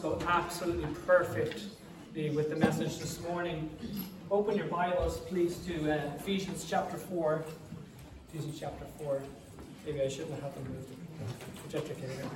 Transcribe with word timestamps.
go 0.00 0.18
absolutely 0.26 0.86
perfectly 1.06 2.30
with 2.30 2.50
the 2.50 2.56
message 2.56 2.98
this 2.98 3.20
morning. 3.22 3.68
Open 4.30 4.56
your 4.56 4.66
Bibles, 4.66 5.18
please, 5.18 5.58
to 5.66 5.90
uh, 5.90 6.14
Ephesians 6.16 6.66
chapter 6.68 6.96
4. 6.96 7.44
Ephesians 8.32 8.60
chapter 8.60 8.84
4. 9.02 9.22
Maybe 9.86 10.02
I 10.02 10.08
shouldn't 10.08 10.40
have 10.42 10.54
them 10.54 10.64
moved. 10.72 11.70
Project 11.70 11.88
your 11.88 12.08
camera. 12.08 12.30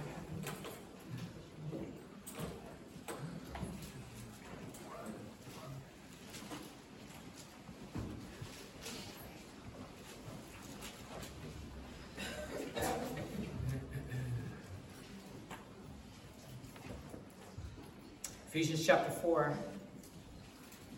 Ephesians 18.55 18.85
chapter 18.85 19.11
4. 19.11 19.57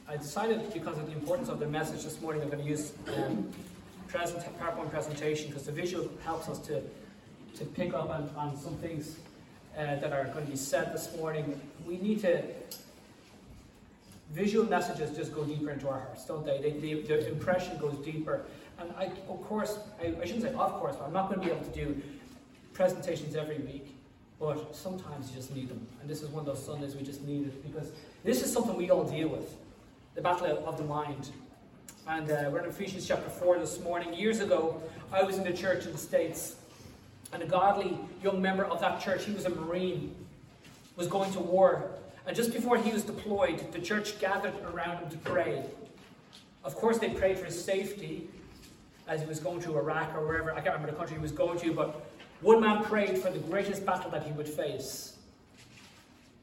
I 0.09 0.17
decided, 0.17 0.75
because 0.75 0.99
of 0.99 1.07
the 1.07 1.13
importance 1.13 1.49
of 1.49 1.61
the 1.61 1.69
message 1.69 2.03
this 2.03 2.21
morning, 2.21 2.43
I'm 2.43 2.51
going 2.51 2.65
to 2.65 2.69
use 2.69 2.95
um, 3.17 3.49
present, 4.09 4.43
PowerPoint 4.59 4.91
presentation 4.91 5.51
because 5.51 5.63
the 5.63 5.71
visual 5.71 6.11
helps 6.25 6.49
us 6.49 6.59
to, 6.67 6.83
to 7.55 7.65
pick 7.65 7.95
up 7.95 8.11
on, 8.11 8.29
on 8.37 8.57
some 8.57 8.75
things 8.79 9.19
uh, 9.79 9.95
that 9.95 10.13
are 10.13 10.25
going 10.25 10.47
to 10.47 10.51
be 10.51 10.57
said 10.57 10.93
this 10.93 11.17
morning. 11.17 11.61
We 11.87 11.99
need 11.99 12.23
to. 12.23 12.43
Visual 14.33 14.69
messages 14.69 15.17
just 15.17 15.33
go 15.33 15.45
deeper 15.45 15.71
into 15.71 15.89
our 15.89 16.01
hearts, 16.01 16.27
don't 16.27 16.45
they? 16.45 16.59
the 16.59 17.29
impression 17.29 17.79
goes 17.79 17.95
deeper. 18.05 18.47
And 18.81 18.93
I, 18.99 19.05
of 19.29 19.41
course, 19.45 19.79
I, 20.03 20.07
I 20.07 20.25
shouldn't 20.25 20.43
say 20.43 20.55
of 20.55 20.73
course, 20.73 20.97
but 20.97 21.05
I'm 21.05 21.13
not 21.13 21.29
going 21.29 21.41
to 21.41 21.47
be 21.47 21.53
able 21.53 21.65
to 21.65 21.85
do 21.85 22.03
presentations 22.73 23.37
every 23.37 23.59
week. 23.59 23.94
But 24.45 24.77
sometimes 24.77 25.31
you 25.31 25.37
just 25.37 25.55
need 25.55 25.71
them. 25.71 25.87
And 26.03 26.11
this 26.11 26.21
is 26.21 26.29
one 26.29 26.41
of 26.41 26.47
those 26.47 26.63
Sundays 26.63 26.95
we 26.95 27.03
just 27.03 27.23
need 27.23 27.47
it 27.47 27.65
because 27.65 27.93
this 28.25 28.43
is 28.43 28.53
something 28.53 28.77
we 28.77 28.91
all 28.91 29.05
deal 29.05 29.29
with 29.29 29.57
the 30.15 30.21
battle 30.21 30.63
of 30.67 30.77
the 30.77 30.85
mind. 30.85 31.31
And 32.07 32.31
uh, 32.31 32.51
we're 32.53 32.59
in 32.59 32.69
Ephesians 32.69 33.09
chapter 33.09 33.31
4 33.31 33.59
this 33.59 33.81
morning. 33.81 34.13
Years 34.13 34.41
ago, 34.41 34.83
I 35.11 35.23
was 35.23 35.39
in 35.39 35.45
the 35.45 35.53
church 35.55 35.87
in 35.87 35.93
the 35.93 35.99
States, 35.99 36.57
and 37.33 37.43
a 37.43 37.47
godly 37.47 37.97
young 38.23 38.43
member 38.43 38.67
of 38.67 38.81
that 38.81 39.01
church, 39.01 39.25
he 39.25 39.33
was 39.33 39.47
a 39.47 39.49
Marine, 39.49 40.15
was 40.97 41.07
going 41.07 41.33
to 41.33 41.41
war. 41.41 41.93
And 42.27 42.37
just 42.37 42.53
before 42.53 42.77
he 42.77 42.93
was 42.93 43.03
deployed, 43.03 43.73
the 43.73 43.79
church 43.79 44.21
gathered 44.21 44.53
around 44.75 44.99
him 44.99 45.09
to 45.09 45.17
pray. 45.19 45.65
Of 46.65 46.75
course, 46.75 46.99
they 46.99 47.09
prayed 47.09 47.39
for 47.39 47.47
his 47.47 47.65
safety, 47.65 48.29
as 49.09 49.21
he 49.21 49.27
was 49.27 49.41
going 49.41 49.63
to 49.63 49.79
Iraq 49.79 50.15
or 50.15 50.27
wherever, 50.27 50.53
I 50.53 50.61
can't 50.61 50.75
remember 50.75 50.91
the 50.93 50.97
country 50.97 51.17
he 51.17 51.23
was 51.23 51.33
going 51.33 51.59
to, 51.61 51.73
but 51.73 52.07
one 52.45 52.61
man 52.61 52.85
prayed 52.85 53.17
for 53.17 53.31
the 53.31 53.39
greatest 53.39 53.87
battle 53.87 54.11
that 54.11 54.23
he 54.23 54.33
would 54.33 54.47
face. 54.47 55.17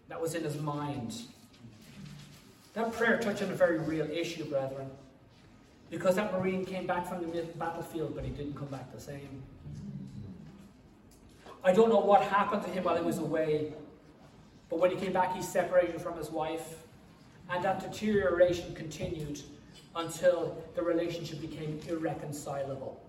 That 0.10 0.20
was 0.20 0.34
in 0.34 0.44
his 0.44 0.60
mind. 0.60 1.14
That 2.74 2.92
prayer 2.92 3.20
touched 3.20 3.44
on 3.44 3.52
a 3.52 3.56
very 3.56 3.78
real 3.78 4.10
issue, 4.10 4.46
brethren. 4.46 4.90
Because 5.92 6.16
that 6.16 6.34
Marine 6.34 6.66
came 6.66 6.88
back 6.88 7.08
from 7.08 7.22
the 7.22 7.44
battlefield, 7.56 8.16
but 8.16 8.24
he 8.24 8.32
didn't 8.32 8.56
come 8.56 8.70
back 8.70 8.92
the 8.92 9.00
same. 9.00 9.44
I 11.64 11.72
don't 11.72 11.90
know 11.90 12.00
what 12.00 12.24
happened 12.24 12.64
to 12.64 12.70
him 12.72 12.84
while 12.84 12.98
he 12.98 13.04
was 13.04 13.20
away, 13.20 13.74
but 14.70 14.80
when 14.80 14.90
he 14.90 14.98
came 14.98 15.14
back, 15.14 15.36
he 15.36 15.44
separated 15.44 16.02
from 16.02 16.18
his 16.18 16.32
wife, 16.32 16.78
and 17.52 17.64
that 17.64 17.80
deterioration 17.80 18.74
continued 18.74 19.40
until 19.96 20.58
the 20.74 20.82
relationship 20.82 21.42
became 21.42 21.80
irreconcilable. 21.88 23.00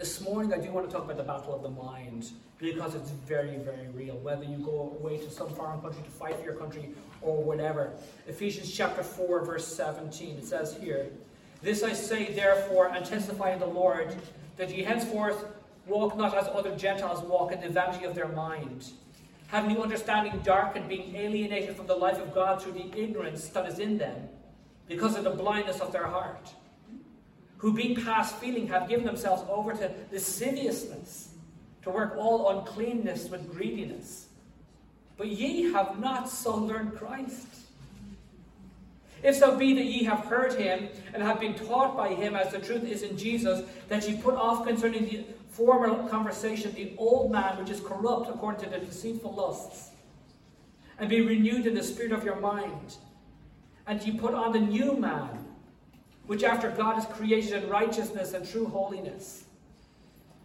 This 0.00 0.22
morning, 0.22 0.54
I 0.54 0.56
do 0.56 0.72
want 0.72 0.88
to 0.88 0.96
talk 0.96 1.04
about 1.04 1.18
the 1.18 1.22
battle 1.22 1.54
of 1.54 1.62
the 1.62 1.68
mind 1.68 2.30
because 2.56 2.94
it's 2.94 3.10
very, 3.10 3.58
very 3.58 3.86
real. 3.88 4.16
Whether 4.16 4.44
you 4.44 4.56
go 4.56 4.96
away 4.98 5.18
to 5.18 5.30
some 5.30 5.50
foreign 5.50 5.78
country 5.82 6.02
to 6.02 6.08
fight 6.08 6.38
for 6.38 6.42
your 6.42 6.54
country 6.54 6.94
or 7.20 7.44
whatever. 7.44 7.92
Ephesians 8.26 8.72
chapter 8.72 9.02
4, 9.02 9.44
verse 9.44 9.66
17, 9.66 10.38
it 10.38 10.46
says 10.46 10.74
here, 10.80 11.10
This 11.60 11.82
I 11.82 11.92
say, 11.92 12.32
therefore, 12.32 12.86
and 12.88 13.04
testify 13.04 13.52
in 13.52 13.58
the 13.58 13.66
Lord, 13.66 14.16
that 14.56 14.74
ye 14.74 14.84
henceforth 14.84 15.44
walk 15.86 16.16
not 16.16 16.34
as 16.34 16.48
other 16.48 16.74
Gentiles 16.74 17.22
walk 17.22 17.52
in 17.52 17.60
the 17.60 17.68
vanity 17.68 18.06
of 18.06 18.14
their 18.14 18.28
mind, 18.28 18.92
having 19.48 19.74
the 19.74 19.82
understanding 19.82 20.40
darkened, 20.42 20.88
being 20.88 21.14
alienated 21.14 21.76
from 21.76 21.86
the 21.86 21.94
life 21.94 22.18
of 22.18 22.34
God 22.34 22.62
through 22.62 22.72
the 22.72 22.90
ignorance 22.98 23.48
that 23.48 23.68
is 23.68 23.78
in 23.78 23.98
them, 23.98 24.30
because 24.88 25.14
of 25.14 25.24
the 25.24 25.30
blindness 25.30 25.80
of 25.80 25.92
their 25.92 26.06
heart, 26.06 26.48
who 27.60 27.74
being 27.74 27.94
past 27.94 28.36
feeling 28.36 28.66
have 28.68 28.88
given 28.88 29.04
themselves 29.04 29.42
over 29.50 29.74
to 29.74 29.90
lasciviousness, 30.10 31.28
to 31.82 31.90
work 31.90 32.14
all 32.16 32.58
uncleanness 32.58 33.28
with 33.28 33.52
greediness. 33.52 34.28
But 35.18 35.28
ye 35.28 35.70
have 35.72 36.00
not 36.00 36.30
so 36.30 36.56
learned 36.56 36.96
Christ. 36.96 37.46
If 39.22 39.36
so 39.36 39.58
be 39.58 39.74
that 39.74 39.84
ye 39.84 40.04
have 40.04 40.20
heard 40.20 40.54
him 40.54 40.88
and 41.12 41.22
have 41.22 41.38
been 41.38 41.54
taught 41.54 41.94
by 41.94 42.14
him 42.14 42.34
as 42.34 42.50
the 42.50 42.58
truth 42.58 42.84
is 42.84 43.02
in 43.02 43.18
Jesus, 43.18 43.68
that 43.88 44.08
ye 44.08 44.16
put 44.16 44.34
off 44.34 44.66
concerning 44.66 45.04
the 45.04 45.24
former 45.50 46.08
conversation 46.08 46.72
the 46.72 46.94
old 46.96 47.30
man 47.30 47.58
which 47.58 47.68
is 47.68 47.80
corrupt 47.80 48.30
according 48.30 48.64
to 48.64 48.70
the 48.70 48.78
deceitful 48.78 49.34
lusts, 49.34 49.90
and 50.98 51.10
be 51.10 51.20
renewed 51.20 51.66
in 51.66 51.74
the 51.74 51.82
spirit 51.82 52.12
of 52.12 52.24
your 52.24 52.40
mind, 52.40 52.96
and 53.86 54.02
ye 54.02 54.16
put 54.16 54.32
on 54.32 54.52
the 54.52 54.60
new 54.60 54.96
man, 54.96 55.49
which 56.30 56.44
after 56.44 56.70
God 56.70 56.96
is 56.96 57.04
created 57.06 57.60
in 57.60 57.68
righteousness 57.68 58.34
and 58.34 58.48
true 58.48 58.66
holiness. 58.66 59.46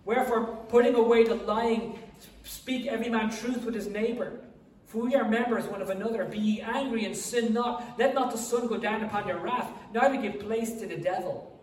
Wherefore, 0.04 0.48
putting 0.68 0.96
away 0.96 1.26
the 1.26 1.36
lying, 1.36 2.00
speak 2.44 2.88
every 2.88 3.08
man 3.08 3.30
truth 3.30 3.64
with 3.64 3.76
his 3.76 3.86
neighbour. 3.86 4.40
For 4.88 5.04
we 5.04 5.14
are 5.14 5.30
members 5.30 5.66
one 5.66 5.84
of 5.84 5.92
another. 5.92 6.26
Be 6.26 6.40
ye 6.40 6.62
angry 6.62 7.06
and 7.06 7.16
sin 7.16 7.54
not. 7.54 8.00
Let 8.00 8.16
not 8.16 8.32
the 8.32 8.38
sun 8.40 8.66
go 8.66 8.78
down 8.78 9.04
upon 9.04 9.28
your 9.28 9.38
wrath, 9.38 9.70
neither 9.94 10.20
give 10.20 10.40
place 10.40 10.72
to 10.80 10.88
the 10.88 10.98
devil. 10.98 11.56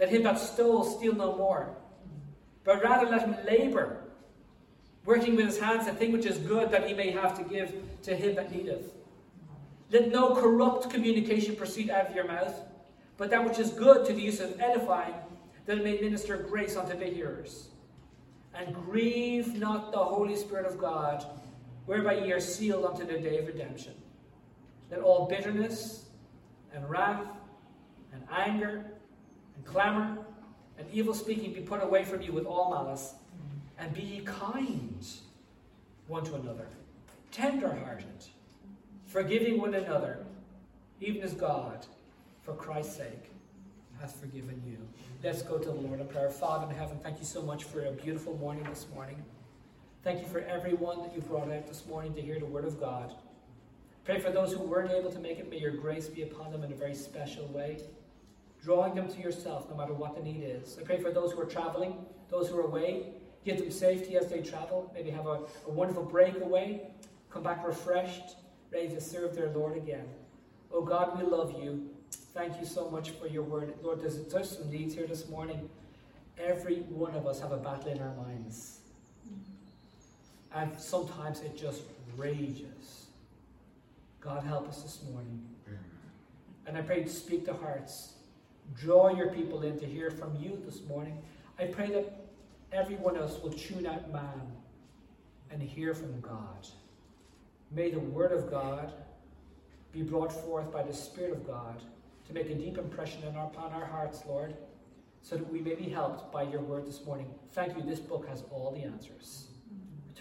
Let 0.00 0.08
him 0.08 0.24
that 0.24 0.40
stole 0.40 0.82
steal 0.82 1.14
no 1.14 1.36
more, 1.36 1.76
but 2.64 2.82
rather 2.82 3.08
let 3.08 3.22
him 3.22 3.36
labour, 3.46 4.02
working 5.04 5.36
with 5.36 5.46
his 5.46 5.60
hands 5.60 5.86
the 5.86 5.92
thing 5.92 6.10
which 6.10 6.26
is 6.26 6.38
good 6.38 6.72
that 6.72 6.88
he 6.88 6.94
may 6.94 7.12
have 7.12 7.38
to 7.38 7.44
give 7.44 7.72
to 8.02 8.16
him 8.16 8.34
that 8.34 8.50
needeth. 8.50 8.92
Let 9.92 10.10
no 10.10 10.34
corrupt 10.34 10.90
communication 10.90 11.54
proceed 11.54 11.90
out 11.90 12.08
of 12.08 12.16
your 12.16 12.26
mouth, 12.26 12.60
but 13.18 13.28
that 13.30 13.44
which 13.44 13.58
is 13.58 13.70
good 13.70 14.06
to 14.06 14.14
the 14.14 14.22
use 14.22 14.40
of 14.40 14.58
edifying, 14.60 15.14
that 15.66 15.76
it 15.76 15.84
may 15.84 16.00
minister 16.00 16.38
grace 16.38 16.76
unto 16.76 16.96
the 16.96 17.04
hearers. 17.04 17.68
And 18.54 18.74
grieve 18.74 19.54
not 19.58 19.92
the 19.92 19.98
Holy 19.98 20.36
Spirit 20.36 20.64
of 20.64 20.78
God 20.78 21.26
whereby 21.84 22.14
ye 22.14 22.32
are 22.32 22.40
sealed 22.40 22.84
unto 22.84 23.06
the 23.06 23.18
day 23.18 23.38
of 23.38 23.46
redemption. 23.46 23.94
Let 24.90 25.00
all 25.00 25.26
bitterness 25.26 26.04
and 26.74 26.88
wrath 26.88 27.26
and 28.12 28.22
anger 28.30 28.84
and 29.56 29.64
clamor 29.64 30.18
and 30.78 30.86
evil 30.92 31.14
speaking 31.14 31.52
be 31.52 31.60
put 31.60 31.82
away 31.82 32.04
from 32.04 32.22
you 32.22 32.32
with 32.32 32.46
all 32.46 32.70
malice, 32.70 33.14
and 33.78 33.92
be 33.92 34.02
ye 34.02 34.20
kind 34.20 35.04
one 36.06 36.24
to 36.24 36.34
another, 36.34 36.68
tender 37.32 37.74
hearted, 37.74 38.06
forgiving 39.06 39.58
one 39.58 39.74
another, 39.74 40.24
even 41.00 41.22
as 41.22 41.32
God, 41.32 41.86
for 42.48 42.54
Christ's 42.54 42.96
sake, 42.96 43.30
hath 44.00 44.18
forgiven 44.18 44.62
you. 44.66 44.78
Let's 45.22 45.42
go 45.42 45.58
to 45.58 45.68
the 45.68 45.74
Lord 45.74 46.00
in 46.00 46.06
prayer. 46.08 46.30
Father 46.30 46.66
in 46.66 46.74
heaven, 46.74 46.98
thank 47.02 47.18
you 47.18 47.26
so 47.26 47.42
much 47.42 47.64
for 47.64 47.84
a 47.84 47.92
beautiful 47.92 48.38
morning 48.38 48.64
this 48.70 48.86
morning. 48.94 49.22
Thank 50.02 50.22
you 50.22 50.26
for 50.28 50.40
everyone 50.40 51.02
that 51.02 51.14
you 51.14 51.20
brought 51.20 51.52
out 51.52 51.66
this 51.66 51.84
morning 51.86 52.14
to 52.14 52.22
hear 52.22 52.38
the 52.38 52.46
word 52.46 52.64
of 52.64 52.80
God. 52.80 53.12
Pray 54.06 54.18
for 54.18 54.30
those 54.30 54.54
who 54.54 54.60
weren't 54.60 54.90
able 54.90 55.12
to 55.12 55.18
make 55.18 55.38
it. 55.38 55.50
May 55.50 55.58
your 55.58 55.72
grace 55.72 56.08
be 56.08 56.22
upon 56.22 56.50
them 56.50 56.64
in 56.64 56.72
a 56.72 56.74
very 56.74 56.94
special 56.94 57.46
way, 57.48 57.80
drawing 58.64 58.94
them 58.94 59.12
to 59.12 59.20
yourself 59.20 59.68
no 59.68 59.76
matter 59.76 59.92
what 59.92 60.16
the 60.16 60.22
need 60.22 60.42
is. 60.42 60.78
I 60.80 60.84
pray 60.84 61.02
for 61.02 61.10
those 61.10 61.32
who 61.32 61.42
are 61.42 61.46
traveling, 61.46 61.98
those 62.30 62.48
who 62.48 62.56
are 62.56 62.62
away. 62.62 63.12
Give 63.44 63.58
them 63.58 63.70
safety 63.70 64.16
as 64.16 64.30
they 64.30 64.40
travel. 64.40 64.90
Maybe 64.94 65.10
have 65.10 65.26
a, 65.26 65.40
a 65.66 65.70
wonderful 65.70 66.04
breakaway. 66.04 66.80
Come 67.28 67.42
back 67.42 67.66
refreshed, 67.66 68.36
ready 68.72 68.88
to 68.88 69.02
serve 69.02 69.36
their 69.36 69.50
Lord 69.50 69.76
again. 69.76 70.06
Oh 70.72 70.80
God, 70.80 71.22
we 71.22 71.28
love 71.28 71.52
you. 71.62 71.90
Thank 72.38 72.60
you 72.60 72.66
so 72.66 72.88
much 72.88 73.10
for 73.10 73.26
your 73.26 73.42
word. 73.42 73.74
Lord, 73.82 74.00
there's 74.00 74.16
such 74.30 74.44
some 74.44 74.70
needs 74.70 74.94
here 74.94 75.08
this 75.08 75.28
morning. 75.28 75.68
Every 76.38 76.76
one 76.82 77.16
of 77.16 77.26
us 77.26 77.40
have 77.40 77.50
a 77.50 77.56
battle 77.56 77.90
in 77.90 78.00
our 78.00 78.14
minds. 78.14 78.78
And 80.54 80.78
sometimes 80.78 81.40
it 81.40 81.58
just 81.58 81.82
rages. 82.16 83.06
God 84.20 84.44
help 84.44 84.68
us 84.68 84.82
this 84.82 85.02
morning. 85.10 85.42
And 86.64 86.78
I 86.78 86.82
pray 86.82 87.02
to 87.02 87.08
speak 87.08 87.44
to 87.46 87.54
hearts. 87.54 88.12
Draw 88.76 89.16
your 89.16 89.30
people 89.30 89.62
in 89.62 89.76
to 89.80 89.84
hear 89.84 90.12
from 90.12 90.36
you 90.36 90.62
this 90.64 90.80
morning. 90.84 91.20
I 91.58 91.64
pray 91.64 91.90
that 91.90 92.24
everyone 92.72 93.16
else 93.16 93.42
will 93.42 93.52
tune 93.52 93.84
out 93.84 94.12
man 94.12 94.52
and 95.50 95.60
hear 95.60 95.92
from 95.92 96.20
God. 96.20 96.68
May 97.72 97.90
the 97.90 97.98
word 97.98 98.30
of 98.30 98.48
God 98.48 98.92
be 99.90 100.02
brought 100.02 100.30
forth 100.30 100.72
by 100.72 100.84
the 100.84 100.94
Spirit 100.94 101.32
of 101.32 101.44
God 101.44 101.82
to 102.28 102.34
make 102.34 102.50
a 102.50 102.54
deep 102.54 102.78
impression 102.78 103.22
our, 103.36 103.46
upon 103.46 103.72
our 103.72 103.86
hearts, 103.86 104.22
Lord, 104.28 104.54
so 105.22 105.36
that 105.36 105.50
we 105.50 105.60
may 105.60 105.74
be 105.74 105.88
helped 105.88 106.30
by 106.30 106.42
your 106.42 106.60
word 106.60 106.86
this 106.86 107.04
morning. 107.04 107.26
Thank 107.52 107.76
you. 107.76 107.82
This 107.82 107.98
book 107.98 108.28
has 108.28 108.44
all 108.50 108.70
the 108.70 108.82
answers. 108.82 109.46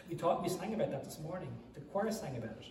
We 0.09 0.15
taught, 0.15 0.41
we 0.41 0.49
sang 0.49 0.73
about 0.73 0.91
that 0.91 1.03
this 1.03 1.19
morning. 1.19 1.49
The 1.73 1.81
choir 1.81 2.09
sang 2.11 2.37
about 2.37 2.51
it. 2.51 2.65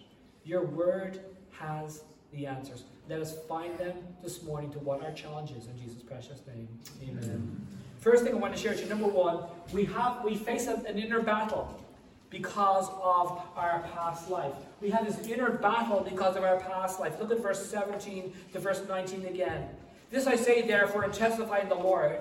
Your 0.44 0.64
word 0.64 1.20
has 1.50 2.02
the 2.32 2.46
answers. 2.46 2.84
Let 3.08 3.20
us 3.20 3.36
find 3.46 3.76
them 3.78 3.94
this 4.22 4.42
morning 4.42 4.72
to 4.72 4.78
what 4.78 5.04
our 5.04 5.12
challenge 5.12 5.50
is 5.50 5.66
in 5.66 5.78
Jesus' 5.78 6.02
precious 6.02 6.40
name. 6.46 6.68
Amen. 7.02 7.18
Amen. 7.22 7.66
First 7.98 8.24
thing 8.24 8.34
I 8.34 8.38
want 8.38 8.54
to 8.56 8.60
share 8.60 8.72
with 8.72 8.82
you, 8.82 8.88
number 8.88 9.06
one, 9.06 9.44
we 9.72 9.84
have 9.86 10.24
we 10.24 10.34
face 10.34 10.66
an 10.66 10.98
inner 10.98 11.20
battle 11.20 11.82
because 12.30 12.88
of 13.02 13.40
our 13.56 13.88
past 13.94 14.30
life. 14.30 14.54
We 14.80 14.90
have 14.90 15.06
this 15.06 15.26
inner 15.28 15.50
battle 15.50 16.00
because 16.00 16.36
of 16.36 16.44
our 16.44 16.58
past 16.60 17.00
life. 17.00 17.18
Look 17.20 17.30
at 17.30 17.40
verse 17.40 17.64
17 17.66 18.32
to 18.52 18.58
verse 18.58 18.82
19 18.88 19.26
again. 19.26 19.68
This 20.10 20.26
I 20.26 20.36
say 20.36 20.62
therefore 20.62 21.04
and 21.04 21.12
testify 21.12 21.58
in 21.58 21.68
the 21.68 21.74
Lord 21.74 22.20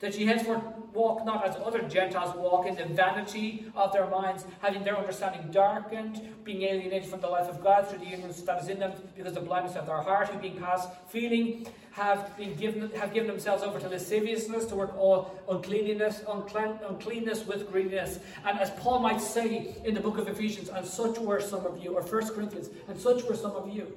that 0.00 0.18
ye 0.18 0.26
henceforth 0.26 0.62
walk 0.94 1.24
not 1.24 1.46
as 1.46 1.56
other 1.56 1.82
Gentiles 1.82 2.34
walk 2.36 2.66
in 2.66 2.76
the 2.76 2.86
vanity 2.86 3.66
of 3.74 3.92
their 3.92 4.06
minds, 4.06 4.44
having 4.60 4.84
their 4.84 4.96
understanding 4.96 5.50
darkened, 5.50 6.20
being 6.44 6.62
alienated 6.62 7.08
from 7.08 7.20
the 7.20 7.26
life 7.26 7.48
of 7.48 7.62
God 7.62 7.88
through 7.88 7.98
the 7.98 8.12
ignorance 8.12 8.40
that 8.42 8.62
is 8.62 8.68
in 8.68 8.78
them, 8.78 8.92
because 9.16 9.36
of 9.36 9.42
the 9.42 9.48
blindness 9.48 9.76
of 9.76 9.86
their 9.86 10.00
heart, 10.00 10.28
who 10.28 10.38
being 10.38 10.58
past 10.58 10.88
feeling 11.08 11.66
have 11.92 12.36
been 12.36 12.54
given 12.56 12.90
have 12.90 13.14
given 13.14 13.28
themselves 13.28 13.62
over 13.62 13.78
to 13.78 13.88
lasciviousness, 13.88 14.64
to 14.66 14.74
work 14.74 14.96
all 14.96 15.32
uncleanness, 15.48 16.22
unclean, 16.28 16.78
uncleanness 16.88 17.46
with 17.46 17.70
greediness. 17.70 18.18
And 18.44 18.58
as 18.58 18.70
Paul 18.70 18.98
might 19.00 19.20
say 19.20 19.76
in 19.84 19.94
the 19.94 20.00
book 20.00 20.18
of 20.18 20.26
Ephesians, 20.28 20.68
and 20.68 20.84
such 20.86 21.18
were 21.18 21.40
some 21.40 21.64
of 21.66 21.82
you, 21.82 21.94
or 21.94 22.02
First 22.02 22.34
Corinthians, 22.34 22.68
and 22.88 22.98
such 22.98 23.22
were 23.24 23.36
some 23.36 23.52
of 23.52 23.68
you. 23.68 23.96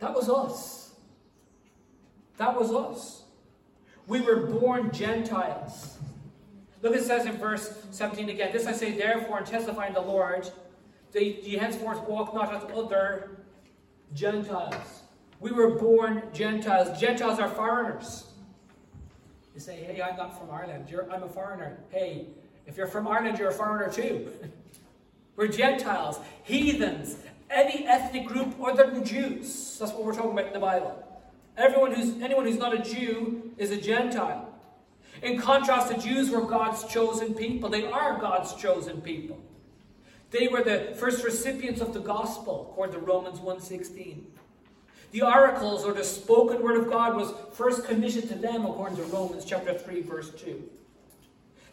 That 0.00 0.14
was 0.14 0.28
us. 0.28 0.94
That 2.36 2.58
was 2.58 2.72
us. 2.72 3.22
We 4.08 4.22
were 4.22 4.36
born 4.36 4.90
Gentiles. 4.90 5.98
Look, 6.82 6.96
it 6.96 7.04
says 7.04 7.26
in 7.26 7.36
verse 7.36 7.86
17 7.90 8.30
again, 8.30 8.50
This 8.52 8.66
I 8.66 8.72
say 8.72 8.92
therefore 8.92 9.38
and 9.38 9.46
testify 9.46 9.86
in 9.86 9.92
the 9.92 10.00
Lord, 10.00 10.50
that 11.12 11.22
ye 11.22 11.56
henceforth 11.56 12.00
walk 12.08 12.34
not 12.34 12.52
as 12.54 12.62
other 12.74 13.30
Gentiles. 14.14 15.02
We 15.40 15.52
were 15.52 15.70
born 15.70 16.22
Gentiles. 16.32 16.98
Gentiles 16.98 17.38
are 17.38 17.48
foreigners. 17.50 18.24
You 19.54 19.60
say, 19.60 19.76
hey, 19.76 20.00
I'm 20.00 20.16
not 20.16 20.38
from 20.38 20.50
Ireland. 20.50 20.88
You're, 20.88 21.10
I'm 21.12 21.22
a 21.22 21.28
foreigner. 21.28 21.78
Hey, 21.90 22.26
if 22.66 22.76
you're 22.76 22.86
from 22.86 23.06
Ireland, 23.06 23.38
you're 23.38 23.50
a 23.50 23.54
foreigner 23.54 23.92
too. 23.92 24.30
we're 25.36 25.48
Gentiles, 25.48 26.18
heathens, 26.44 27.16
any 27.50 27.86
ethnic 27.86 28.26
group 28.26 28.54
other 28.64 28.90
than 28.90 29.04
Jews. 29.04 29.76
That's 29.78 29.92
what 29.92 30.04
we're 30.04 30.14
talking 30.14 30.32
about 30.32 30.46
in 30.46 30.52
the 30.54 30.60
Bible 30.60 31.04
Everyone 31.58 31.92
who's, 31.92 32.22
anyone 32.22 32.44
who's 32.44 32.56
not 32.56 32.72
a 32.72 32.78
Jew 32.78 33.52
is 33.58 33.72
a 33.72 33.76
Gentile. 33.76 34.48
In 35.22 35.40
contrast, 35.40 35.88
the 35.88 36.00
Jews 36.00 36.30
were 36.30 36.42
God's 36.42 36.84
chosen 36.84 37.34
people. 37.34 37.68
They 37.68 37.84
are 37.84 38.20
God's 38.20 38.54
chosen 38.54 39.00
people. 39.00 39.42
They 40.30 40.46
were 40.46 40.62
the 40.62 40.94
first 40.96 41.24
recipients 41.24 41.80
of 41.80 41.92
the 41.92 42.00
gospel, 42.00 42.68
according 42.70 42.94
to 42.94 43.00
Romans 43.00 43.40
1.16. 43.40 44.22
The 45.10 45.22
oracles, 45.22 45.84
or 45.84 45.92
the 45.92 46.04
spoken 46.04 46.62
word 46.62 46.76
of 46.76 46.88
God, 46.88 47.16
was 47.16 47.32
first 47.54 47.84
commissioned 47.86 48.28
to 48.28 48.36
them, 48.36 48.64
according 48.64 48.98
to 48.98 49.04
Romans 49.04 49.44
chapter 49.44 49.74
3, 49.74 50.02
verse 50.02 50.30
2. 50.34 50.62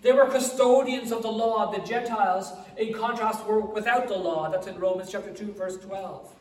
They 0.01 0.13
were 0.13 0.25
custodians 0.25 1.11
of 1.11 1.21
the 1.21 1.31
law. 1.31 1.71
The 1.71 1.85
Gentiles, 1.85 2.51
in 2.77 2.93
contrast, 2.93 3.45
were 3.45 3.59
without 3.59 4.07
the 4.07 4.17
law. 4.17 4.49
That's 4.49 4.67
in 4.67 4.79
Romans 4.79 5.11
chapter 5.11 5.33
2, 5.33 5.53
verse 5.53 5.77
12. 5.77 6.34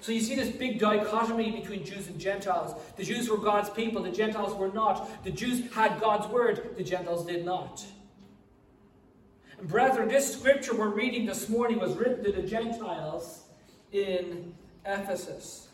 So 0.00 0.12
you 0.12 0.20
see 0.20 0.36
this 0.36 0.54
big 0.54 0.78
dichotomy 0.78 1.50
between 1.50 1.84
Jews 1.84 2.06
and 2.08 2.18
Gentiles. 2.18 2.80
The 2.96 3.04
Jews 3.04 3.28
were 3.28 3.36
God's 3.36 3.70
people, 3.70 4.02
the 4.02 4.10
Gentiles 4.10 4.54
were 4.54 4.70
not. 4.70 5.24
The 5.24 5.30
Jews 5.30 5.70
had 5.72 6.00
God's 6.00 6.26
word, 6.28 6.74
the 6.76 6.84
Gentiles 6.84 7.26
did 7.26 7.44
not. 7.44 7.84
And 9.58 9.68
brethren, 9.68 10.08
this 10.08 10.32
scripture 10.32 10.74
we're 10.74 10.88
reading 10.88 11.26
this 11.26 11.48
morning 11.48 11.80
was 11.80 11.96
written 11.96 12.24
to 12.24 12.32
the 12.32 12.42
Gentiles 12.42 13.42
in 13.92 14.54
Ephesus. 14.84 15.68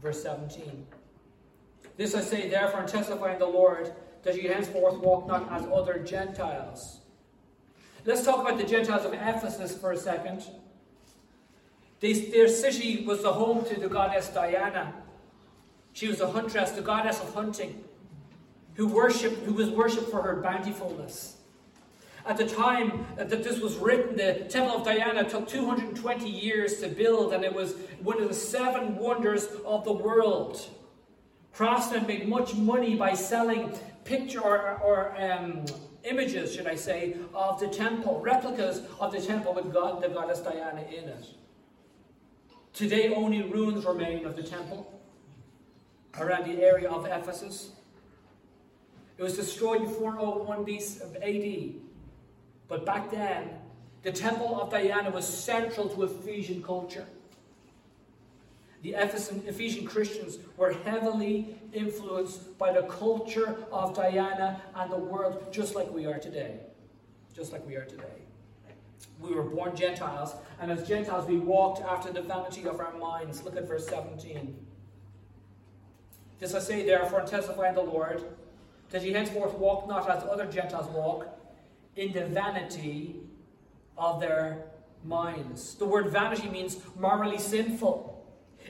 Verse 0.00 0.22
17. 0.22 0.86
This 1.96 2.14
I 2.14 2.20
say, 2.20 2.48
therefore, 2.48 2.80
and 2.80 2.88
testify 2.88 3.32
in 3.32 3.38
the 3.38 3.46
Lord, 3.46 3.92
that 4.22 4.36
ye 4.36 4.48
henceforth 4.48 4.98
walk 4.98 5.26
not 5.26 5.50
as 5.50 5.66
other 5.72 5.98
Gentiles. 5.98 7.00
Let's 8.04 8.24
talk 8.24 8.40
about 8.40 8.58
the 8.58 8.64
Gentiles 8.64 9.04
of 9.04 9.14
Ephesus 9.14 9.76
for 9.76 9.92
a 9.92 9.96
second. 9.96 10.44
They, 12.00 12.12
their 12.12 12.48
city 12.48 13.04
was 13.04 13.22
the 13.22 13.32
home 13.32 13.64
to 13.66 13.80
the 13.80 13.88
goddess 13.88 14.28
Diana. 14.28 14.92
She 15.92 16.08
was 16.08 16.20
a 16.20 16.30
huntress, 16.30 16.72
the 16.72 16.82
goddess 16.82 17.20
of 17.20 17.32
hunting, 17.32 17.82
who 18.74 18.86
worshipped, 18.86 19.44
who 19.44 19.54
was 19.54 19.70
worshipped 19.70 20.10
for 20.10 20.20
her 20.22 20.42
bountifulness. 20.42 21.36
At 22.26 22.36
the 22.36 22.46
time 22.46 23.06
that 23.16 23.30
this 23.30 23.60
was 23.60 23.76
written, 23.76 24.16
the 24.16 24.46
Temple 24.48 24.78
of 24.78 24.84
Diana 24.84 25.28
took 25.28 25.48
220 25.48 26.28
years 26.28 26.80
to 26.80 26.88
build, 26.88 27.32
and 27.32 27.44
it 27.44 27.54
was 27.54 27.74
one 28.02 28.20
of 28.20 28.28
the 28.28 28.34
seven 28.34 28.96
wonders 28.96 29.46
of 29.64 29.84
the 29.84 29.92
world. 29.92 30.60
Craftsmen 31.52 32.06
made 32.06 32.28
much 32.28 32.54
money 32.54 32.96
by 32.96 33.14
selling 33.14 33.72
picture 34.04 34.40
or, 34.40 34.78
or 34.84 35.16
um, 35.22 35.64
images, 36.04 36.54
should 36.54 36.66
I 36.66 36.74
say, 36.74 37.16
of 37.32 37.58
the 37.60 37.68
temple, 37.68 38.20
replicas 38.20 38.82
of 39.00 39.12
the 39.12 39.20
temple 39.20 39.54
with 39.54 39.72
God, 39.72 40.02
the 40.02 40.08
goddess 40.08 40.40
Diana 40.40 40.82
in 40.82 41.08
it. 41.08 41.26
Today, 42.76 43.14
only 43.14 43.40
ruins 43.40 43.86
remain 43.86 44.26
of 44.26 44.36
the 44.36 44.42
temple 44.42 45.00
around 46.20 46.44
the 46.44 46.62
area 46.62 46.90
of 46.90 47.06
Ephesus. 47.06 47.70
It 49.16 49.22
was 49.22 49.34
destroyed 49.34 49.80
in 49.80 49.88
401 49.88 50.66
BC 50.66 51.00
AD. 51.22 51.80
But 52.68 52.84
back 52.84 53.10
then, 53.10 53.48
the 54.02 54.12
temple 54.12 54.60
of 54.60 54.70
Diana 54.70 55.08
was 55.10 55.26
central 55.26 55.88
to 55.88 56.02
Ephesian 56.02 56.62
culture. 56.62 57.06
The 58.82 58.90
Ephesian 58.90 59.86
Christians 59.86 60.38
were 60.58 60.74
heavily 60.84 61.56
influenced 61.72 62.58
by 62.58 62.72
the 62.72 62.82
culture 62.82 63.56
of 63.72 63.96
Diana 63.96 64.60
and 64.74 64.92
the 64.92 64.98
world, 64.98 65.50
just 65.50 65.74
like 65.74 65.90
we 65.90 66.04
are 66.04 66.18
today. 66.18 66.60
Just 67.34 67.52
like 67.52 67.66
we 67.66 67.76
are 67.76 67.86
today. 67.86 68.25
We 69.20 69.34
were 69.34 69.42
born 69.42 69.74
Gentiles, 69.74 70.34
and 70.60 70.70
as 70.70 70.86
Gentiles 70.86 71.26
we 71.26 71.38
walked 71.38 71.82
after 71.82 72.12
the 72.12 72.22
vanity 72.22 72.66
of 72.66 72.80
our 72.80 72.92
minds. 72.98 73.42
Look 73.42 73.56
at 73.56 73.66
verse 73.66 73.86
17. 73.88 74.56
This 76.38 76.54
I 76.54 76.58
say, 76.58 76.84
therefore, 76.84 77.20
and 77.20 77.28
testify 77.28 77.70
in 77.70 77.74
the 77.74 77.82
Lord, 77.82 78.22
that 78.90 79.02
ye 79.02 79.12
henceforth 79.12 79.54
walk 79.54 79.88
not 79.88 80.08
as 80.08 80.22
other 80.24 80.46
Gentiles 80.46 80.86
walk, 80.94 81.28
in 81.96 82.12
the 82.12 82.26
vanity 82.26 83.16
of 83.96 84.20
their 84.20 84.66
minds. 85.02 85.74
The 85.76 85.86
word 85.86 86.10
vanity 86.10 86.48
means 86.48 86.78
morally 86.98 87.38
sinful. 87.38 88.12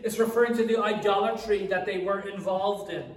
It's 0.04 0.18
referring 0.18 0.56
to 0.56 0.64
the 0.64 0.80
idolatry 0.80 1.66
that 1.66 1.86
they 1.86 1.98
were 1.98 2.20
involved 2.20 2.92
in. 2.92 3.14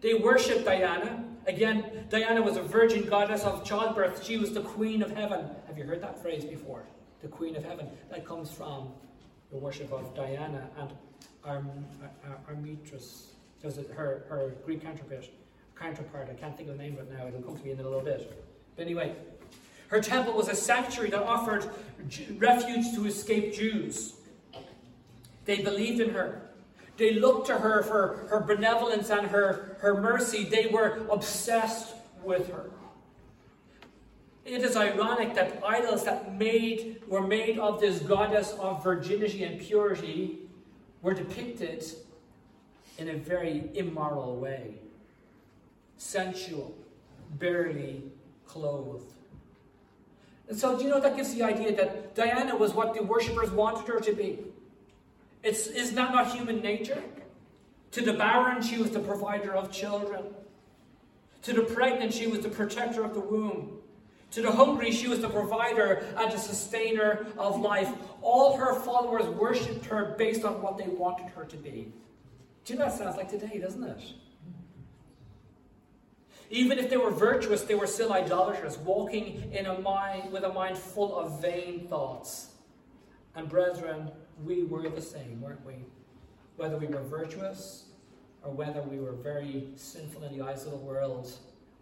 They 0.00 0.14
worshipped 0.14 0.64
Diana, 0.64 1.24
Again, 1.46 2.06
Diana 2.08 2.40
was 2.40 2.56
a 2.56 2.62
virgin 2.62 3.04
goddess 3.04 3.42
of 3.42 3.64
childbirth. 3.64 4.24
She 4.24 4.36
was 4.36 4.52
the 4.52 4.60
queen 4.60 5.02
of 5.02 5.10
heaven. 5.16 5.46
Have 5.66 5.76
you 5.76 5.84
heard 5.84 6.00
that 6.02 6.22
phrase 6.22 6.44
before? 6.44 6.84
The 7.20 7.28
queen 7.28 7.56
of 7.56 7.64
heaven. 7.64 7.88
That 8.10 8.24
comes 8.24 8.52
from 8.52 8.92
the 9.50 9.56
worship 9.56 9.92
of 9.92 10.14
Diana 10.14 10.68
and 10.78 10.90
Arm, 11.44 11.70
Armitris. 12.48 13.26
There's 13.60 13.76
her, 13.76 14.24
her 14.28 14.54
Greek 14.64 14.82
counterpart, 14.82 15.28
counterpart. 15.76 16.28
I 16.30 16.34
can't 16.34 16.56
think 16.56 16.68
of 16.68 16.76
the 16.76 16.82
name 16.82 16.96
it 16.98 17.10
now. 17.12 17.26
It'll 17.26 17.42
come 17.42 17.58
to 17.58 17.64
me 17.64 17.72
in 17.72 17.80
a 17.80 17.82
little 17.82 18.00
bit. 18.00 18.32
But 18.76 18.82
anyway, 18.82 19.14
her 19.88 20.00
temple 20.00 20.34
was 20.34 20.48
a 20.48 20.54
sanctuary 20.54 21.10
that 21.10 21.22
offered 21.22 21.68
refuge 22.38 22.94
to 22.94 23.06
escaped 23.06 23.56
Jews. 23.56 24.14
They 25.44 25.62
believed 25.62 26.00
in 26.00 26.10
her. 26.10 26.42
They 26.96 27.14
looked 27.14 27.46
to 27.46 27.58
her 27.58 27.82
for 27.82 28.26
her 28.28 28.40
benevolence 28.40 29.10
and 29.10 29.26
her, 29.28 29.76
her 29.80 30.00
mercy. 30.00 30.44
They 30.44 30.66
were 30.66 31.06
obsessed 31.10 31.94
with 32.22 32.48
her. 32.48 32.70
It 34.44 34.62
is 34.62 34.76
ironic 34.76 35.34
that 35.34 35.62
idols 35.64 36.04
that 36.04 36.36
made 36.36 37.02
were 37.06 37.26
made 37.26 37.58
of 37.58 37.80
this 37.80 38.00
goddess 38.00 38.52
of 38.58 38.82
virginity 38.82 39.44
and 39.44 39.60
purity 39.60 40.38
were 41.00 41.14
depicted 41.14 41.84
in 42.98 43.08
a 43.08 43.14
very 43.14 43.70
immoral 43.74 44.36
way. 44.36 44.74
Sensual, 45.96 46.74
barely 47.38 48.02
clothed. 48.46 49.12
And 50.48 50.58
so, 50.58 50.76
do 50.76 50.84
you 50.84 50.90
know 50.90 51.00
that 51.00 51.16
gives 51.16 51.34
the 51.34 51.44
idea 51.44 51.74
that 51.76 52.14
Diana 52.14 52.56
was 52.56 52.74
what 52.74 52.94
the 52.94 53.02
worshippers 53.02 53.50
wanted 53.50 53.86
her 53.88 54.00
to 54.00 54.12
be? 54.12 54.40
It's, 55.42 55.66
is 55.66 55.92
that 55.94 56.12
not 56.12 56.32
human 56.32 56.60
nature? 56.60 57.02
To 57.92 58.00
the 58.00 58.12
barren, 58.12 58.62
she 58.62 58.78
was 58.78 58.90
the 58.90 59.00
provider 59.00 59.54
of 59.54 59.70
children. 59.70 60.22
To 61.42 61.52
the 61.52 61.62
pregnant, 61.62 62.14
she 62.14 62.26
was 62.26 62.40
the 62.40 62.48
protector 62.48 63.04
of 63.04 63.14
the 63.14 63.20
womb. 63.20 63.78
To 64.32 64.40
the 64.40 64.50
hungry, 64.50 64.92
she 64.92 65.08
was 65.08 65.20
the 65.20 65.28
provider 65.28 66.06
and 66.16 66.32
the 66.32 66.38
sustainer 66.38 67.26
of 67.36 67.60
life. 67.60 67.90
All 68.22 68.56
her 68.56 68.74
followers 68.74 69.26
worshipped 69.26 69.84
her 69.86 70.14
based 70.16 70.44
on 70.44 70.62
what 70.62 70.78
they 70.78 70.86
wanted 70.86 71.28
her 71.32 71.44
to 71.44 71.56
be. 71.56 71.92
Do 72.64 72.72
you 72.72 72.78
know 72.78 72.86
that 72.86 72.96
sounds 72.96 73.16
like 73.16 73.28
today, 73.28 73.58
doesn't 73.58 73.82
it? 73.82 74.00
Even 76.48 76.78
if 76.78 76.88
they 76.88 76.96
were 76.96 77.10
virtuous, 77.10 77.62
they 77.62 77.74
were 77.74 77.86
still 77.86 78.12
idolaters, 78.12 78.78
walking 78.78 79.50
in 79.52 79.66
a 79.66 79.78
mind 79.80 80.32
with 80.32 80.44
a 80.44 80.52
mind 80.52 80.78
full 80.78 81.18
of 81.18 81.40
vain 81.40 81.88
thoughts. 81.88 82.52
And 83.34 83.48
brethren, 83.48 84.10
we 84.44 84.64
were 84.64 84.88
the 84.88 85.00
same, 85.00 85.40
weren't 85.40 85.64
we? 85.64 85.74
Whether 86.56 86.76
we 86.76 86.86
were 86.86 87.02
virtuous 87.02 87.86
or 88.42 88.52
whether 88.52 88.82
we 88.82 88.98
were 88.98 89.12
very 89.12 89.68
sinful 89.76 90.24
in 90.24 90.36
the 90.36 90.44
eyes 90.44 90.64
of 90.64 90.72
the 90.72 90.78
world, 90.78 91.30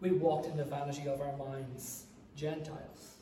we 0.00 0.10
walked 0.10 0.46
in 0.46 0.56
the 0.56 0.64
vanity 0.64 1.08
of 1.08 1.20
our 1.20 1.36
minds, 1.36 2.04
Gentiles. 2.36 3.16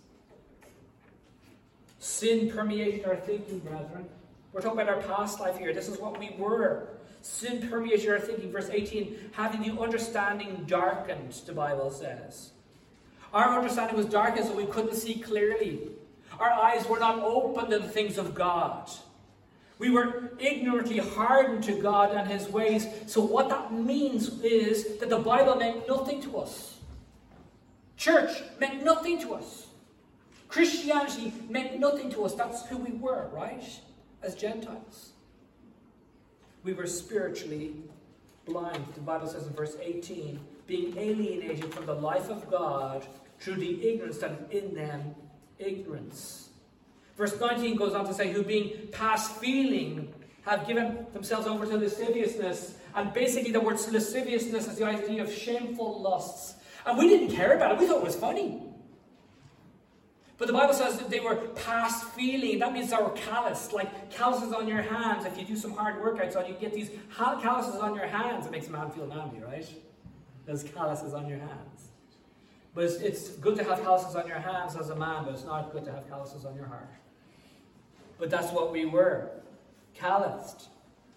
Sin 1.98 2.50
permeated 2.50 3.04
our 3.04 3.16
thinking, 3.16 3.58
brethren. 3.58 4.06
We're 4.52 4.60
talking 4.60 4.80
about 4.80 4.94
our 4.94 5.02
past 5.02 5.40
life 5.40 5.58
here. 5.58 5.74
This 5.74 5.88
is 5.88 5.98
what 5.98 6.18
we 6.18 6.30
were. 6.38 6.88
Sin 7.22 7.68
permeated 7.68 8.08
our 8.08 8.20
thinking. 8.20 8.50
Verse 8.50 8.70
18, 8.70 9.30
having 9.32 9.62
the 9.62 9.80
understanding 9.80 10.64
darkened, 10.66 11.32
the 11.46 11.52
Bible 11.52 11.90
says. 11.90 12.52
Our 13.34 13.58
understanding 13.58 13.96
was 13.96 14.06
darkened 14.06 14.46
so 14.46 14.54
we 14.54 14.66
couldn't 14.66 14.94
see 14.94 15.14
clearly. 15.14 15.90
Our 16.38 16.50
eyes 16.50 16.88
were 16.88 16.98
not 16.98 17.18
open 17.18 17.70
to 17.70 17.78
the 17.78 17.88
things 17.88 18.16
of 18.16 18.34
God. 18.34 18.88
We 19.78 19.90
were 19.90 20.32
ignorantly 20.38 20.98
hardened 20.98 21.62
to 21.64 21.80
God 21.80 22.12
and 22.12 22.28
His 22.28 22.48
ways. 22.48 22.86
So, 23.06 23.20
what 23.20 23.48
that 23.48 23.72
means 23.72 24.40
is 24.42 24.98
that 24.98 25.08
the 25.08 25.18
Bible 25.18 25.54
meant 25.56 25.88
nothing 25.88 26.20
to 26.22 26.38
us. 26.38 26.78
Church 27.96 28.42
meant 28.58 28.84
nothing 28.84 29.20
to 29.22 29.34
us. 29.34 29.66
Christianity 30.48 31.32
meant 31.48 31.78
nothing 31.78 32.10
to 32.10 32.24
us. 32.24 32.34
That's 32.34 32.66
who 32.66 32.78
we 32.78 32.92
were, 32.92 33.28
right? 33.32 33.62
As 34.22 34.34
Gentiles. 34.34 35.10
We 36.64 36.72
were 36.72 36.86
spiritually 36.86 37.76
blind. 38.46 38.84
The 38.94 39.00
Bible 39.00 39.28
says 39.28 39.46
in 39.46 39.52
verse 39.52 39.76
18, 39.80 40.40
being 40.66 40.96
alienated 40.96 41.72
from 41.72 41.86
the 41.86 41.94
life 41.94 42.30
of 42.30 42.50
God 42.50 43.06
through 43.38 43.56
the 43.56 43.88
ignorance 43.88 44.18
that 44.18 44.32
is 44.50 44.62
in 44.62 44.74
them, 44.74 45.14
ignorance. 45.58 46.47
Verse 47.18 47.38
19 47.38 47.74
goes 47.74 47.94
on 47.94 48.06
to 48.06 48.14
say, 48.14 48.32
who 48.32 48.44
being 48.44 48.88
past 48.92 49.36
feeling 49.38 50.14
have 50.42 50.66
given 50.68 51.04
themselves 51.12 51.48
over 51.48 51.66
to 51.66 51.76
lasciviousness. 51.76 52.76
And 52.94 53.12
basically, 53.12 53.50
the 53.50 53.60
word 53.60 53.74
lasciviousness 53.90 54.68
is 54.68 54.76
the 54.76 54.84
idea 54.84 55.22
of 55.22 55.32
shameful 55.32 56.00
lusts. 56.00 56.54
And 56.86 56.96
we 56.96 57.08
didn't 57.08 57.34
care 57.34 57.56
about 57.56 57.72
it, 57.72 57.78
we 57.78 57.86
thought 57.86 57.98
it 57.98 58.04
was 58.04 58.14
funny. 58.14 58.62
But 60.38 60.46
the 60.46 60.52
Bible 60.52 60.72
says 60.72 60.96
that 60.98 61.10
they 61.10 61.18
were 61.18 61.34
past 61.34 62.04
feeling. 62.10 62.60
That 62.60 62.72
means 62.72 62.90
they 62.90 62.96
were 62.96 63.10
calloused, 63.10 63.72
like 63.72 64.10
calluses 64.10 64.52
on 64.52 64.68
your 64.68 64.82
hands. 64.82 65.26
If 65.26 65.36
you 65.36 65.44
do 65.44 65.56
some 65.56 65.72
hard 65.72 66.00
workouts 66.00 66.36
on, 66.36 66.46
you 66.46 66.54
get 66.54 66.72
these 66.72 66.90
calluses 67.16 67.80
on 67.80 67.96
your 67.96 68.06
hands. 68.06 68.46
It 68.46 68.52
makes 68.52 68.68
a 68.68 68.70
man 68.70 68.92
feel 68.92 69.06
manly, 69.06 69.40
right? 69.40 69.68
Those 70.46 70.62
calluses 70.62 71.12
on 71.12 71.28
your 71.28 71.40
hands. 71.40 71.88
But 72.72 72.84
it's, 72.84 72.94
it's 72.96 73.28
good 73.30 73.56
to 73.56 73.64
have 73.64 73.82
calluses 73.82 74.14
on 74.14 74.28
your 74.28 74.38
hands 74.38 74.76
as 74.76 74.90
a 74.90 74.96
man, 74.96 75.24
but 75.24 75.34
it's 75.34 75.44
not 75.44 75.72
good 75.72 75.84
to 75.86 75.92
have 75.92 76.08
calluses 76.08 76.44
on 76.44 76.54
your 76.54 76.66
heart. 76.66 76.88
But 78.18 78.30
that's 78.30 78.52
what 78.52 78.72
we 78.72 78.84
were 78.84 79.30
calloused. 79.94 80.68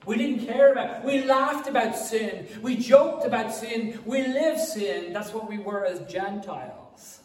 We 0.05 0.17
didn't 0.17 0.47
care 0.47 0.71
about. 0.71 1.03
We 1.03 1.23
laughed 1.23 1.67
about 1.67 1.95
sin. 1.95 2.47
We 2.61 2.75
joked 2.75 3.25
about 3.25 3.53
sin. 3.53 3.99
We 4.05 4.25
lived 4.25 4.59
sin. 4.59 5.13
That's 5.13 5.33
what 5.33 5.47
we 5.47 5.59
were 5.59 5.85
as 5.85 5.99
Gentiles. 6.11 7.19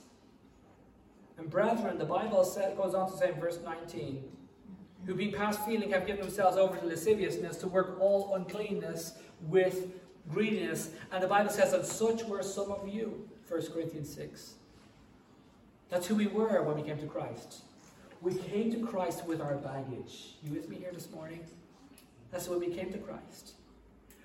And 1.38 1.50
brethren, 1.50 1.98
the 1.98 2.04
Bible 2.04 2.44
said, 2.44 2.76
goes 2.76 2.94
on 2.94 3.10
to 3.10 3.16
say 3.16 3.32
in 3.32 3.40
verse 3.40 3.58
19, 3.64 4.24
who 5.06 5.14
being 5.14 5.32
past 5.32 5.64
feeling 5.64 5.90
have 5.92 6.06
given 6.06 6.22
themselves 6.22 6.56
over 6.56 6.76
to 6.76 6.86
lasciviousness 6.86 7.56
to 7.58 7.68
work 7.68 7.98
all 8.00 8.34
uncleanness 8.34 9.12
with 9.42 9.88
greediness. 10.30 10.90
And 11.12 11.22
the 11.22 11.28
Bible 11.28 11.50
says 11.50 11.72
that 11.72 11.86
such 11.86 12.24
were 12.24 12.42
some 12.42 12.70
of 12.70 12.88
you. 12.88 13.28
1 13.48 13.72
Corinthians 13.72 14.12
6. 14.14 14.54
That's 15.88 16.06
who 16.06 16.16
we 16.16 16.26
were 16.26 16.62
when 16.62 16.76
we 16.76 16.82
came 16.82 16.98
to 16.98 17.06
Christ. 17.06 17.62
We 18.26 18.34
came 18.34 18.72
to 18.72 18.84
Christ 18.84 19.24
with 19.24 19.40
our 19.40 19.54
baggage. 19.54 20.34
You 20.42 20.50
with 20.50 20.68
me 20.68 20.78
here 20.78 20.90
this 20.92 21.08
morning? 21.12 21.44
That's 22.32 22.48
when 22.48 22.58
we 22.58 22.74
came 22.74 22.90
to 22.90 22.98
Christ. 22.98 23.52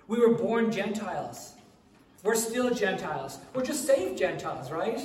We 0.08 0.20
were 0.20 0.34
born 0.34 0.72
Gentiles. 0.72 1.53
We're 2.24 2.34
still 2.34 2.74
Gentiles. 2.74 3.38
We're 3.53 3.63
just 3.63 3.86
saved 3.86 4.17
Gentiles, 4.17 4.72
right? 4.72 5.00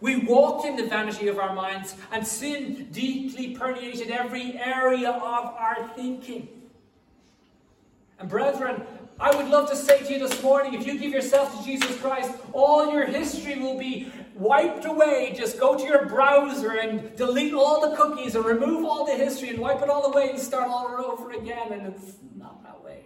We 0.00 0.24
walked 0.24 0.64
in 0.64 0.76
the 0.76 0.86
vanity 0.86 1.28
of 1.28 1.38
our 1.38 1.54
minds, 1.54 1.94
and 2.10 2.26
sin 2.26 2.88
deeply 2.92 3.54
permeated 3.54 4.10
every 4.10 4.56
area 4.56 5.10
of 5.10 5.44
our 5.44 5.90
thinking. 5.94 6.48
And 8.18 8.26
brethren, 8.26 8.86
I 9.20 9.36
would 9.36 9.48
love 9.48 9.68
to 9.68 9.76
say 9.76 9.98
to 9.98 10.10
you 10.14 10.18
this 10.18 10.42
morning 10.42 10.72
if 10.72 10.86
you 10.86 10.98
give 10.98 11.12
yourself 11.12 11.58
to 11.58 11.62
Jesus 11.62 11.94
Christ, 12.00 12.32
all 12.54 12.90
your 12.90 13.04
history 13.04 13.58
will 13.58 13.78
be 13.78 14.10
wiped 14.34 14.84
away. 14.84 15.34
Just 15.36 15.58
go 15.58 15.76
to 15.76 15.84
your 15.84 16.06
browser 16.06 16.72
and 16.72 17.14
delete 17.16 17.54
all 17.54 17.88
the 17.88 17.96
cookies 17.96 18.34
and 18.34 18.44
remove 18.44 18.84
all 18.84 19.04
the 19.04 19.14
history 19.14 19.50
and 19.50 19.58
wipe 19.58 19.82
it 19.82 19.88
all 19.88 20.12
away 20.12 20.30
and 20.30 20.38
start 20.38 20.68
all 20.68 20.86
over 20.86 21.32
again. 21.32 21.72
And 21.72 21.86
it's 21.94 22.16
not 22.36 22.62
that 22.62 22.82
way. 22.84 23.04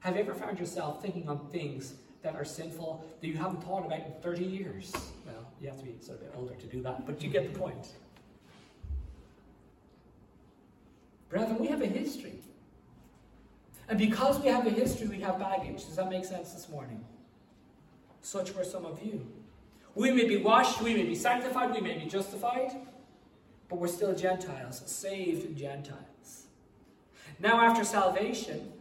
Have 0.00 0.16
you 0.16 0.22
ever 0.22 0.34
found 0.34 0.58
yourself 0.58 1.02
thinking 1.02 1.28
on 1.28 1.48
things 1.48 1.94
that 2.22 2.34
are 2.34 2.44
sinful 2.44 3.04
that 3.20 3.26
you 3.26 3.36
haven't 3.36 3.62
thought 3.62 3.86
about 3.86 4.00
in 4.00 4.12
30 4.22 4.44
years? 4.44 4.92
Well, 5.26 5.46
you 5.60 5.68
have 5.68 5.78
to 5.78 5.84
be 5.84 5.94
sort 6.00 6.20
of 6.20 6.26
a 6.26 6.30
bit 6.30 6.34
older 6.36 6.54
to 6.54 6.66
do 6.66 6.82
that, 6.82 7.06
but 7.06 7.22
you 7.22 7.30
get 7.30 7.52
the 7.52 7.58
point. 7.58 7.88
Brethren, 11.28 11.58
we 11.58 11.66
have 11.68 11.82
a 11.82 11.86
history. 11.86 12.38
And 13.88 13.98
because 13.98 14.38
we 14.40 14.48
have 14.48 14.66
a 14.66 14.70
history, 14.70 15.08
we 15.08 15.20
have 15.20 15.38
baggage. 15.38 15.84
Does 15.84 15.96
that 15.96 16.10
make 16.10 16.24
sense 16.24 16.52
this 16.52 16.68
morning? 16.68 17.04
Such 18.20 18.54
were 18.54 18.64
some 18.64 18.84
of 18.84 19.02
you. 19.02 19.26
We 19.98 20.12
may 20.12 20.26
be 20.26 20.36
washed, 20.36 20.80
we 20.80 20.94
may 20.94 21.02
be 21.02 21.16
sanctified, 21.16 21.74
we 21.74 21.80
may 21.80 21.98
be 21.98 22.06
justified, 22.06 22.70
but 23.68 23.80
we're 23.80 23.88
still 23.88 24.14
Gentiles, 24.14 24.80
saved 24.86 25.58
Gentiles. 25.58 26.46
Now, 27.40 27.60
after 27.60 27.82
salvation, 27.82 28.72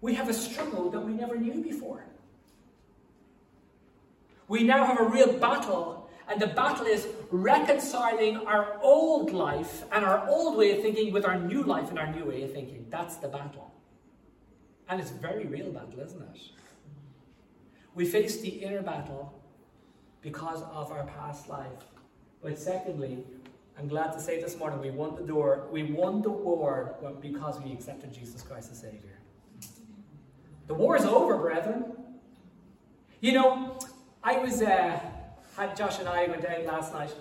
we 0.00 0.14
have 0.14 0.28
a 0.28 0.32
struggle 0.32 0.90
that 0.90 1.00
we 1.00 1.12
never 1.12 1.36
knew 1.36 1.60
before. 1.60 2.04
We 4.46 4.62
now 4.62 4.86
have 4.86 5.00
a 5.00 5.08
real 5.08 5.32
battle, 5.32 6.08
and 6.28 6.40
the 6.40 6.46
battle 6.46 6.86
is 6.86 7.08
reconciling 7.32 8.36
our 8.46 8.78
old 8.80 9.32
life 9.32 9.82
and 9.90 10.04
our 10.04 10.24
old 10.28 10.56
way 10.56 10.70
of 10.70 10.82
thinking 10.82 11.12
with 11.12 11.24
our 11.24 11.36
new 11.36 11.64
life 11.64 11.90
and 11.90 11.98
our 11.98 12.14
new 12.14 12.24
way 12.24 12.44
of 12.44 12.52
thinking. 12.52 12.86
That's 12.90 13.16
the 13.16 13.26
battle. 13.26 13.72
And 14.88 15.00
it's 15.00 15.10
a 15.10 15.14
very 15.14 15.46
real 15.46 15.72
battle, 15.72 15.98
isn't 15.98 16.22
it? 16.22 16.40
We 17.96 18.04
face 18.04 18.40
the 18.40 18.50
inner 18.50 18.82
battle 18.82 19.37
because 20.22 20.62
of 20.62 20.90
our 20.92 21.04
past 21.04 21.48
life. 21.48 21.84
But 22.42 22.58
secondly, 22.58 23.24
I'm 23.78 23.88
glad 23.88 24.12
to 24.12 24.20
say 24.20 24.40
this 24.40 24.56
morning 24.56 24.80
we 24.80 24.90
won 24.90 25.14
the 25.14 25.22
door, 25.22 25.68
we 25.70 25.84
won 25.84 26.22
the 26.22 26.30
war 26.30 26.96
because 27.20 27.60
we 27.60 27.72
accepted 27.72 28.12
Jesus 28.12 28.42
Christ 28.42 28.72
as 28.72 28.80
Savior. 28.80 29.18
The 30.66 30.74
war 30.74 30.96
is 30.96 31.04
over, 31.04 31.36
brethren. 31.38 31.84
You 33.20 33.32
know, 33.32 33.78
I 34.22 34.38
was 34.38 34.62
uh, 34.62 35.00
had 35.56 35.76
Josh 35.76 35.98
and 35.98 36.08
I 36.08 36.26
went 36.26 36.44
out 36.44 36.64
last 36.66 36.92
night 36.92 37.14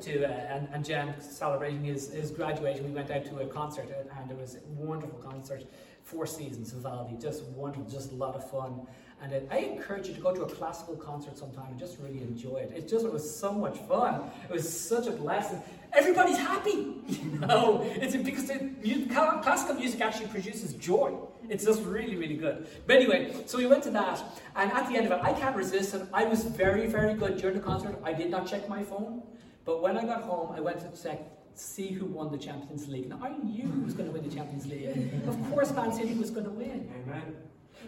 to 0.00 0.24
uh, 0.24 0.28
and, 0.28 0.68
and 0.72 0.84
Jen 0.84 1.20
celebrating 1.20 1.84
his, 1.84 2.12
his 2.12 2.30
graduation. 2.30 2.84
We 2.84 2.90
went 2.90 3.10
out 3.10 3.24
to 3.26 3.38
a 3.38 3.46
concert 3.46 3.88
and 4.18 4.30
it 4.30 4.36
was 4.36 4.56
a 4.56 4.60
wonderful 4.80 5.18
concert. 5.18 5.64
Four 6.02 6.26
seasons 6.26 6.72
of 6.72 6.80
Vivaldi, 6.80 7.16
just 7.20 7.42
wonderful, 7.44 7.90
just 7.90 8.12
a 8.12 8.14
lot 8.14 8.34
of 8.34 8.48
fun. 8.50 8.86
And 9.22 9.32
it, 9.32 9.48
I 9.50 9.58
encourage 9.58 10.08
you 10.08 10.14
to 10.14 10.20
go 10.20 10.34
to 10.34 10.42
a 10.42 10.48
classical 10.48 10.96
concert 10.96 11.38
sometime 11.38 11.68
and 11.70 11.78
just 11.78 11.98
really 11.98 12.20
enjoy 12.20 12.56
it. 12.56 12.72
It 12.76 12.88
just 12.88 13.06
it 13.06 13.12
was 13.12 13.24
so 13.34 13.52
much 13.52 13.78
fun. 13.78 14.30
It 14.48 14.52
was 14.52 14.68
such 14.68 15.06
a 15.06 15.12
blessing. 15.12 15.62
Everybody's 15.92 16.36
happy, 16.36 16.96
you 17.08 17.38
know. 17.38 17.82
It's 17.96 18.16
because 18.16 18.50
it, 18.50 19.10
classical 19.10 19.76
music 19.76 20.00
actually 20.00 20.26
produces 20.26 20.74
joy. 20.74 21.14
It's 21.48 21.64
just 21.64 21.82
really, 21.84 22.16
really 22.16 22.36
good. 22.36 22.66
But 22.86 22.96
anyway, 22.96 23.34
so 23.46 23.58
we 23.58 23.66
went 23.66 23.82
to 23.84 23.90
that, 23.92 24.22
and 24.56 24.70
at 24.72 24.88
the 24.88 24.96
end 24.96 25.06
of 25.06 25.12
it, 25.12 25.20
I 25.22 25.32
can't 25.32 25.56
resist, 25.56 25.94
and 25.94 26.08
I 26.12 26.24
was 26.24 26.44
very, 26.44 26.86
very 26.86 27.14
good 27.14 27.38
during 27.38 27.56
the 27.56 27.62
concert. 27.62 27.96
I 28.02 28.12
did 28.12 28.30
not 28.30 28.46
check 28.46 28.68
my 28.68 28.82
phone, 28.82 29.22
but 29.64 29.82
when 29.82 29.96
I 29.96 30.04
got 30.04 30.22
home, 30.22 30.52
I 30.54 30.60
went 30.60 30.80
to 30.80 31.02
check 31.02 31.20
see 31.54 31.88
who 31.92 32.06
won 32.06 32.32
the 32.32 32.38
Champions 32.38 32.88
League. 32.88 33.08
Now 33.08 33.20
I 33.22 33.30
knew 33.30 33.66
who 33.66 33.82
was 33.82 33.94
going 33.94 34.08
to 34.08 34.12
win 34.12 34.28
the 34.28 34.34
Champions 34.34 34.66
League. 34.66 34.88
of 35.26 35.50
course, 35.50 35.72
Man 35.72 35.92
City 35.92 36.14
was 36.14 36.30
going 36.30 36.46
to 36.46 36.50
win. 36.50 36.90
Amen. 37.06 37.36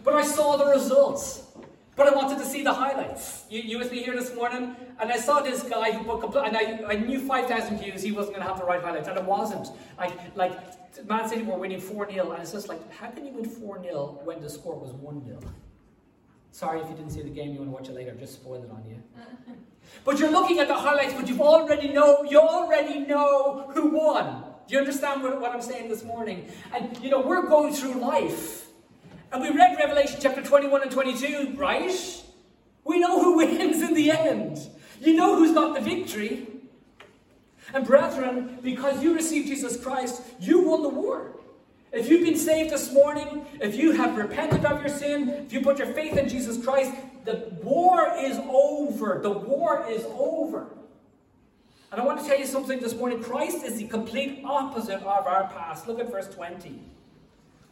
But 0.03 0.15
I 0.15 0.23
saw 0.23 0.57
the 0.57 0.65
results. 0.65 1.43
But 1.95 2.07
I 2.07 2.15
wanted 2.15 2.37
to 2.37 2.45
see 2.45 2.61
the 2.61 2.73
highlights. 2.73 3.45
You, 3.49 3.61
you 3.61 3.79
with 3.79 3.91
me 3.91 4.03
here 4.03 4.15
this 4.15 4.33
morning? 4.35 4.75
And 4.99 5.11
I 5.11 5.17
saw 5.17 5.41
this 5.41 5.63
guy 5.63 5.91
who 5.91 6.03
put, 6.17 6.45
and 6.45 6.55
I, 6.55 6.83
I 6.87 6.95
knew 6.95 7.19
5,000 7.19 7.79
views, 7.79 8.03
he 8.03 8.11
wasn't 8.11 8.35
going 8.35 8.45
to 8.45 8.53
have 8.53 8.59
the 8.59 8.65
right 8.65 8.81
highlights. 8.81 9.07
And 9.07 9.17
it 9.17 9.25
wasn't. 9.25 9.69
Like, 9.97 10.13
like 10.35 10.53
Man 11.07 11.27
City 11.27 11.41
were 11.41 11.57
winning 11.57 11.81
4 11.81 12.11
0, 12.11 12.31
and 12.31 12.41
it's 12.41 12.51
just 12.51 12.69
like, 12.69 12.91
how 12.93 13.09
can 13.09 13.25
you 13.25 13.31
win 13.31 13.45
4 13.45 13.81
0 13.81 14.21
when 14.23 14.41
the 14.41 14.49
score 14.49 14.75
was 14.75 14.91
1 14.93 15.25
0? 15.25 15.39
Sorry 16.51 16.81
if 16.81 16.89
you 16.89 16.95
didn't 16.95 17.11
see 17.11 17.21
the 17.21 17.29
game, 17.29 17.53
you 17.53 17.59
want 17.59 17.69
to 17.69 17.73
watch 17.73 17.89
it 17.89 17.95
later, 17.95 18.13
just 18.13 18.33
spoil 18.33 18.63
it 18.63 18.71
on 18.71 18.83
you. 18.87 19.01
but 20.05 20.19
you're 20.19 20.31
looking 20.31 20.59
at 20.59 20.67
the 20.67 20.75
highlights, 20.75 21.13
but 21.13 21.27
you 21.27 21.41
already 21.41 21.89
know, 21.89 22.23
you 22.23 22.39
already 22.39 22.99
know 22.99 23.71
who 23.73 23.89
won. 23.89 24.43
Do 24.67 24.73
you 24.73 24.79
understand 24.79 25.23
what, 25.23 25.39
what 25.39 25.51
I'm 25.51 25.61
saying 25.61 25.89
this 25.89 26.03
morning? 26.03 26.49
And, 26.75 26.95
you 27.03 27.09
know, 27.09 27.21
we're 27.21 27.47
going 27.47 27.73
through 27.73 27.95
life. 27.95 28.66
And 29.31 29.41
we 29.41 29.49
read 29.49 29.77
Revelation 29.77 30.19
chapter 30.21 30.41
21 30.41 30.83
and 30.83 30.91
22, 30.91 31.53
right? 31.55 32.23
We 32.83 32.99
know 32.99 33.21
who 33.21 33.37
wins 33.37 33.81
in 33.81 33.93
the 33.93 34.11
end. 34.11 34.59
You 35.01 35.15
know 35.15 35.35
who's 35.35 35.53
got 35.53 35.75
the 35.75 35.81
victory. 35.81 36.47
And 37.73 37.85
brethren, 37.85 38.59
because 38.61 39.03
you 39.03 39.13
received 39.13 39.47
Jesus 39.47 39.81
Christ, 39.81 40.21
you 40.39 40.69
won 40.69 40.83
the 40.83 40.89
war. 40.89 41.33
If 41.91 42.09
you've 42.09 42.23
been 42.23 42.37
saved 42.37 42.71
this 42.71 42.93
morning, 42.93 43.45
if 43.61 43.75
you 43.75 43.91
have 43.91 44.17
repented 44.17 44.65
of 44.65 44.81
your 44.81 44.89
sin, 44.89 45.29
if 45.29 45.53
you 45.53 45.61
put 45.61 45.77
your 45.77 45.87
faith 45.93 46.17
in 46.17 46.29
Jesus 46.29 46.63
Christ, 46.63 46.93
the 47.25 47.51
war 47.61 48.13
is 48.17 48.37
over. 48.49 49.19
The 49.21 49.31
war 49.31 49.85
is 49.89 50.05
over. 50.05 50.67
And 51.91 52.01
I 52.01 52.05
want 52.05 52.19
to 52.21 52.25
tell 52.25 52.37
you 52.37 52.45
something 52.45 52.79
this 52.79 52.93
morning. 52.93 53.21
Christ 53.21 53.63
is 53.63 53.77
the 53.77 53.87
complete 53.87 54.41
opposite 54.45 55.01
of 55.01 55.27
our 55.27 55.47
past. 55.47 55.87
Look 55.87 55.99
at 55.99 56.11
verse 56.11 56.27
20. 56.33 56.81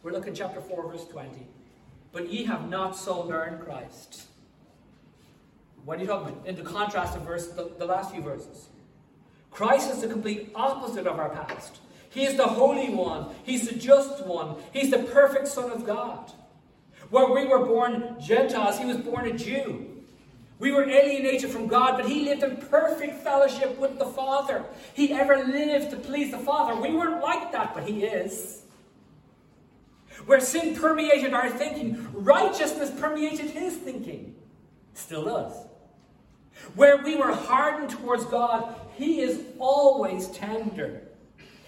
We're 0.06 0.12
looking 0.12 0.36
chapter 0.36 0.62
4, 0.62 0.92
verse 0.92 1.06
20. 1.06 1.48
But 2.12 2.32
ye 2.32 2.44
have 2.44 2.70
not 2.70 2.96
so 2.96 3.22
learned 3.22 3.66
Christ. 3.66 4.28
What 5.84 5.98
are 5.98 6.02
you 6.02 6.06
talking 6.06 6.32
about? 6.32 6.46
In 6.46 6.56
the 6.56 6.62
contrast 6.62 7.18
of 7.18 7.24
verse, 7.24 7.48
the, 7.48 7.72
the 7.80 7.88
last 7.88 8.12
few 8.12 8.22
verses. 8.22 8.68
Christ 9.50 9.90
is 9.90 10.02
the 10.02 10.08
complete 10.08 10.52
opposite 10.54 11.08
of 11.08 11.18
our 11.18 11.30
past. 11.30 11.80
He 12.12 12.24
is 12.24 12.38
the 12.38 12.46
Holy 12.46 12.94
One. 12.94 13.34
He's 13.42 13.68
the 13.68 13.74
Just 13.74 14.24
One. 14.28 14.58
He's 14.72 14.92
the 14.92 15.00
perfect 15.00 15.48
Son 15.48 15.72
of 15.72 15.88
God. 15.88 16.32
Where 17.10 17.34
we 17.34 17.48
were 17.48 17.66
born 17.66 18.16
Gentiles, 18.22 18.78
he 18.78 18.86
was 18.86 18.98
born 18.98 19.26
a 19.26 19.36
Jew. 19.36 19.88
We 20.60 20.72
were 20.72 20.88
alienated 20.88 21.50
from 21.50 21.66
God, 21.66 21.98
but 21.98 22.08
he 22.08 22.26
lived 22.26 22.44
in 22.44 22.58
perfect 22.58 23.24
fellowship 23.24 23.80
with 23.80 23.98
the 23.98 24.06
Father. 24.06 24.66
He 24.94 25.14
ever 25.14 25.44
lived 25.46 25.90
to 25.90 25.98
please 25.98 26.30
the 26.30 26.38
Father. 26.38 26.80
We 26.80 26.94
weren't 26.94 27.24
like 27.24 27.52
that, 27.54 27.74
but 27.74 27.90
he 27.90 28.04
is. 28.04 28.65
Where 30.26 30.40
sin 30.40 30.76
permeated 30.76 31.34
our 31.34 31.50
thinking, 31.50 32.08
righteousness 32.14 32.92
permeated 33.00 33.52
his 33.52 33.76
thinking. 33.76 34.36
Still 34.94 35.26
does. 35.26 35.54
Where 36.74 36.98
we 37.04 37.16
were 37.16 37.34
hardened 37.34 37.92
towards 37.92 38.26
God, 38.26 38.76
he 38.96 39.22
is 39.22 39.42
always 39.60 40.28
tender. 40.30 41.04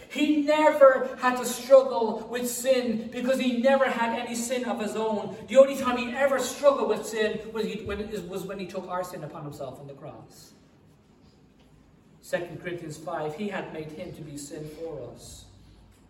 He 0.10 0.38
never 0.38 1.16
had 1.20 1.38
to 1.38 1.46
struggle 1.46 2.28
with 2.32 2.50
sin 2.50 3.10
because 3.12 3.40
he 3.40 3.58
never 3.58 3.86
had 3.86 4.18
any 4.18 4.36
sin 4.36 4.66
of 4.66 4.80
his 4.80 4.96
own. 4.96 5.36
The 5.48 5.58
only 5.58 5.76
time 5.78 5.98
he 5.98 6.16
ever 6.16 6.40
struggled 6.40 6.90
with 6.90 7.06
sin 7.06 7.40
was, 7.52 7.66
he, 7.66 7.84
when, 7.84 8.10
was 8.30 8.44
when 8.44 8.58
he 8.58 8.66
took 8.66 8.88
our 8.88 9.04
sin 9.04 9.24
upon 9.24 9.44
himself 9.44 9.80
on 9.80 9.88
the 9.88 9.94
cross. 9.94 10.54
2 12.30 12.58
Corinthians 12.62 12.98
5, 12.98 13.36
he 13.36 13.50
had 13.50 13.72
made 13.74 13.92
him 13.92 14.14
to 14.14 14.22
be 14.22 14.38
sin 14.38 14.70
for 14.80 15.12
us, 15.12 15.46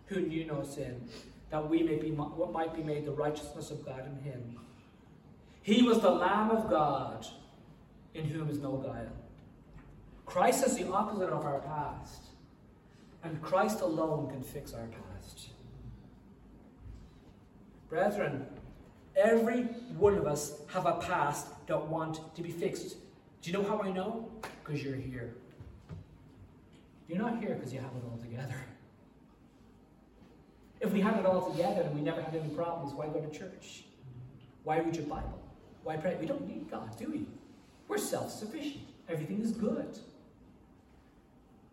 who 0.06 0.20
knew 0.20 0.46
no 0.46 0.64
sin, 0.64 1.08
that 1.50 1.68
we 1.68 1.82
may 1.82 1.96
be 1.96 2.10
what 2.10 2.52
might 2.52 2.74
be 2.74 2.82
made 2.82 3.04
the 3.04 3.12
righteousness 3.12 3.70
of 3.70 3.84
God 3.84 4.04
in 4.06 4.22
him. 4.22 4.58
He 5.62 5.82
was 5.82 6.00
the 6.00 6.10
Lamb 6.10 6.50
of 6.50 6.68
God, 6.68 7.26
in 8.14 8.24
whom 8.24 8.48
is 8.48 8.58
no 8.58 8.76
guile. 8.76 9.12
Christ 10.26 10.66
is 10.66 10.76
the 10.76 10.90
opposite 10.90 11.30
of 11.30 11.44
our 11.44 11.60
past, 11.60 12.22
and 13.24 13.40
Christ 13.40 13.80
alone 13.80 14.30
can 14.30 14.42
fix 14.42 14.74
our 14.74 14.86
past. 14.86 15.48
Brethren, 17.88 18.46
every 19.16 19.62
one 19.96 20.16
of 20.16 20.26
us 20.26 20.60
have 20.68 20.86
a 20.86 20.94
past 20.94 21.46
that 21.66 21.86
want 21.86 22.34
to 22.34 22.42
be 22.42 22.50
fixed. 22.50 22.96
Do 23.40 23.50
you 23.50 23.56
know 23.56 23.64
how 23.64 23.80
I 23.80 23.90
know? 23.90 24.30
Because 24.62 24.82
you're 24.82 24.96
here. 24.96 25.34
You're 27.08 27.18
not 27.18 27.38
here 27.38 27.54
because 27.54 27.72
you 27.72 27.80
have 27.80 27.90
it 27.90 28.02
all 28.10 28.18
together. 28.18 28.62
If 30.80 30.92
we 30.92 31.00
had 31.00 31.18
it 31.18 31.26
all 31.26 31.50
together 31.50 31.82
and 31.82 31.94
we 31.94 32.00
never 32.00 32.22
had 32.22 32.34
any 32.34 32.48
problems, 32.50 32.94
why 32.94 33.06
go 33.06 33.20
to 33.20 33.36
church? 33.36 33.84
Why 34.64 34.78
read 34.78 34.96
your 34.96 35.06
Bible? 35.06 35.40
Why 35.82 35.96
pray? 35.96 36.16
We 36.20 36.26
don't 36.26 36.46
need 36.46 36.70
God, 36.70 36.96
do 36.98 37.10
we? 37.10 37.26
We're 37.88 37.98
self 37.98 38.30
sufficient. 38.30 38.84
Everything 39.08 39.40
is 39.40 39.52
good. 39.52 39.98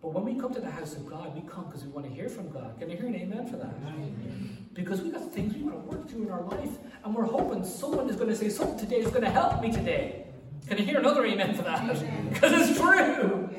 But 0.01 0.13
when 0.13 0.23
we 0.23 0.39
come 0.39 0.53
to 0.53 0.61
the 0.61 0.69
house 0.69 0.95
of 0.95 1.07
God, 1.09 1.33
we 1.35 1.41
come 1.49 1.65
because 1.65 1.83
we 1.83 1.89
want 1.89 2.07
to 2.07 2.13
hear 2.13 2.29
from 2.29 2.49
God. 2.49 2.75
Can 2.79 2.89
you 2.89 2.97
hear 2.97 3.07
an 3.07 3.15
amen 3.15 3.47
for 3.47 3.57
that? 3.57 3.73
Amen. 3.87 4.67
Because 4.73 5.01
we 5.01 5.09
got 5.09 5.31
things 5.33 5.55
we 5.55 5.63
want 5.63 5.75
to 5.75 5.97
work 5.97 6.09
through 6.09 6.23
in 6.23 6.31
our 6.31 6.43
life, 6.43 6.77
and 7.03 7.15
we're 7.15 7.25
hoping 7.25 7.65
someone 7.65 8.09
is 8.09 8.15
going 8.15 8.29
to 8.29 8.35
say 8.35 8.49
something 8.49 8.77
today 8.77 8.97
is 8.97 9.09
going 9.09 9.23
to 9.23 9.29
help 9.29 9.61
me 9.61 9.71
today. 9.71 10.25
Can 10.67 10.77
you 10.77 10.85
hear 10.85 10.99
another 10.99 11.25
amen 11.25 11.55
for 11.55 11.63
that? 11.63 11.87
Because 12.31 12.69
it's 12.69 12.79
true. 12.79 13.49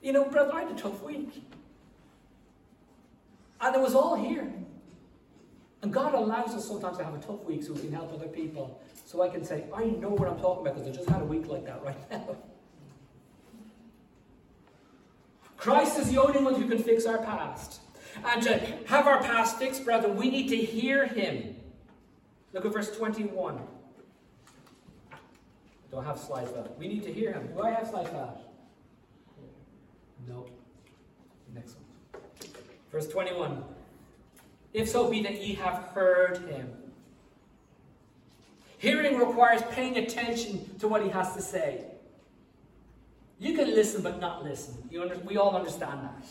You 0.00 0.12
know, 0.12 0.24
brother, 0.24 0.52
I 0.54 0.62
had 0.62 0.72
a 0.72 0.74
tough 0.74 1.02
week. 1.02 1.42
And 3.62 3.74
it 3.76 3.80
was 3.80 3.94
all 3.94 4.16
here. 4.16 4.52
And 5.82 5.92
God 5.92 6.14
allows 6.14 6.54
us 6.54 6.66
sometimes 6.66 6.98
to 6.98 7.04
have 7.04 7.14
a 7.14 7.18
tough 7.18 7.42
week 7.44 7.62
so 7.62 7.72
we 7.72 7.80
can 7.80 7.92
help 7.92 8.12
other 8.12 8.28
people. 8.28 8.80
So 9.06 9.22
I 9.22 9.28
can 9.28 9.44
say, 9.44 9.64
I 9.74 9.84
know 9.84 10.10
what 10.10 10.28
I'm 10.28 10.38
talking 10.38 10.66
about 10.66 10.76
because 10.76 10.88
I 10.88 10.92
just 10.92 11.08
had 11.08 11.22
a 11.22 11.24
week 11.24 11.46
like 11.48 11.64
that 11.66 11.82
right 11.84 12.10
now. 12.10 12.36
Christ 15.56 15.98
is 15.98 16.10
the 16.10 16.20
only 16.20 16.42
one 16.42 16.60
who 16.60 16.68
can 16.68 16.82
fix 16.82 17.06
our 17.06 17.18
past. 17.18 17.80
And 18.24 18.42
to 18.42 18.58
have 18.86 19.06
our 19.06 19.22
past 19.22 19.58
fixed, 19.58 19.84
brethren, 19.84 20.16
we 20.16 20.28
need 20.28 20.48
to 20.48 20.56
hear 20.56 21.06
him. 21.06 21.56
Look 22.52 22.66
at 22.66 22.72
verse 22.72 22.96
21. 22.96 23.60
don't 25.90 26.04
have 26.04 26.18
slides 26.18 26.52
that? 26.52 26.76
We 26.78 26.88
need 26.88 27.02
to 27.04 27.12
hear 27.12 27.32
him. 27.32 27.48
Do 27.54 27.62
I 27.62 27.70
have 27.70 27.88
slides 27.88 28.08
for 28.08 28.16
that? 28.16 28.40
No. 30.28 30.46
Next 31.54 31.74
one. 31.74 31.81
Verse 32.92 33.08
21. 33.08 33.64
If 34.74 34.88
so 34.88 35.10
be 35.10 35.22
that 35.22 35.42
ye 35.42 35.54
have 35.54 35.74
heard 35.94 36.38
him. 36.48 36.70
Hearing 38.78 39.18
requires 39.18 39.62
paying 39.70 39.96
attention 39.96 40.78
to 40.78 40.88
what 40.88 41.02
he 41.02 41.08
has 41.08 41.34
to 41.34 41.42
say. 41.42 41.84
You 43.38 43.54
can 43.54 43.74
listen 43.74 44.02
but 44.02 44.20
not 44.20 44.44
listen. 44.44 44.74
Under, 45.00 45.18
we 45.18 45.36
all 45.36 45.56
understand 45.56 46.00
that. 46.04 46.26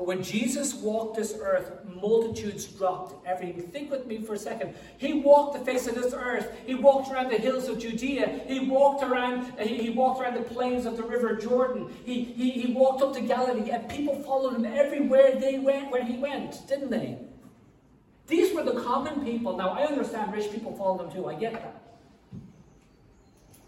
But 0.00 0.06
when 0.06 0.22
Jesus 0.22 0.72
walked 0.72 1.18
this 1.18 1.36
earth, 1.42 1.72
multitudes 1.84 2.64
dropped 2.64 3.22
everything. 3.26 3.64
Think 3.64 3.90
with 3.90 4.06
me 4.06 4.22
for 4.22 4.32
a 4.32 4.38
second. 4.38 4.74
He 4.96 5.20
walked 5.20 5.58
the 5.58 5.62
face 5.62 5.86
of 5.88 5.94
this 5.94 6.14
earth. 6.14 6.56
He 6.64 6.74
walked 6.74 7.12
around 7.12 7.30
the 7.30 7.36
hills 7.36 7.68
of 7.68 7.78
Judea. 7.78 8.40
He 8.46 8.60
walked 8.60 9.04
around. 9.04 9.52
Uh, 9.60 9.64
he 9.64 9.90
walked 9.90 10.22
around 10.22 10.36
the 10.36 10.42
plains 10.42 10.86
of 10.86 10.96
the 10.96 11.02
river 11.02 11.36
Jordan. 11.36 11.92
He, 12.06 12.24
he, 12.24 12.50
he 12.50 12.72
walked 12.72 13.02
up 13.02 13.12
to 13.12 13.20
Galilee, 13.20 13.68
and 13.72 13.90
people 13.90 14.22
followed 14.22 14.54
him 14.54 14.64
everywhere 14.64 15.38
they 15.38 15.58
went, 15.58 15.90
where 15.90 16.02
he 16.02 16.16
went, 16.16 16.66
didn't 16.66 16.88
they? 16.88 17.18
These 18.26 18.54
were 18.54 18.62
the 18.62 18.80
common 18.80 19.22
people. 19.22 19.54
Now 19.54 19.68
I 19.68 19.82
understand 19.82 20.32
rich 20.32 20.50
people 20.50 20.74
followed 20.78 21.04
him 21.04 21.12
too. 21.12 21.28
I 21.28 21.34
get 21.34 21.52
that. 21.52 21.82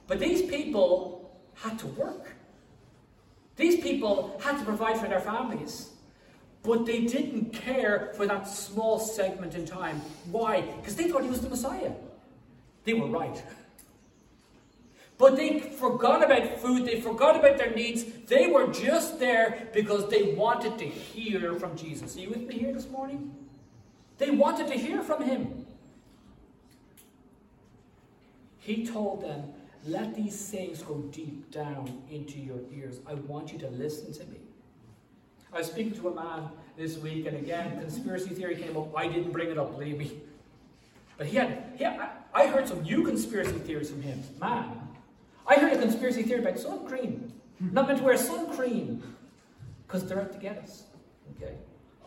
But 0.07 0.18
these 0.18 0.40
people 0.51 1.38
had 1.57 1.79
to 1.81 1.88
work. 1.88 2.37
These 3.57 3.83
people 3.83 4.40
had 4.42 4.59
to 4.59 4.64
provide 4.64 4.99
for 4.99 5.09
their 5.09 5.21
families. 5.21 5.90
But 6.62 6.87
they 6.87 7.01
didn't 7.07 7.53
care 7.53 8.12
for 8.16 8.27
that 8.27 8.46
small 8.46 8.98
segment 8.98 9.55
in 9.55 9.66
time. 9.66 10.01
Why? 10.31 10.61
Because 10.61 10.94
they 10.94 11.09
thought 11.09 11.22
he 11.22 11.29
was 11.29 11.40
the 11.40 11.48
Messiah. 11.48 11.92
They 12.85 12.94
were 12.94 13.09
right. 13.09 13.42
But 15.18 15.37
they 15.37 15.61
forgot 15.61 16.25
about 16.25 16.59
food, 16.59 16.85
they 16.85 17.01
forgot 17.01 17.37
about 17.37 17.59
their 17.59 17.72
needs. 17.75 18.05
They 18.27 18.48
were 18.48 18.72
just 18.72 19.18
there 19.18 19.68
because 19.72 20.09
they 20.09 20.35
wanted 20.35 20.79
to 20.79 20.85
hear 20.85 21.55
from 21.55 21.77
Jesus. 21.77 22.16
Are 22.16 22.20
you 22.20 22.31
with 22.31 22.46
me 22.46 22.59
here 22.59 22.72
this 22.72 22.88
morning? 22.88 23.33
They 24.18 24.31
wanted 24.31 24.68
to 24.68 24.75
hear 24.75 25.03
from 25.03 25.22
him. 25.22 25.66
He 28.59 28.87
told 28.87 29.22
them, 29.22 29.53
Let 29.87 30.14
these 30.14 30.38
sayings 30.38 30.83
go 30.83 30.98
deep 31.12 31.51
down 31.51 32.03
into 32.11 32.38
your 32.38 32.61
ears. 32.72 33.01
I 33.07 33.14
want 33.14 33.53
you 33.53 33.59
to 33.61 33.68
listen 33.68 34.12
to 34.14 34.25
me. 34.27 34.41
I 35.52 35.58
was 35.58 35.66
speaking 35.66 35.92
to 35.94 36.08
a 36.08 36.14
man 36.14 36.48
this 36.76 36.96
week, 36.96 37.26
and 37.26 37.36
again, 37.36 37.78
conspiracy 37.78 38.30
theory 38.30 38.56
came 38.56 38.76
up. 38.76 38.96
I 38.96 39.06
didn't 39.06 39.32
bring 39.32 39.50
it 39.50 39.58
up, 39.58 39.72
believe 39.72 39.98
me. 39.98 40.20
But 41.18 41.26
he 41.26 41.36
had, 41.36 41.64
he 41.76 41.84
I 41.84 42.46
heard 42.46 42.66
some 42.66 42.82
new 42.82 43.04
conspiracy 43.04 43.58
theories 43.58 43.90
from 43.90 44.00
him. 44.00 44.22
Man, 44.40 44.88
I 45.46 45.56
heard 45.56 45.74
a 45.74 45.78
conspiracy 45.78 46.22
theory 46.22 46.40
about 46.40 46.58
sun 46.58 46.86
cream. 46.86 47.32
Not 47.60 47.86
meant 47.86 47.98
to 47.98 48.04
wear 48.04 48.16
sun 48.16 48.50
cream 48.56 49.02
because 49.86 50.06
they're 50.06 50.20
out 50.20 50.32
to 50.32 50.38
get 50.38 50.58
us. 50.58 50.84
Okay, 51.36 51.54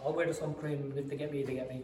I'll 0.04 0.14
wear 0.14 0.26
the 0.26 0.34
sun 0.34 0.56
cream. 0.56 0.94
If 0.98 1.08
they 1.08 1.16
get 1.16 1.32
me, 1.32 1.44
they 1.44 1.54
get 1.54 1.70
me. 1.70 1.84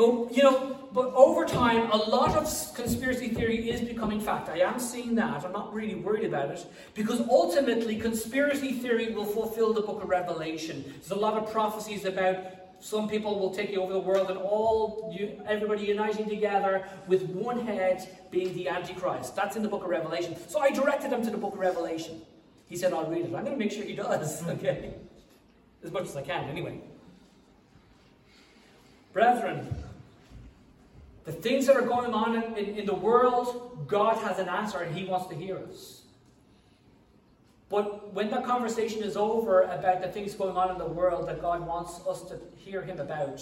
But 0.00 0.34
you 0.34 0.42
know, 0.42 0.78
but 0.94 1.12
over 1.12 1.44
time, 1.44 1.90
a 1.90 1.96
lot 1.98 2.34
of 2.34 2.44
conspiracy 2.74 3.28
theory 3.28 3.68
is 3.68 3.82
becoming 3.82 4.18
fact. 4.18 4.48
I 4.48 4.60
am 4.60 4.80
seeing 4.80 5.14
that. 5.16 5.44
I'm 5.44 5.52
not 5.52 5.74
really 5.74 5.94
worried 5.94 6.24
about 6.24 6.50
it 6.52 6.64
because 6.94 7.20
ultimately, 7.28 7.96
conspiracy 7.96 8.72
theory 8.72 9.12
will 9.12 9.26
fulfill 9.26 9.74
the 9.74 9.82
Book 9.82 10.02
of 10.02 10.08
Revelation. 10.08 10.84
There's 10.86 11.10
a 11.10 11.16
lot 11.16 11.34
of 11.34 11.52
prophecies 11.52 12.06
about 12.06 12.38
some 12.80 13.10
people 13.10 13.38
will 13.38 13.54
take 13.54 13.70
you 13.72 13.82
over 13.82 13.92
the 13.92 14.00
world 14.00 14.30
and 14.30 14.38
all 14.38 15.14
you, 15.14 15.38
everybody 15.46 15.84
uniting 15.84 16.30
together 16.30 16.88
with 17.06 17.24
one 17.24 17.66
head 17.66 18.08
being 18.30 18.54
the 18.54 18.70
Antichrist. 18.70 19.36
That's 19.36 19.56
in 19.56 19.62
the 19.62 19.68
Book 19.68 19.84
of 19.84 19.90
Revelation. 19.90 20.34
So 20.48 20.60
I 20.60 20.70
directed 20.70 21.12
him 21.12 21.20
to 21.24 21.30
the 21.30 21.36
Book 21.36 21.52
of 21.52 21.58
Revelation. 21.58 22.22
He 22.70 22.76
said, 22.78 22.94
"I'll 22.94 23.04
read 23.04 23.26
it." 23.26 23.34
I'm 23.34 23.44
going 23.44 23.52
to 23.52 23.58
make 23.58 23.70
sure 23.70 23.84
he 23.84 23.96
does. 23.96 24.40
Hmm. 24.40 24.50
Okay, 24.52 24.94
as 25.84 25.92
much 25.92 26.04
as 26.04 26.16
I 26.16 26.22
can, 26.22 26.48
anyway. 26.48 26.80
Brethren, 29.12 29.66
the 31.24 31.32
things 31.32 31.66
that 31.66 31.76
are 31.76 31.86
going 31.86 32.14
on 32.14 32.36
in, 32.36 32.56
in, 32.56 32.78
in, 32.78 32.86
the 32.86 32.94
world, 32.94 33.84
God 33.86 34.16
has 34.18 34.38
an 34.38 34.48
answer 34.48 34.78
and 34.78 34.96
He 34.96 35.04
wants 35.04 35.26
to 35.28 35.34
hear 35.34 35.58
us. 35.58 36.02
But 37.68 38.12
when 38.12 38.30
that 38.30 38.44
conversation 38.44 39.02
is 39.02 39.16
over 39.16 39.62
about 39.62 40.02
the 40.02 40.08
things 40.08 40.34
going 40.34 40.56
on 40.56 40.70
in 40.70 40.78
the 40.78 40.86
world 40.86 41.28
that 41.28 41.40
God 41.40 41.66
wants 41.66 42.00
us 42.06 42.22
to 42.22 42.38
hear 42.56 42.82
Him 42.82 42.98
about, 42.98 43.40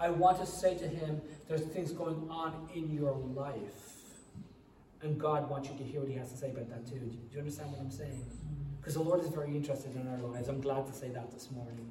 I 0.00 0.10
want 0.10 0.38
to 0.40 0.46
say 0.46 0.76
to 0.78 0.88
Him, 0.88 1.20
there's 1.48 1.62
things 1.62 1.92
going 1.92 2.28
on 2.30 2.68
in 2.74 2.92
your 2.92 3.12
life. 3.34 3.92
And 5.02 5.18
God 5.18 5.50
wants 5.50 5.68
you 5.68 5.76
to 5.76 5.84
hear 5.84 6.00
what 6.00 6.08
He 6.08 6.16
has 6.16 6.30
to 6.30 6.36
say 6.36 6.50
about 6.50 6.70
that 6.70 6.86
too. 6.86 6.98
Do 6.98 7.18
you 7.32 7.40
understand 7.40 7.72
what 7.72 7.80
I'm 7.80 7.90
saying? 7.90 8.24
Because 8.80 8.94
the 8.94 9.02
Lord 9.02 9.20
is 9.20 9.28
very 9.28 9.54
interested 9.54 9.94
in 9.96 10.08
our 10.08 10.18
lives. 10.18 10.48
I'm 10.48 10.60
glad 10.60 10.86
to 10.86 10.92
say 10.92 11.08
that 11.10 11.30
this 11.32 11.50
morning. 11.50 11.90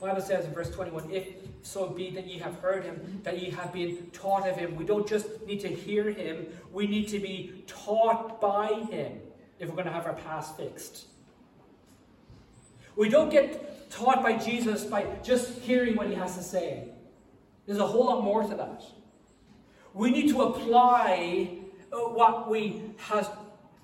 Bible 0.00 0.22
says 0.22 0.46
in 0.46 0.54
verse 0.54 0.70
21, 0.70 1.10
if 1.10 1.28
so 1.62 1.88
be 1.88 2.10
that 2.10 2.26
ye 2.26 2.38
have 2.38 2.58
heard 2.60 2.84
him, 2.84 3.20
that 3.22 3.40
ye 3.40 3.50
have 3.50 3.72
been 3.72 4.10
taught 4.12 4.48
of 4.48 4.56
him. 4.56 4.74
We 4.76 4.84
don't 4.84 5.06
just 5.06 5.42
need 5.46 5.60
to 5.60 5.68
hear 5.68 6.10
him, 6.10 6.46
we 6.72 6.86
need 6.86 7.08
to 7.08 7.18
be 7.18 7.64
taught 7.66 8.40
by 8.40 8.86
him 8.90 9.20
if 9.58 9.68
we're 9.68 9.74
going 9.74 9.86
to 9.86 9.92
have 9.92 10.06
our 10.06 10.14
past 10.14 10.56
fixed. 10.56 11.06
We 12.96 13.10
don't 13.10 13.28
get 13.28 13.90
taught 13.90 14.22
by 14.22 14.38
Jesus 14.38 14.84
by 14.84 15.06
just 15.22 15.58
hearing 15.60 15.96
what 15.96 16.06
he 16.06 16.14
has 16.14 16.36
to 16.36 16.42
say. 16.42 16.88
There's 17.66 17.78
a 17.78 17.86
whole 17.86 18.06
lot 18.06 18.24
more 18.24 18.42
to 18.42 18.54
that. 18.56 18.82
We 19.92 20.10
need 20.10 20.28
to 20.30 20.42
apply 20.42 21.58
uh, 21.92 21.98
what 21.98 22.48
we 22.48 22.82
has, 22.96 23.28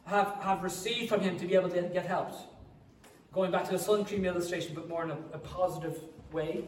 have, 0.06 0.38
have 0.40 0.62
received 0.62 1.08
from 1.10 1.20
him 1.20 1.38
to 1.38 1.46
be 1.46 1.54
able 1.54 1.68
to 1.70 1.82
get 1.82 2.06
helped. 2.06 2.36
Going 3.36 3.50
back 3.50 3.66
to 3.66 3.72
the 3.72 3.78
sun 3.78 4.06
cream 4.06 4.24
illustration, 4.24 4.74
but 4.74 4.88
more 4.88 5.04
in 5.04 5.10
a, 5.10 5.18
a 5.34 5.38
positive 5.38 6.00
way. 6.32 6.64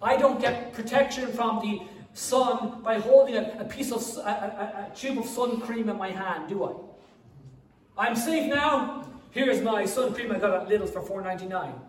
I 0.00 0.16
don't 0.16 0.40
get 0.40 0.72
protection 0.72 1.26
from 1.32 1.58
the 1.58 1.82
sun 2.12 2.82
by 2.84 3.00
holding 3.00 3.34
a, 3.34 3.56
a 3.58 3.64
piece 3.64 3.90
of 3.90 4.00
a, 4.24 4.92
a, 4.92 4.96
tube 4.96 5.18
of 5.18 5.26
sun 5.26 5.60
cream 5.60 5.88
in 5.88 5.98
my 5.98 6.12
hand, 6.12 6.48
do 6.48 6.62
I? 6.62 8.06
I'm 8.06 8.14
safe 8.14 8.48
now. 8.48 9.08
Here's 9.32 9.60
my 9.60 9.84
sun 9.86 10.14
cream 10.14 10.30
I 10.30 10.38
got 10.38 10.54
at 10.54 10.68
Lidl's 10.68 10.92
for 10.92 11.02
$4.99. 11.02 11.80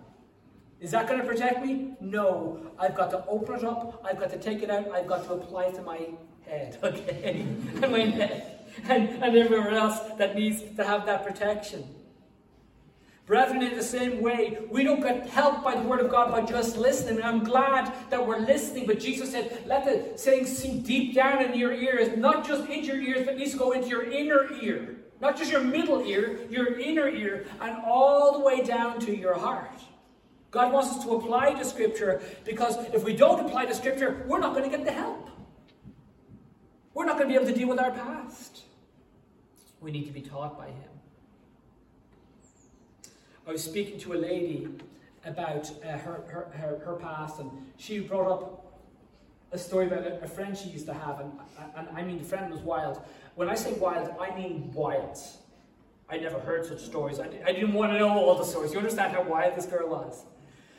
Is 0.80 0.90
that 0.90 1.08
going 1.08 1.22
to 1.22 1.28
protect 1.28 1.64
me? 1.64 1.94
No. 2.02 2.60
I've 2.80 2.96
got 2.96 3.12
to 3.12 3.24
open 3.28 3.58
it 3.58 3.64
up. 3.64 4.04
I've 4.04 4.20
got 4.20 4.32
to 4.32 4.40
take 4.40 4.64
it 4.64 4.72
out. 4.72 4.90
I've 4.90 5.06
got 5.06 5.24
to 5.26 5.34
apply 5.34 5.66
it 5.66 5.76
to 5.76 5.84
my 5.84 6.00
head, 6.48 6.80
okay, 6.84 7.46
and 7.64 7.80
my 7.92 8.06
neck. 8.06 8.66
and, 8.90 9.08
and 9.24 9.38
everywhere 9.38 9.70
else 9.70 10.00
that 10.18 10.34
needs 10.34 10.64
to 10.78 10.84
have 10.84 11.06
that 11.06 11.24
protection. 11.24 11.88
Brethren, 13.26 13.64
in 13.64 13.76
the 13.76 13.84
same 13.84 14.22
way, 14.22 14.60
we 14.70 14.84
don't 14.84 15.02
get 15.02 15.28
help 15.28 15.64
by 15.64 15.74
the 15.74 15.82
Word 15.82 16.00
of 16.00 16.12
God 16.12 16.30
by 16.30 16.42
just 16.42 16.78
listening. 16.78 17.16
And 17.16 17.26
I'm 17.26 17.44
glad 17.44 17.92
that 18.12 18.26
we're 18.26 18.40
listening, 18.40 18.86
but 18.86 19.00
Jesus 19.00 19.32
said, 19.32 19.64
let 19.66 19.84
the 19.84 20.16
saying 20.18 20.46
sink 20.46 20.86
deep 20.86 21.16
down 21.16 21.44
in 21.44 21.58
your 21.58 21.74
ears, 21.74 22.16
not 22.18 22.48
just 22.48 22.70
into 22.70 22.88
your 22.88 23.02
ears, 23.02 23.26
but 23.26 23.38
needs 23.38 23.54
to 23.54 23.58
go 23.58 23.72
into 23.72 23.88
your 23.88 24.04
inner 24.12 24.52
ear. 24.62 24.98
Not 25.22 25.38
just 25.38 25.52
your 25.52 25.64
middle 25.64 26.06
ear, 26.06 26.40
your 26.52 26.78
inner 26.78 27.08
ear, 27.08 27.48
and 27.62 27.78
all 27.84 28.34
the 28.34 28.46
way 28.46 28.64
down 28.64 29.00
to 29.02 29.18
your 29.18 29.34
heart. 29.34 29.72
God 30.52 30.72
wants 30.72 30.92
us 30.92 31.04
to 31.04 31.16
apply 31.16 31.56
the 31.56 31.66
Scripture 31.66 32.22
because 32.44 32.78
if 32.94 33.04
we 33.04 33.16
don't 33.16 33.44
apply 33.44 33.66
the 33.66 33.74
Scripture, 33.74 34.24
we're 34.28 34.40
not 34.40 34.54
going 34.54 34.70
to 34.70 34.78
get 34.78 34.86
the 34.86 34.92
help. 34.92 35.30
We're 36.94 37.06
not 37.06 37.18
going 37.18 37.28
to 37.28 37.34
be 37.34 37.36
able 37.36 37.52
to 37.52 37.58
deal 37.58 37.68
with 37.68 37.80
our 37.80 37.92
past. 37.92 38.62
We 39.82 39.92
need 39.92 40.06
to 40.06 40.14
be 40.14 40.22
taught 40.22 40.58
by 40.58 40.68
Him. 40.68 40.95
I 43.48 43.52
was 43.52 43.64
speaking 43.64 44.00
to 44.00 44.14
a 44.14 44.16
lady 44.16 44.68
about 45.24 45.70
uh, 45.84 45.98
her, 45.98 46.24
her, 46.28 46.48
her, 46.54 46.80
her, 46.84 46.94
past, 46.96 47.40
and 47.40 47.52
she 47.78 48.00
brought 48.00 48.32
up 48.32 48.82
a 49.52 49.58
story 49.58 49.86
about 49.86 50.06
a, 50.06 50.24
a, 50.24 50.28
friend 50.28 50.58
she 50.58 50.70
used 50.70 50.88
to 50.88 50.94
have, 50.94 51.20
and, 51.20 51.32
and 51.76 51.88
I 51.96 52.04
mean, 52.04 52.18
the 52.18 52.24
friend 52.24 52.52
was 52.52 52.62
wild. 52.62 53.02
When 53.36 53.48
I 53.48 53.56
say 53.56 53.74
wild, 53.74 54.16
I 54.20 54.36
mean 54.36 54.72
wild. 54.74 55.18
I 56.10 56.18
never 56.18 56.40
heard 56.40 56.66
such 56.66 56.82
stories. 56.82 57.20
I, 57.20 57.28
I 57.46 57.52
didn't 57.52 57.74
want 57.74 57.92
to 57.92 58.00
know 58.00 58.10
all 58.10 58.36
the 58.36 58.44
stories. 58.44 58.72
You 58.72 58.80
understand 58.80 59.14
how 59.14 59.24
wild 59.24 59.56
this 59.56 59.66
girl 59.66 59.90
was? 59.90 60.24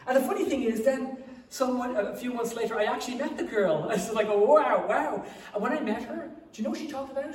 And 0.06 0.16
the 0.16 0.20
funny 0.20 0.44
thing 0.44 0.62
is, 0.62 0.84
then 0.84 1.18
someone 1.48 1.96
a 1.96 2.16
few 2.16 2.32
months 2.32 2.54
later, 2.54 2.78
I 2.78 2.84
actually 2.84 3.16
met 3.16 3.36
the 3.36 3.44
girl. 3.44 3.84
I 3.90 3.94
was 3.94 4.12
like, 4.12 4.26
oh, 4.28 4.38
wow, 4.38 4.86
wow. 4.88 5.24
And 5.54 5.62
when 5.62 5.72
I 5.72 5.80
met 5.80 6.02
her, 6.04 6.30
do 6.52 6.62
you 6.62 6.64
know 6.64 6.70
what 6.70 6.78
she 6.78 6.88
talked 6.88 7.12
about? 7.12 7.34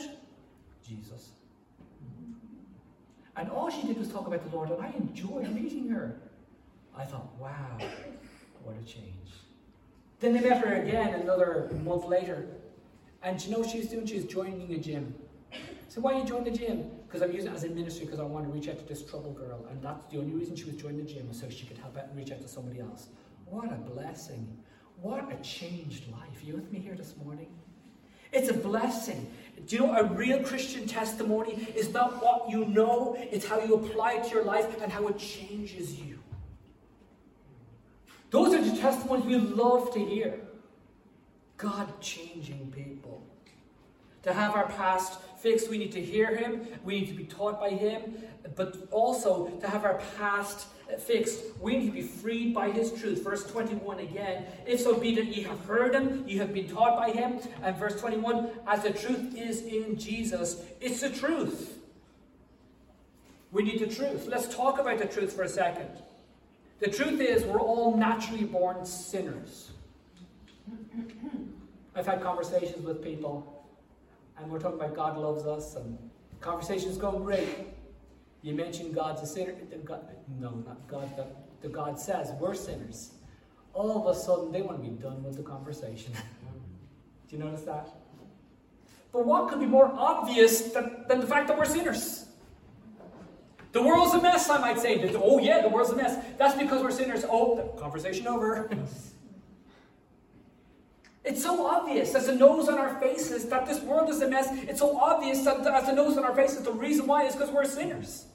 Jesus. 0.85 1.29
And 3.41 3.49
all 3.49 3.71
she 3.71 3.87
did 3.87 3.97
was 3.97 4.07
talk 4.07 4.27
about 4.27 4.47
the 4.47 4.55
Lord, 4.55 4.69
and 4.69 4.79
I 4.79 4.91
enjoyed 4.91 5.51
meeting 5.51 5.89
her. 5.89 6.15
I 6.95 7.03
thought, 7.03 7.27
wow, 7.39 7.75
what 8.61 8.75
a 8.79 8.85
change. 8.85 9.31
Then 10.19 10.33
they 10.33 10.41
met 10.47 10.63
her 10.63 10.75
again 10.75 11.15
another 11.15 11.67
month 11.83 12.05
later. 12.05 12.45
And 13.23 13.43
you 13.43 13.49
know 13.49 13.63
she 13.63 13.79
was 13.79 13.87
doing? 13.87 14.05
She 14.05 14.17
was 14.17 14.25
joining 14.25 14.71
a 14.71 14.77
gym. 14.77 15.15
So 15.87 16.01
why 16.01 16.13
are 16.13 16.19
you 16.19 16.25
joining 16.25 16.53
the 16.53 16.59
gym? 16.59 16.91
Because 17.07 17.23
I'm 17.23 17.31
using 17.31 17.51
it 17.51 17.55
as 17.55 17.63
a 17.63 17.69
ministry 17.69 18.05
because 18.05 18.19
I 18.19 18.25
want 18.25 18.45
to 18.45 18.51
reach 18.51 18.69
out 18.69 18.77
to 18.77 18.85
this 18.85 19.03
troubled 19.03 19.37
girl. 19.37 19.65
And 19.71 19.81
that's 19.81 20.05
the 20.11 20.19
only 20.19 20.33
reason 20.33 20.55
she 20.55 20.65
was 20.65 20.75
joining 20.75 21.03
the 21.03 21.11
gym 21.11 21.27
was 21.27 21.39
so 21.39 21.49
she 21.49 21.65
could 21.65 21.79
help 21.79 21.97
out 21.97 22.09
and 22.09 22.15
reach 22.15 22.31
out 22.31 22.41
to 22.41 22.47
somebody 22.47 22.79
else. 22.79 23.07
What 23.45 23.71
a 23.71 23.75
blessing. 23.75 24.55
What 25.01 25.33
a 25.33 25.41
changed 25.41 26.11
life. 26.11 26.43
Are 26.43 26.45
you 26.45 26.53
with 26.53 26.71
me 26.71 26.77
here 26.77 26.93
this 26.93 27.15
morning? 27.17 27.47
It's 28.31 28.49
a 28.49 28.53
blessing. 28.53 29.31
Do 29.67 29.75
you 29.75 29.87
know 29.87 29.95
a 29.95 30.03
real 30.05 30.41
Christian 30.43 30.87
testimony 30.87 31.67
is 31.75 31.93
not 31.93 32.21
what 32.21 32.49
you 32.49 32.65
know, 32.65 33.15
it's 33.31 33.45
how 33.45 33.59
you 33.59 33.75
apply 33.75 34.13
it 34.13 34.23
to 34.25 34.29
your 34.31 34.43
life 34.43 34.81
and 34.81 34.91
how 34.91 35.07
it 35.07 35.17
changes 35.17 35.99
you. 35.99 36.19
Those 38.31 38.53
are 38.53 38.61
the 38.61 38.77
testimonies 38.77 39.25
we 39.25 39.35
love 39.35 39.93
to 39.93 39.99
hear. 39.99 40.39
God 41.57 42.01
changing 42.01 42.71
people. 42.75 43.21
To 44.23 44.33
have 44.33 44.55
our 44.55 44.67
past 44.67 45.19
fixed, 45.37 45.69
we 45.69 45.77
need 45.77 45.91
to 45.91 46.01
hear 46.01 46.35
Him, 46.35 46.67
we 46.83 47.01
need 47.01 47.07
to 47.07 47.13
be 47.13 47.25
taught 47.25 47.59
by 47.59 47.69
Him, 47.69 48.15
but 48.55 48.87
also 48.91 49.47
to 49.47 49.67
have 49.67 49.83
our 49.83 50.01
past 50.17 50.67
fixed, 50.99 51.39
we 51.59 51.77
need 51.77 51.85
to 51.87 51.91
be 51.91 52.01
freed 52.01 52.53
by 52.53 52.71
His 52.71 52.91
truth. 52.91 53.23
Verse 53.23 53.45
21 53.49 53.99
again, 53.99 54.45
if 54.65 54.79
so 54.79 54.95
be 54.95 55.15
that 55.15 55.25
ye 55.25 55.43
have 55.43 55.59
heard 55.65 55.93
Him, 55.93 56.23
ye 56.27 56.37
have 56.37 56.53
been 56.53 56.67
taught 56.67 56.97
by 56.97 57.11
Him. 57.11 57.39
And 57.63 57.75
verse 57.77 57.99
21, 57.99 58.49
as 58.67 58.83
the 58.83 58.91
truth 58.91 59.37
is 59.37 59.61
in 59.61 59.97
Jesus, 59.97 60.63
it's 60.79 61.01
the 61.01 61.09
truth. 61.09 61.77
We 63.51 63.63
need 63.63 63.79
the 63.79 63.93
truth. 63.93 64.27
Let's 64.27 64.53
talk 64.53 64.79
about 64.79 64.97
the 64.97 65.05
truth 65.05 65.33
for 65.33 65.43
a 65.43 65.49
second. 65.49 65.89
The 66.79 66.89
truth 66.89 67.19
is, 67.19 67.43
we're 67.43 67.59
all 67.59 67.95
naturally 67.95 68.45
born 68.45 68.85
sinners. 68.85 69.71
I've 71.95 72.07
had 72.07 72.21
conversations 72.21 72.85
with 72.85 73.03
people 73.03 73.61
and 74.41 74.51
we're 74.51 74.59
talking 74.59 74.79
about 74.79 74.95
God 74.95 75.17
loves 75.17 75.45
us, 75.45 75.75
and 75.75 75.97
conversation's 76.39 76.97
going 76.97 77.23
great. 77.23 77.47
You 78.41 78.53
mentioned 78.53 78.95
God's 78.95 79.21
a 79.21 79.27
sinner. 79.27 79.53
God, 79.85 80.01
no, 80.39 80.51
not 80.65 80.87
God. 80.87 81.15
The, 81.15 81.27
the 81.61 81.69
God 81.69 81.99
says 81.99 82.31
we're 82.39 82.55
sinners. 82.55 83.11
All 83.73 84.07
of 84.07 84.15
a 84.15 84.19
sudden, 84.19 84.51
they 84.51 84.61
want 84.61 84.83
to 84.83 84.89
be 84.89 84.95
done 84.95 85.23
with 85.23 85.37
the 85.37 85.43
conversation. 85.43 86.11
Do 87.29 87.37
you 87.37 87.43
notice 87.43 87.61
that? 87.61 87.89
But 89.13 89.25
what 89.25 89.49
could 89.49 89.59
be 89.59 89.65
more 89.65 89.91
obvious 89.93 90.73
than, 90.73 91.05
than 91.07 91.19
the 91.19 91.27
fact 91.27 91.47
that 91.49 91.57
we're 91.57 91.65
sinners? 91.65 92.25
The 93.73 93.81
world's 93.81 94.13
a 94.13 94.21
mess, 94.21 94.49
I 94.49 94.57
might 94.57 94.79
say. 94.79 95.01
Oh, 95.15 95.39
yeah, 95.39 95.61
the 95.61 95.69
world's 95.69 95.91
a 95.91 95.95
mess. 95.95 96.23
That's 96.37 96.57
because 96.57 96.81
we're 96.81 96.91
sinners. 96.91 97.23
Oh, 97.29 97.73
conversation 97.79 98.27
over. 98.27 98.69
It's 101.23 101.43
so 101.43 101.67
obvious 101.67 102.15
as 102.15 102.25
the 102.25 102.35
nose 102.35 102.67
on 102.67 102.79
our 102.79 102.99
faces 102.99 103.45
that 103.49 103.67
this 103.67 103.79
world 103.81 104.09
is 104.09 104.21
a 104.21 104.27
mess. 104.27 104.47
It's 104.67 104.79
so 104.79 104.97
obvious 104.97 105.43
that 105.43 105.65
as 105.67 105.85
the 105.85 105.93
nose 105.93 106.17
on 106.17 106.23
our 106.23 106.35
faces, 106.35 106.63
the 106.63 106.71
reason 106.71 107.05
why 107.05 107.25
is 107.25 107.35
because 107.35 107.51
we're 107.51 107.63
sinners. 107.63 108.25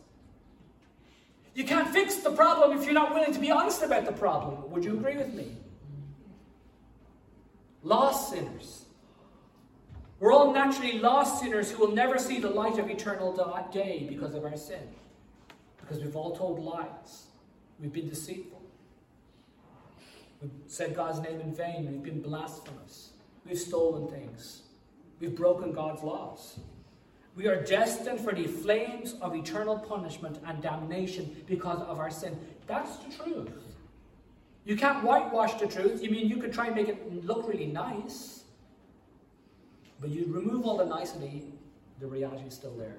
You 1.57 1.64
can't 1.64 1.88
fix 1.88 2.16
the 2.16 2.33
problem 2.33 2.77
if 2.77 2.85
you're 2.85 2.92
not 2.92 3.14
willing 3.14 3.33
to 3.33 3.40
be 3.40 3.51
honest 3.51 3.83
about 3.83 4.05
the 4.05 4.12
problem. 4.12 4.71
Would 4.71 4.85
you 4.85 4.92
agree 4.92 5.16
with 5.16 5.33
me? 5.33 5.57
Lost 7.83 8.31
sinners. 8.31 8.85
We're 10.21 10.35
all 10.35 10.53
naturally 10.53 10.99
lost 10.99 11.40
sinners 11.40 11.71
who 11.71 11.87
will 11.87 11.95
never 11.95 12.19
see 12.19 12.40
the 12.40 12.51
light 12.51 12.79
of 12.79 12.90
eternal 12.90 13.33
day 13.73 14.05
because 14.07 14.35
of 14.35 14.45
our 14.45 14.55
sin. 14.55 14.83
Because 15.79 16.03
we've 16.03 16.14
all 16.14 16.37
told 16.37 16.59
lies. 16.59 17.29
We've 17.81 17.92
been 17.92 18.11
deceitful. 18.11 18.61
We've 20.42 20.51
said 20.66 20.95
God's 20.95 21.21
name 21.21 21.40
in 21.40 21.55
vain. 21.55 21.90
We've 21.90 22.03
been 22.03 22.21
blasphemous. 22.21 23.12
We've 23.47 23.59
stolen 23.59 24.09
things. 24.09 24.61
We've 25.21 25.35
broken 25.35 25.73
God's 25.73 26.03
laws. 26.03 26.59
We 27.37 27.46
are 27.49 27.62
destined 27.62 28.20
for 28.20 28.33
the 28.33 28.46
flames 28.46 29.14
of 29.20 29.37
eternal 29.37 29.79
punishment 29.79 30.40
and 30.46 30.62
damnation 30.62 31.37
because 31.46 31.83
of 31.83 31.99
our 31.99 32.11
sin. 32.11 32.37
That's 32.66 32.96
the 32.96 33.12
truth. 33.12 33.51
You 34.64 34.75
can't 34.75 35.05
whitewash 35.05 35.55
the 35.61 35.66
truth. 35.66 36.03
You 36.03 36.11
mean 36.11 36.29
you 36.29 36.38
could 36.38 36.53
try 36.53 36.66
and 36.66 36.75
make 36.75 36.88
it 36.88 37.25
look 37.25 37.46
really 37.46 37.66
nice, 37.66 38.44
but 40.01 40.09
you 40.09 40.25
remove 40.29 40.64
all 40.64 40.79
the 40.79 40.87
nicety, 40.87 41.53
the 42.01 42.07
reality 42.07 42.44
is 42.46 42.55
still 42.55 42.75
there. 42.75 42.96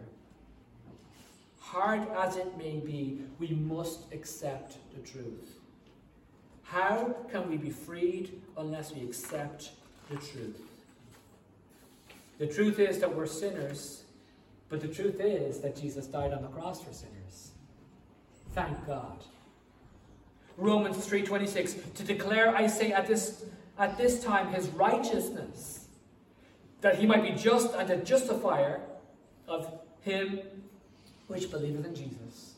Hard 1.59 2.07
as 2.15 2.37
it 2.37 2.57
may 2.57 2.77
be, 2.77 3.19
we 3.39 3.49
must 3.49 4.13
accept 4.13 4.77
the 4.95 5.01
truth. 5.01 5.57
How 6.61 7.15
can 7.31 7.49
we 7.49 7.57
be 7.57 7.71
freed 7.71 8.39
unless 8.55 8.93
we 8.93 9.01
accept 9.01 9.71
the 10.09 10.15
truth? 10.15 10.61
The 12.37 12.47
truth 12.47 12.79
is 12.79 12.99
that 12.99 13.13
we're 13.13 13.25
sinners, 13.25 14.03
but 14.69 14.81
the 14.81 14.87
truth 14.87 15.19
is 15.19 15.59
that 15.61 15.75
Jesus 15.75 16.07
died 16.07 16.33
on 16.33 16.41
the 16.41 16.49
cross 16.49 16.81
for 16.81 16.93
sinners. 16.93 17.51
Thank 18.53 18.85
God. 18.85 19.23
Romans 20.57 20.97
3:26 20.97 21.75
to 21.95 22.03
declare 22.03 22.55
I 22.55 22.67
say 22.67 22.91
at 22.91 23.07
this 23.07 23.45
at 23.77 23.97
this 23.97 24.23
time 24.23 24.51
his 24.53 24.67
righteousness 24.69 25.87
that 26.81 26.97
he 26.97 27.05
might 27.05 27.21
be 27.21 27.31
just 27.31 27.73
and 27.75 27.89
a 27.89 27.97
justifier 27.97 28.81
of 29.47 29.71
him 30.01 30.39
which 31.27 31.51
believeth 31.51 31.85
in 31.85 31.95
Jesus. 31.95 32.55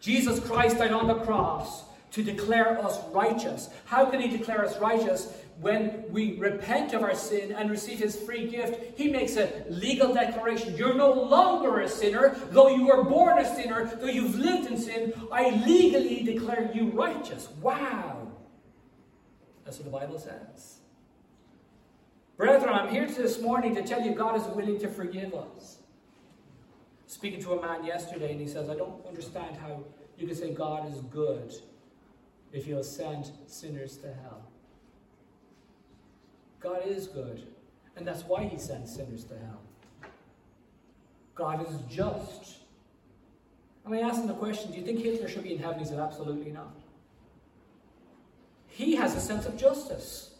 Jesus 0.00 0.40
Christ 0.40 0.78
died 0.78 0.92
on 0.92 1.06
the 1.06 1.14
cross 1.14 1.84
to 2.12 2.22
declare 2.22 2.78
us 2.84 2.98
righteous. 3.12 3.68
How 3.84 4.06
can 4.06 4.20
He 4.20 4.36
declare 4.36 4.64
us 4.64 4.78
righteous? 4.78 5.32
When 5.60 6.04
we 6.10 6.38
repent 6.38 6.94
of 6.94 7.02
our 7.02 7.16
sin 7.16 7.52
and 7.52 7.68
receive 7.68 7.98
His 7.98 8.14
free 8.14 8.46
gift, 8.48 8.96
He 8.96 9.10
makes 9.10 9.36
a 9.36 9.64
legal 9.68 10.14
declaration. 10.14 10.76
You're 10.76 10.94
no 10.94 11.12
longer 11.12 11.80
a 11.80 11.88
sinner, 11.88 12.36
though 12.50 12.68
you 12.68 12.86
were 12.86 13.02
born 13.02 13.38
a 13.38 13.54
sinner, 13.56 13.84
though 14.00 14.06
you've 14.06 14.38
lived 14.38 14.70
in 14.70 14.78
sin. 14.78 15.12
I 15.32 15.50
legally 15.66 16.22
declare 16.22 16.70
you 16.72 16.90
righteous. 16.90 17.48
Wow. 17.60 18.28
That's 19.64 19.78
what 19.78 19.84
the 19.84 19.90
Bible 19.90 20.18
says. 20.18 20.78
Brethren, 22.36 22.72
I'm 22.72 22.88
here 22.88 23.06
this 23.06 23.40
morning 23.40 23.74
to 23.74 23.82
tell 23.82 24.00
you 24.00 24.14
God 24.14 24.36
is 24.36 24.46
willing 24.54 24.78
to 24.78 24.88
forgive 24.88 25.34
us. 25.34 25.78
Speaking 27.08 27.42
to 27.42 27.54
a 27.54 27.60
man 27.60 27.84
yesterday, 27.84 28.30
and 28.30 28.40
he 28.40 28.46
says, 28.46 28.70
I 28.70 28.76
don't 28.76 29.04
understand 29.06 29.56
how 29.56 29.82
you 30.16 30.26
can 30.28 30.36
say 30.36 30.52
God 30.52 30.92
is 30.92 31.00
good 31.00 31.52
if 32.52 32.64
he'll 32.66 32.84
send 32.84 33.32
sinners 33.46 33.96
to 33.98 34.06
hell. 34.06 34.47
God 36.60 36.82
is 36.86 37.06
good, 37.06 37.42
and 37.96 38.06
that's 38.06 38.22
why 38.24 38.44
he 38.44 38.58
sends 38.58 38.94
sinners 38.94 39.24
to 39.24 39.34
hell. 39.34 39.60
God 41.34 41.66
is 41.68 41.74
just. 41.88 42.56
And 43.84 43.94
I 43.94 44.00
asked 44.00 44.20
him 44.20 44.26
the 44.26 44.34
question, 44.34 44.72
do 44.72 44.78
you 44.78 44.84
think 44.84 45.00
Hitler 45.00 45.28
should 45.28 45.44
be 45.44 45.54
in 45.54 45.60
heaven? 45.60 45.78
He 45.78 45.84
said, 45.84 45.98
absolutely 45.98 46.50
not. 46.50 46.74
He 48.66 48.96
has 48.96 49.14
a 49.14 49.20
sense 49.20 49.46
of 49.46 49.56
justice. 49.56 50.34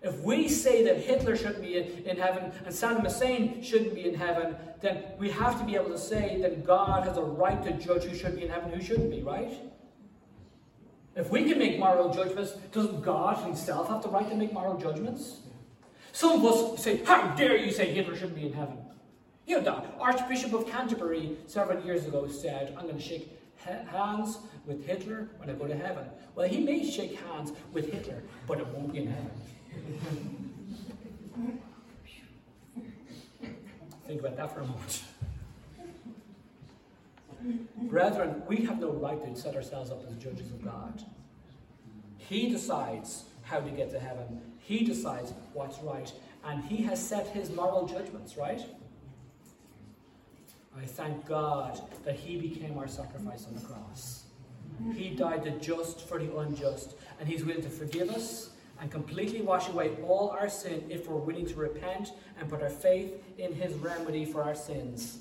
If 0.00 0.20
we 0.20 0.48
say 0.48 0.84
that 0.84 0.98
Hitler 0.98 1.36
shouldn't 1.36 1.60
be 1.60 1.76
in, 1.76 2.16
heaven 2.16 2.52
and 2.64 2.72
Saddam 2.72 3.02
Hussein 3.02 3.62
shouldn't 3.62 3.94
be 3.94 4.08
in 4.08 4.14
heaven, 4.14 4.54
then 4.80 5.02
we 5.18 5.28
have 5.30 5.58
to 5.58 5.66
be 5.66 5.74
able 5.74 5.90
to 5.90 5.98
say 5.98 6.40
that 6.40 6.64
God 6.64 7.04
has 7.04 7.16
a 7.16 7.22
right 7.22 7.60
to 7.64 7.72
judge 7.72 8.04
who 8.04 8.16
should 8.16 8.36
be 8.36 8.44
in 8.44 8.50
heaven 8.50 8.70
and 8.70 8.80
who 8.80 8.86
shouldn't 8.86 9.10
be, 9.10 9.22
right? 9.22 9.52
If 11.18 11.30
we 11.30 11.44
can 11.44 11.58
make 11.58 11.80
moral 11.80 12.14
judgments, 12.14 12.52
doesn't 12.70 13.02
God 13.02 13.44
himself 13.44 13.88
have 13.88 14.04
the 14.04 14.08
right 14.08 14.30
to 14.30 14.36
make 14.36 14.52
moral 14.52 14.78
judgments? 14.78 15.38
Some 16.12 16.38
of 16.38 16.44
us 16.44 16.80
say, 16.80 17.02
How 17.04 17.34
dare 17.34 17.56
you 17.56 17.72
say 17.72 17.92
Hitler 17.92 18.14
shouldn't 18.14 18.36
be 18.36 18.46
in 18.46 18.52
heaven? 18.52 18.78
You 19.44 19.56
know, 19.56 19.64
the 19.64 19.72
Archbishop 19.98 20.52
of 20.52 20.68
Canterbury 20.68 21.36
several 21.48 21.84
years 21.84 22.06
ago 22.06 22.28
said, 22.28 22.72
I'm 22.78 22.84
going 22.84 22.98
to 22.98 23.02
shake 23.02 23.36
hands 23.56 24.38
with 24.64 24.86
Hitler 24.86 25.28
when 25.38 25.50
I 25.50 25.54
go 25.54 25.66
to 25.66 25.74
heaven. 25.74 26.04
Well, 26.36 26.48
he 26.48 26.60
may 26.60 26.88
shake 26.88 27.18
hands 27.18 27.50
with 27.72 27.92
Hitler, 27.92 28.22
but 28.46 28.60
it 28.60 28.68
won't 28.68 28.92
be 28.92 28.98
in 28.98 29.08
heaven. 29.08 29.30
Think 34.06 34.20
about 34.20 34.36
that 34.36 34.54
for 34.54 34.60
a 34.60 34.66
moment. 34.66 35.02
Brethren, 37.82 38.42
we 38.48 38.58
have 38.64 38.80
no 38.80 38.90
right 38.90 39.22
to 39.22 39.40
set 39.40 39.54
ourselves 39.54 39.90
up 39.90 40.04
as 40.08 40.16
judges 40.16 40.50
of 40.50 40.64
God. 40.64 41.02
He 42.16 42.48
decides 42.48 43.24
how 43.42 43.60
to 43.60 43.70
get 43.70 43.90
to 43.90 43.98
heaven. 43.98 44.40
He 44.58 44.84
decides 44.84 45.32
what's 45.54 45.78
right. 45.78 46.12
And 46.44 46.62
He 46.64 46.82
has 46.84 47.04
set 47.04 47.28
His 47.28 47.50
moral 47.50 47.86
judgments, 47.86 48.36
right? 48.36 48.60
I 50.76 50.84
thank 50.84 51.26
God 51.26 51.80
that 52.04 52.16
He 52.16 52.36
became 52.36 52.76
our 52.78 52.88
sacrifice 52.88 53.46
on 53.46 53.54
the 53.54 53.60
cross. 53.60 54.24
He 54.94 55.10
died 55.10 55.44
the 55.44 55.50
just 55.52 56.06
for 56.06 56.18
the 56.18 56.36
unjust. 56.38 56.94
And 57.18 57.28
He's 57.28 57.44
willing 57.44 57.62
to 57.62 57.70
forgive 57.70 58.10
us 58.10 58.50
and 58.80 58.90
completely 58.90 59.40
wash 59.40 59.68
away 59.68 59.96
all 60.06 60.30
our 60.30 60.48
sin 60.48 60.84
if 60.88 61.08
we're 61.08 61.16
willing 61.16 61.46
to 61.46 61.54
repent 61.54 62.12
and 62.38 62.48
put 62.48 62.62
our 62.62 62.68
faith 62.68 63.22
in 63.38 63.54
His 63.54 63.74
remedy 63.74 64.24
for 64.24 64.42
our 64.42 64.54
sins. 64.54 65.18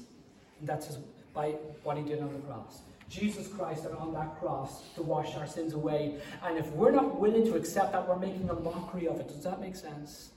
And 0.60 0.68
that's 0.68 0.88
his, 0.88 0.98
by 1.38 1.52
what 1.84 1.96
He 1.98 2.04
did 2.04 2.20
on 2.20 2.34
the 2.34 2.40
cross. 2.40 2.82
Jesus 3.10 3.48
Christ 3.48 3.84
died 3.84 3.94
on 3.94 4.12
that 4.14 4.40
cross 4.40 4.82
to 4.96 5.02
wash 5.02 5.36
our 5.36 5.48
sins 5.48 5.74
away. 5.74 6.20
And 6.44 6.58
if 6.58 6.68
we're 6.72 6.92
not 6.92 7.20
willing 7.20 7.46
to 7.46 7.56
accept 7.56 7.94
that, 7.94 8.08
we're 8.08 8.18
making 8.18 8.50
a 8.50 8.54
mockery 8.56 9.08
of 9.08 9.20
it. 9.20 9.28
Does 9.30 9.44
that 9.44 9.62
make 9.62 9.76
sense? 9.76 10.32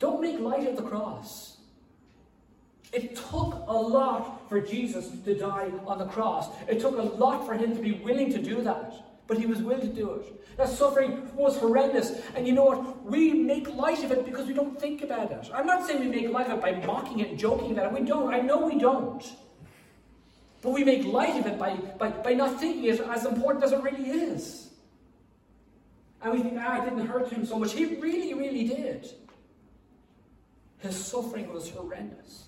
Don't 0.00 0.20
make 0.20 0.40
light 0.40 0.66
of 0.66 0.76
the 0.76 0.82
cross. 0.82 1.58
It 2.92 3.16
took 3.16 3.64
a 3.66 3.72
lot 3.72 4.48
for 4.48 4.60
Jesus 4.60 5.10
to 5.24 5.34
die 5.34 5.70
on 5.86 5.98
the 5.98 6.06
cross. 6.06 6.48
It 6.68 6.80
took 6.80 6.96
a 6.96 7.02
lot 7.02 7.46
for 7.46 7.54
him 7.54 7.76
to 7.76 7.82
be 7.82 7.92
willing 7.92 8.32
to 8.32 8.42
do 8.42 8.62
that. 8.62 8.73
But 9.26 9.38
he 9.38 9.46
was 9.46 9.62
willing 9.62 9.80
to 9.80 9.94
do 9.94 10.12
it. 10.14 10.56
That 10.56 10.68
suffering 10.68 11.34
was 11.34 11.56
horrendous. 11.56 12.20
And 12.34 12.46
you 12.46 12.52
know 12.52 12.64
what? 12.64 13.04
We 13.04 13.32
make 13.32 13.74
light 13.74 14.04
of 14.04 14.12
it 14.12 14.24
because 14.24 14.46
we 14.46 14.52
don't 14.52 14.78
think 14.78 15.02
about 15.02 15.30
it. 15.32 15.50
I'm 15.52 15.66
not 15.66 15.86
saying 15.86 16.00
we 16.00 16.08
make 16.08 16.28
light 16.30 16.46
of 16.48 16.58
it 16.58 16.60
by 16.60 16.86
mocking 16.86 17.20
it 17.20 17.30
and 17.30 17.38
joking 17.38 17.72
about 17.72 17.86
it. 17.86 18.00
We 18.00 18.06
don't. 18.06 18.32
I 18.32 18.40
know 18.40 18.66
we 18.66 18.78
don't. 18.78 19.24
But 20.60 20.70
we 20.72 20.84
make 20.84 21.04
light 21.04 21.38
of 21.40 21.46
it 21.46 21.58
by, 21.58 21.74
by, 21.74 22.10
by 22.10 22.34
not 22.34 22.60
thinking 22.60 22.84
it 22.84 23.00
as 23.00 23.24
important 23.24 23.64
as 23.64 23.72
it 23.72 23.82
really 23.82 24.08
is. 24.08 24.70
And 26.22 26.32
we 26.32 26.42
think, 26.42 26.58
ah, 26.58 26.82
it 26.82 26.88
didn't 26.88 27.06
hurt 27.06 27.30
him 27.30 27.44
so 27.44 27.58
much. 27.58 27.72
He 27.72 27.84
really, 27.84 28.32
really 28.32 28.66
did. 28.66 29.10
His 30.78 30.96
suffering 30.96 31.52
was 31.52 31.70
horrendous. 31.70 32.44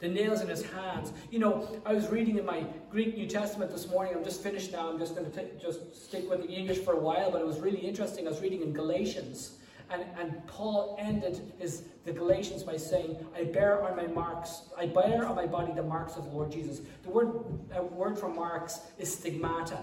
The 0.00 0.08
nails 0.08 0.40
in 0.40 0.48
his 0.48 0.62
hands. 0.62 1.12
You 1.30 1.38
know, 1.38 1.68
I 1.84 1.92
was 1.92 2.08
reading 2.08 2.38
in 2.38 2.46
my 2.46 2.64
Greek 2.90 3.16
New 3.16 3.26
Testament 3.26 3.70
this 3.70 3.88
morning. 3.88 4.14
I'm 4.16 4.24
just 4.24 4.42
finished 4.42 4.72
now. 4.72 4.90
I'm 4.90 4.98
just 4.98 5.14
going 5.14 5.30
to 5.30 5.58
just 5.60 6.04
stick 6.04 6.28
with 6.28 6.42
the 6.42 6.48
English 6.48 6.78
for 6.78 6.94
a 6.94 6.98
while, 6.98 7.30
but 7.30 7.40
it 7.40 7.46
was 7.46 7.60
really 7.60 7.80
interesting. 7.80 8.26
I 8.26 8.30
was 8.30 8.40
reading 8.40 8.62
in 8.62 8.72
Galatians, 8.72 9.58
and, 9.90 10.04
and 10.18 10.46
Paul 10.46 10.96
ended 10.98 11.52
his 11.58 11.84
the 12.04 12.12
Galatians 12.12 12.62
by 12.62 12.76
saying, 12.76 13.16
I 13.36 13.44
bear 13.44 13.82
on 13.82 13.96
my 13.96 14.06
marks, 14.06 14.62
I 14.76 14.86
bear 14.86 15.26
on 15.26 15.36
my 15.36 15.46
body 15.46 15.72
the 15.72 15.82
marks 15.82 16.16
of 16.16 16.24
the 16.24 16.30
Lord 16.30 16.50
Jesus. 16.50 16.80
The 17.02 17.10
word, 17.10 17.44
uh, 17.76 17.82
word 17.82 18.18
for 18.18 18.28
marks 18.28 18.80
is 18.98 19.12
stigmata. 19.12 19.78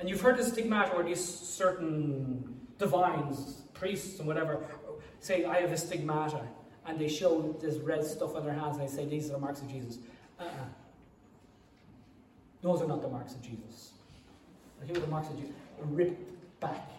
And 0.00 0.08
you've 0.08 0.20
heard 0.20 0.36
the 0.36 0.44
stigmata 0.44 0.94
where 0.94 1.04
these 1.04 1.24
certain 1.24 2.60
divines, 2.78 3.62
priests, 3.72 4.18
and 4.18 4.26
whatever 4.26 4.64
say, 5.20 5.44
I 5.44 5.60
have 5.60 5.72
a 5.72 5.76
stigmata. 5.76 6.42
And 6.86 6.98
they 6.98 7.08
show 7.08 7.56
this 7.60 7.76
red 7.76 8.04
stuff 8.04 8.34
on 8.34 8.44
their 8.44 8.54
hands 8.54 8.76
and 8.76 8.88
they 8.88 8.92
say, 8.92 9.06
These 9.06 9.30
are 9.30 9.34
the 9.34 9.38
marks 9.38 9.60
of 9.60 9.70
Jesus. 9.70 9.98
Uh-uh. 10.38 10.48
Those 12.62 12.82
are 12.82 12.86
not 12.86 13.02
the 13.02 13.08
marks 13.08 13.34
of 13.34 13.42
Jesus. 13.42 13.92
Here 14.86 14.96
are 14.96 15.00
the 15.00 15.06
marks 15.06 15.28
of 15.28 15.36
Jesus. 15.36 15.54
Ripped 15.80 16.60
back. 16.60 16.90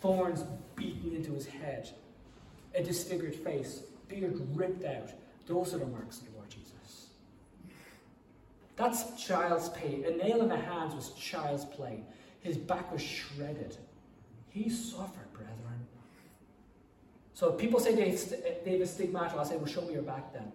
Thorns 0.00 0.44
beaten 0.76 1.14
into 1.14 1.32
his 1.32 1.46
head 1.46 1.90
a 2.74 2.82
disfigured 2.82 3.34
face, 3.34 3.82
beard 4.08 4.40
ripped 4.54 4.84
out. 4.84 5.10
Those 5.46 5.74
are 5.74 5.78
the 5.78 5.86
marks 5.86 6.18
of 6.20 6.26
the 6.26 6.36
Lord 6.36 6.50
Jesus. 6.50 7.08
That's 8.76 9.22
child's 9.22 9.68
play. 9.68 10.04
A 10.04 10.16
nail 10.16 10.40
in 10.40 10.48
the 10.48 10.56
hands 10.56 10.94
was 10.94 11.10
child's 11.10 11.64
play. 11.64 12.02
His 12.40 12.56
back 12.56 12.90
was 12.92 13.02
shredded. 13.02 13.76
He 14.48 14.70
suffered, 14.70 15.32
brethren. 15.32 15.69
So 17.40 17.52
people 17.52 17.80
say 17.80 17.94
they, 17.94 18.10
have 18.10 18.82
a 18.82 18.86
stigmata. 18.86 19.34
I'll 19.38 19.46
say, 19.46 19.56
well, 19.56 19.64
show 19.64 19.80
me 19.80 19.94
your 19.94 20.02
back 20.02 20.30
then. 20.34 20.52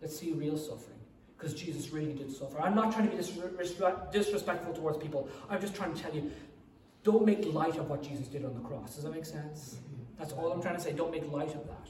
Let's 0.00 0.16
see 0.16 0.30
real 0.30 0.56
suffering. 0.56 1.00
Because 1.36 1.52
Jesus 1.52 1.90
really 1.90 2.12
did 2.12 2.30
suffer. 2.30 2.60
I'm 2.60 2.76
not 2.76 2.92
trying 2.92 3.10
to 3.10 3.16
be 3.16 3.20
disrespectful 4.12 4.72
towards 4.72 4.98
people. 4.98 5.28
I'm 5.50 5.60
just 5.60 5.74
trying 5.74 5.94
to 5.94 6.00
tell 6.00 6.14
you, 6.14 6.30
don't 7.02 7.26
make 7.26 7.44
light 7.52 7.76
of 7.76 7.90
what 7.90 8.04
Jesus 8.04 8.28
did 8.28 8.44
on 8.44 8.54
the 8.54 8.60
cross. 8.60 8.94
Does 8.94 9.02
that 9.02 9.12
make 9.12 9.24
sense? 9.24 9.78
That's 10.16 10.32
all 10.32 10.52
I'm 10.52 10.62
trying 10.62 10.76
to 10.76 10.80
say. 10.80 10.92
Don't 10.92 11.10
make 11.10 11.28
light 11.32 11.56
of 11.56 11.66
that. 11.66 11.88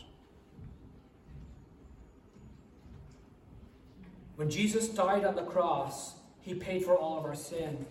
When 4.37 4.49
Jesus 4.49 4.89
died 4.89 5.27
on 5.27 5.37
the 5.37 5.45
cross, 5.45 6.15
he 6.41 6.55
paid 6.55 6.87
for 6.87 6.97
all 6.97 7.19
of 7.19 7.27
our 7.27 7.35
sin. 7.35 7.85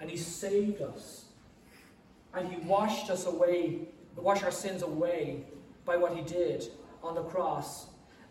And 0.00 0.08
he 0.08 0.16
saved 0.16 0.80
us. 0.80 1.26
And 2.32 2.50
he 2.50 2.56
washed 2.60 3.10
us 3.10 3.26
away, 3.26 3.88
washed 4.16 4.44
our 4.44 4.50
sins 4.50 4.82
away 4.82 5.44
by 5.84 5.96
what 5.96 6.14
he 6.14 6.22
did 6.22 6.64
on 7.02 7.14
the 7.14 7.22
cross. 7.22 7.86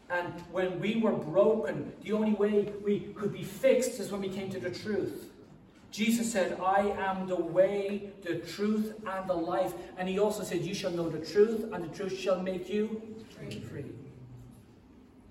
And 0.09 0.33
when 0.51 0.79
we 0.79 0.97
were 0.97 1.13
broken, 1.13 1.93
the 2.03 2.11
only 2.11 2.33
way 2.33 2.71
we 2.83 2.99
could 3.15 3.33
be 3.33 3.43
fixed 3.43 3.99
is 3.99 4.11
when 4.11 4.21
we 4.21 4.29
came 4.29 4.49
to 4.51 4.59
the 4.59 4.69
truth. 4.69 5.31
Jesus 5.91 6.29
said, 6.31 6.59
I 6.59 6.93
am 6.97 7.27
the 7.27 7.37
way, 7.37 8.09
the 8.21 8.35
truth, 8.35 8.93
and 9.07 9.29
the 9.29 9.33
life. 9.33 9.73
And 9.97 10.09
he 10.09 10.19
also 10.19 10.43
said, 10.43 10.61
You 10.61 10.73
shall 10.73 10.91
know 10.91 11.09
the 11.09 11.25
truth, 11.25 11.71
and 11.71 11.89
the 11.89 11.95
truth 11.95 12.19
shall 12.19 12.41
make 12.41 12.69
you 12.69 13.01
free. 13.69 13.85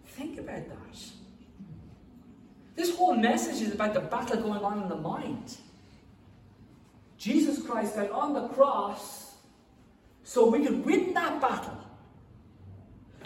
Think 0.07 0.39
about 0.39 0.69
that. 0.69 1.01
This 2.77 2.97
whole 2.97 3.15
message 3.15 3.63
is 3.63 3.75
about 3.75 3.95
the 3.95 4.01
battle 4.01 4.41
going 4.41 4.65
on 4.65 4.83
in 4.83 4.89
the 4.89 4.97
mind. 4.97 5.59
Jesus 7.19 7.63
Christ 7.63 7.95
said 7.95 8.11
on 8.11 8.33
the 8.33 8.49
cross 8.49 9.24
so 10.25 10.51
we 10.51 10.65
could 10.65 10.85
win 10.85 11.15
that 11.15 11.41
battle. 11.41 11.79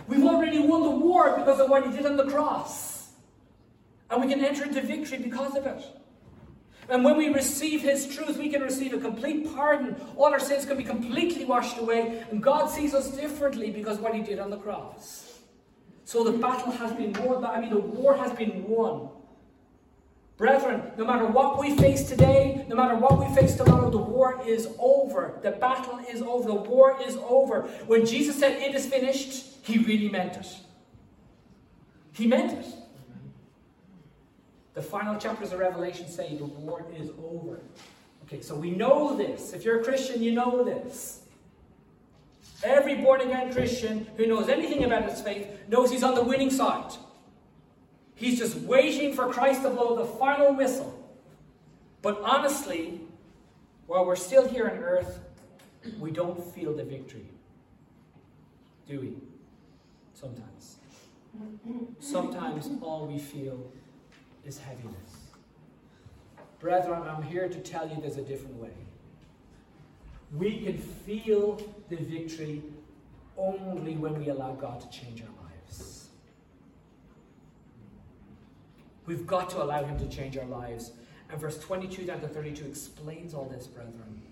We've 0.07 0.25
already 0.25 0.59
won 0.59 0.83
the 0.83 0.91
war 0.91 1.37
because 1.39 1.61
of 1.61 1.71
what 1.71 1.87
he 1.87 1.93
did 1.93 2.05
on 2.05 2.17
the 2.17 2.27
cross. 2.27 3.11
And 4.11 4.23
we 4.23 4.29
can 4.29 4.45
enter 4.45 4.65
into 4.65 4.81
victory 4.83 5.19
because 5.19 5.55
of 5.57 5.67
it. 5.67 5.85
And 6.89 7.05
when 7.05 7.19
we 7.19 7.29
receive 7.29 7.83
His 7.83 8.07
truth, 8.07 8.39
we 8.39 8.49
can 8.49 8.63
receive 8.63 8.95
a 8.95 8.99
complete 8.99 9.55
pardon. 9.55 9.95
All 10.17 10.33
our 10.33 10.41
sins 10.41 10.65
can 10.65 10.79
be 10.79 10.85
completely 10.85 11.45
washed 11.45 11.79
away. 11.79 12.25
And 12.31 12.43
God 12.43 12.69
sees 12.69 12.95
us 12.95 13.11
differently 13.15 13.71
because 13.71 13.99
of 13.99 14.05
what 14.05 14.15
He 14.15 14.23
did 14.23 14.39
on 14.39 14.49
the 14.49 14.57
cross. 14.57 15.41
So 16.05 16.25
the 16.25 16.39
battle 16.39 16.73
has 16.73 16.93
been 16.93 17.13
won. 17.13 17.45
I 17.45 17.61
mean, 17.61 17.71
the 17.71 17.81
war 17.81 18.17
has 18.17 18.33
been 18.33 18.67
won. 18.67 19.11
Brethren, 20.39 20.93
no 20.97 21.05
matter 21.05 21.27
what 21.27 21.59
we 21.59 21.77
face 21.77 22.09
today, 22.09 22.65
no 22.69 22.77
matter 22.77 22.95
what 22.95 23.19
we 23.19 23.35
face 23.35 23.57
tomorrow, 23.57 23.91
the 23.91 23.99
war 23.99 24.41
is 24.47 24.69
over. 24.79 25.41
The 25.43 25.51
battle 25.51 25.99
is 26.09 26.23
over. 26.23 26.47
The 26.47 26.55
war 26.55 26.97
is 27.05 27.17
over. 27.17 27.63
When 27.87 28.07
Jesus 28.07 28.39
said, 28.39 28.63
It 28.63 28.75
is 28.75 28.87
finished, 28.87 29.57
He 29.63 29.79
really 29.79 30.09
meant 30.09 30.37
it. 30.37 30.47
He 32.13 32.29
meant 32.29 32.53
it. 32.53 32.67
The 34.75 34.83
final 34.83 35.19
chapters 35.19 35.53
of 35.53 35.59
Revelation 35.59 36.09
say 36.09 36.37
the 36.37 36.45
war 36.45 36.87
is 36.97 37.11
over. 37.21 37.61
Okay, 38.23 38.41
so 38.41 38.55
we 38.55 38.71
know 38.71 39.17
this. 39.17 39.53
If 39.53 39.65
you're 39.65 39.81
a 39.81 39.85
Christian, 39.85 40.23
you 40.23 40.31
know 40.31 40.63
this. 40.63 41.23
Every 42.63 42.95
born 42.95 43.23
again 43.23 43.53
Christian 43.53 44.07
who 44.17 44.27
knows 44.27 44.49
anything 44.49 44.85
about 44.85 45.11
his 45.11 45.21
faith 45.21 45.49
knows 45.69 45.91
he's 45.91 46.05
on 46.05 46.15
the 46.15 46.23
winning 46.23 46.51
side. 46.51 46.93
He's 48.19 48.37
just 48.37 48.57
waiting 48.57 49.15
for 49.15 49.33
Christ 49.33 49.63
to 49.63 49.71
blow 49.71 49.97
the 49.97 50.05
final 50.05 50.53
whistle. 50.53 50.93
But 52.03 52.21
honestly, 52.25 53.01
while 53.87 54.05
we're 54.05 54.17
still 54.17 54.49
here 54.49 54.69
on 54.69 54.79
earth, 54.79 55.21
we 56.01 56.11
don't 56.11 56.43
feel 56.53 56.75
the 56.75 56.83
victory. 56.83 57.29
Do 58.89 59.01
we? 59.01 59.17
Sometimes. 60.15 60.79
Sometimes 62.01 62.69
all 62.83 63.07
we 63.07 63.21
feel 63.21 63.71
is 64.45 64.59
heaviness. 64.59 65.29
Brethren, 66.59 67.03
I'm 67.07 67.23
here 67.23 67.49
to 67.49 67.61
tell 67.61 67.89
you 67.89 68.01
there's 68.01 68.17
a 68.17 68.23
different 68.23 68.57
way. 68.57 68.73
We 70.37 70.65
can 70.65 70.77
feel 70.77 71.63
the 71.89 71.97
victory 71.97 72.63
only 73.37 73.97
when 73.97 74.19
we 74.19 74.29
allow 74.29 74.55
God 74.55 74.81
to 74.81 74.91
change 74.91 75.23
our 75.23 75.29
lives. 75.29 76.09
We've 79.09 79.27
got 79.27 79.49
to 79.51 79.63
allow 79.63 79.83
Him 79.85 79.99
to 79.99 80.07
change 80.15 80.37
our 80.37 80.45
lives. 80.45 80.93
And 81.31 81.41
verse 81.41 81.59
22 81.59 82.05
down 82.05 82.21
to 82.21 82.29
32 82.29 82.67
explains 82.67 83.33
all 83.33 83.47
this, 83.47 83.67
brethren. 83.67 84.23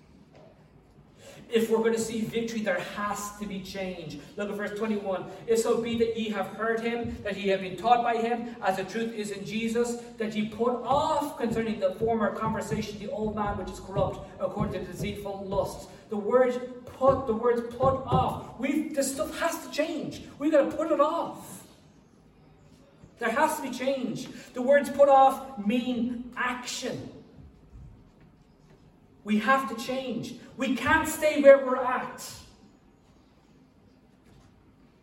If 1.48 1.70
we're 1.70 1.78
going 1.78 1.94
to 1.94 1.98
see 1.98 2.20
victory, 2.22 2.60
there 2.60 2.80
has 2.96 3.38
to 3.38 3.46
be 3.46 3.60
change. 3.60 4.18
Look 4.36 4.50
at 4.50 4.56
verse 4.56 4.76
21. 4.78 5.24
If 5.46 5.60
so 5.60 5.80
be 5.80 5.96
that 5.98 6.18
ye 6.18 6.28
have 6.30 6.48
heard 6.48 6.80
him, 6.80 7.16
that 7.22 7.38
ye 7.38 7.48
have 7.48 7.60
been 7.60 7.76
taught 7.76 8.02
by 8.02 8.16
him, 8.16 8.54
as 8.62 8.76
the 8.76 8.84
truth 8.84 9.14
is 9.14 9.30
in 9.30 9.46
Jesus, 9.46 10.02
that 10.18 10.34
ye 10.34 10.48
put 10.48 10.74
off 10.82 11.38
concerning 11.38 11.80
the 11.80 11.94
former 11.94 12.34
conversation 12.34 12.98
the 12.98 13.10
old 13.10 13.34
man 13.34 13.56
which 13.56 13.70
is 13.70 13.80
corrupt, 13.80 14.28
according 14.40 14.74
to 14.74 14.92
deceitful 14.92 15.46
lusts. 15.46 15.86
The 16.10 16.16
word 16.16 16.84
put, 16.84 17.26
the 17.26 17.34
words 17.34 17.62
put 17.76 17.94
off. 18.06 18.58
We 18.58 18.88
this 18.88 19.14
stuff 19.14 19.38
has 19.38 19.64
to 19.66 19.70
change. 19.70 20.22
We've 20.38 20.52
got 20.52 20.70
to 20.70 20.76
put 20.76 20.90
it 20.90 21.00
off. 21.00 21.55
There 23.18 23.30
has 23.30 23.56
to 23.56 23.62
be 23.62 23.70
change. 23.70 24.28
The 24.52 24.62
words 24.62 24.90
put 24.90 25.08
off 25.08 25.58
mean 25.64 26.30
action. 26.36 27.10
We 29.24 29.38
have 29.38 29.74
to 29.74 29.84
change. 29.84 30.34
We 30.56 30.76
can't 30.76 31.08
stay 31.08 31.42
where 31.42 31.64
we're 31.64 31.82
at. 31.82 32.24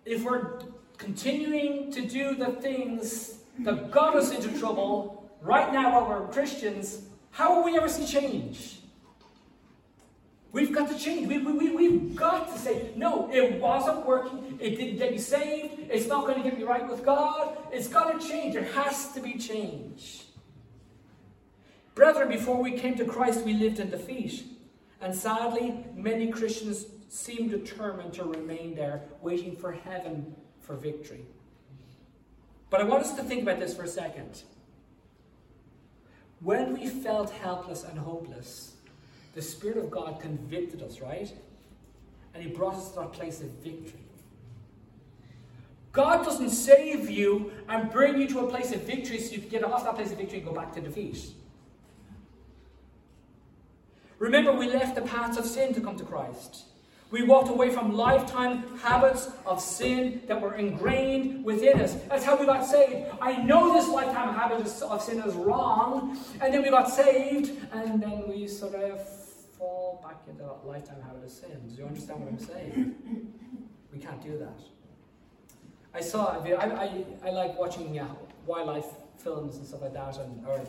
If 0.05 0.23
we're 0.23 0.59
continuing 0.97 1.91
to 1.91 2.07
do 2.07 2.35
the 2.35 2.53
things 2.53 3.39
that 3.59 3.91
got 3.91 4.15
us 4.15 4.31
into 4.31 4.57
trouble 4.59 5.29
right 5.41 5.73
now 5.73 5.93
while 5.93 6.09
we're 6.09 6.27
Christians, 6.27 7.03
how 7.31 7.55
will 7.55 7.63
we 7.63 7.75
ever 7.77 7.89
see 7.89 8.05
change? 8.05 8.79
We've 10.53 10.71
got 10.71 10.87
to 10.89 10.97
change. 10.97 11.27
We, 11.27 11.39
we, 11.39 11.51
we, 11.51 11.69
we've 11.71 12.15
got 12.15 12.53
to 12.53 12.59
say, 12.59 12.91
no, 12.95 13.27
it 13.33 13.59
wasn't 13.59 14.05
working. 14.05 14.59
It 14.61 14.77
didn't 14.77 14.97
get 14.97 15.11
me 15.11 15.17
saved. 15.17 15.89
It's 15.89 16.07
not 16.07 16.27
going 16.27 16.41
to 16.41 16.47
get 16.47 16.59
me 16.59 16.63
right 16.63 16.87
with 16.87 17.03
God. 17.03 17.57
It's 17.71 17.87
got 17.87 18.21
to 18.21 18.25
change. 18.25 18.53
There 18.53 18.63
has 18.63 19.11
to 19.13 19.19
be 19.19 19.33
change. 19.33 20.25
Brethren, 21.95 22.29
before 22.29 22.61
we 22.61 22.73
came 22.73 22.95
to 22.95 23.05
Christ, 23.05 23.43
we 23.43 23.53
lived 23.53 23.79
in 23.79 23.89
defeat. 23.89 24.43
And 25.01 25.13
sadly, 25.13 25.83
many 25.95 26.27
Christians 26.27 26.85
seem 27.09 27.49
determined 27.49 28.13
to 28.13 28.23
remain 28.23 28.75
there, 28.75 29.01
waiting 29.23 29.55
for 29.55 29.71
heaven 29.71 30.35
for 30.61 30.75
victory. 30.75 31.25
But 32.69 32.79
I 32.79 32.83
want 32.83 33.03
us 33.03 33.15
to 33.15 33.23
think 33.23 33.41
about 33.41 33.59
this 33.59 33.75
for 33.75 33.83
a 33.83 33.87
second. 33.87 34.43
When 36.41 36.73
we 36.73 36.87
felt 36.87 37.31
helpless 37.31 37.83
and 37.83 37.97
hopeless, 37.97 38.72
the 39.33 39.41
Spirit 39.41 39.77
of 39.77 39.89
God 39.89 40.19
convicted 40.19 40.81
us, 40.81 41.01
right? 41.01 41.31
And 42.33 42.43
He 42.43 42.49
brought 42.49 42.75
us 42.75 42.89
to 42.91 42.99
that 42.99 43.13
place 43.13 43.41
of 43.41 43.49
victory. 43.63 43.99
God 45.91 46.25
doesn't 46.25 46.49
save 46.49 47.09
you 47.09 47.51
and 47.69 47.91
bring 47.91 48.19
you 48.19 48.27
to 48.29 48.39
a 48.39 48.49
place 48.49 48.71
of 48.73 48.81
victory 48.81 49.19
so 49.19 49.31
you 49.31 49.39
can 49.39 49.49
get 49.49 49.63
off 49.63 49.83
that 49.83 49.95
place 49.95 50.11
of 50.11 50.17
victory 50.17 50.39
and 50.39 50.47
go 50.47 50.53
back 50.53 50.73
to 50.73 50.81
defeat. 50.81 51.33
Remember, 54.17 54.53
we 54.53 54.71
left 54.71 54.95
the 54.95 55.01
paths 55.01 55.37
of 55.37 55.45
sin 55.45 55.73
to 55.75 55.81
come 55.81 55.97
to 55.97 56.03
Christ. 56.03 56.63
We 57.11 57.21
walked 57.21 57.49
away 57.49 57.69
from 57.69 57.93
lifetime 57.93 58.63
habits 58.79 59.29
of 59.45 59.61
sin 59.61 60.23
that 60.27 60.41
were 60.41 60.55
ingrained 60.55 61.45
within 61.45 61.79
us. 61.79 61.93
That's 62.09 62.25
how 62.25 62.37
we 62.39 62.47
got 62.47 62.65
saved. 62.65 63.11
I 63.21 63.37
know 63.43 63.71
this 63.71 63.87
lifetime 63.87 64.33
habit 64.33 64.65
of 64.81 65.01
sin 65.01 65.19
is 65.19 65.35
wrong, 65.35 66.17
and 66.41 66.51
then 66.51 66.63
we 66.63 66.71
got 66.71 66.89
saved, 66.89 67.51
and 67.71 68.01
then 68.01 68.27
we 68.27 68.47
sort 68.47 68.73
of 68.73 68.99
fall 69.63 70.01
back 70.03 70.17
into 70.27 70.43
that 70.43 70.67
lifetime 70.67 71.01
habit 71.01 71.23
of 71.23 71.31
sin. 71.31 71.57
Do 71.69 71.75
you 71.75 71.85
understand 71.87 72.19
what 72.19 72.29
I'm 72.33 72.39
saying? 72.39 72.95
We 73.93 73.99
can't 73.99 74.23
do 74.23 74.39
that. 74.39 74.59
I 75.93 76.01
saw, 76.01 76.41
I, 76.43 76.63
I, 76.63 77.05
I 77.23 77.29
like 77.29 77.59
watching 77.59 77.99
uh, 77.99 78.07
wildlife 78.47 78.87
films 79.19 79.57
and 79.57 79.67
stuff 79.67 79.83
like 79.83 79.93
that, 79.93 80.17
and, 80.17 80.43
or 80.47 80.59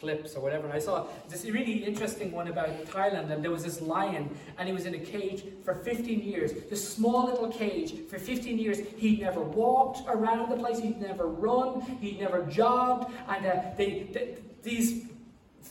clips 0.00 0.34
or 0.34 0.40
whatever. 0.40 0.64
And 0.64 0.72
I 0.72 0.80
saw 0.80 1.06
this 1.28 1.44
really 1.44 1.84
interesting 1.84 2.32
one 2.32 2.48
about 2.48 2.70
Thailand, 2.86 3.30
and 3.30 3.44
there 3.44 3.52
was 3.52 3.62
this 3.62 3.80
lion, 3.80 4.28
and 4.58 4.66
he 4.66 4.74
was 4.74 4.84
in 4.84 4.96
a 4.96 4.98
cage 4.98 5.44
for 5.64 5.76
15 5.76 6.24
years. 6.24 6.54
This 6.68 6.82
small 6.92 7.26
little 7.26 7.48
cage 7.48 7.94
for 8.10 8.18
15 8.18 8.58
years. 8.58 8.80
He'd 8.96 9.20
never 9.20 9.42
walked 9.42 10.00
around 10.08 10.50
the 10.50 10.56
place. 10.56 10.80
He'd 10.80 11.00
never 11.00 11.28
run. 11.28 11.82
He'd 12.00 12.18
never 12.18 12.42
jogged. 12.46 13.14
And 13.28 13.46
uh, 13.46 13.62
they, 13.76 14.08
they, 14.12 14.38
these 14.64 15.06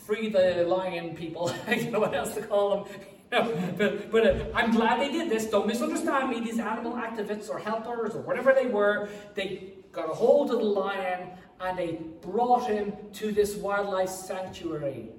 free 0.06 0.30
the 0.30 0.66
lion 0.68 1.16
people, 1.16 1.54
I 1.68 1.76
don't 1.76 1.92
know 1.92 2.00
what 2.00 2.14
else 2.14 2.34
to 2.36 2.42
call 2.42 2.86
them. 2.86 2.96
but 3.78 4.12
but 4.12 4.28
uh, 4.28 4.46
I'm 4.54 4.72
glad 4.72 5.02
they 5.02 5.12
did 5.12 5.30
this. 5.30 5.46
Don't 5.46 5.68
misunderstand 5.68 6.30
me. 6.30 6.40
These 6.40 6.60
animal 6.60 6.94
activists 6.94 7.50
or 7.50 7.60
helpers 7.60 8.16
or 8.16 8.22
whatever 8.22 8.54
they 8.54 8.68
were, 8.68 9.10
they 9.34 9.74
got 9.92 10.10
a 10.10 10.14
hold 10.14 10.52
of 10.52 10.60
the 10.60 10.66
lion 10.66 11.30
and 11.60 11.78
they 11.78 12.00
brought 12.22 12.68
him 12.68 12.94
to 13.14 13.32
this 13.32 13.56
wildlife 13.56 14.10
sanctuary. 14.10 15.10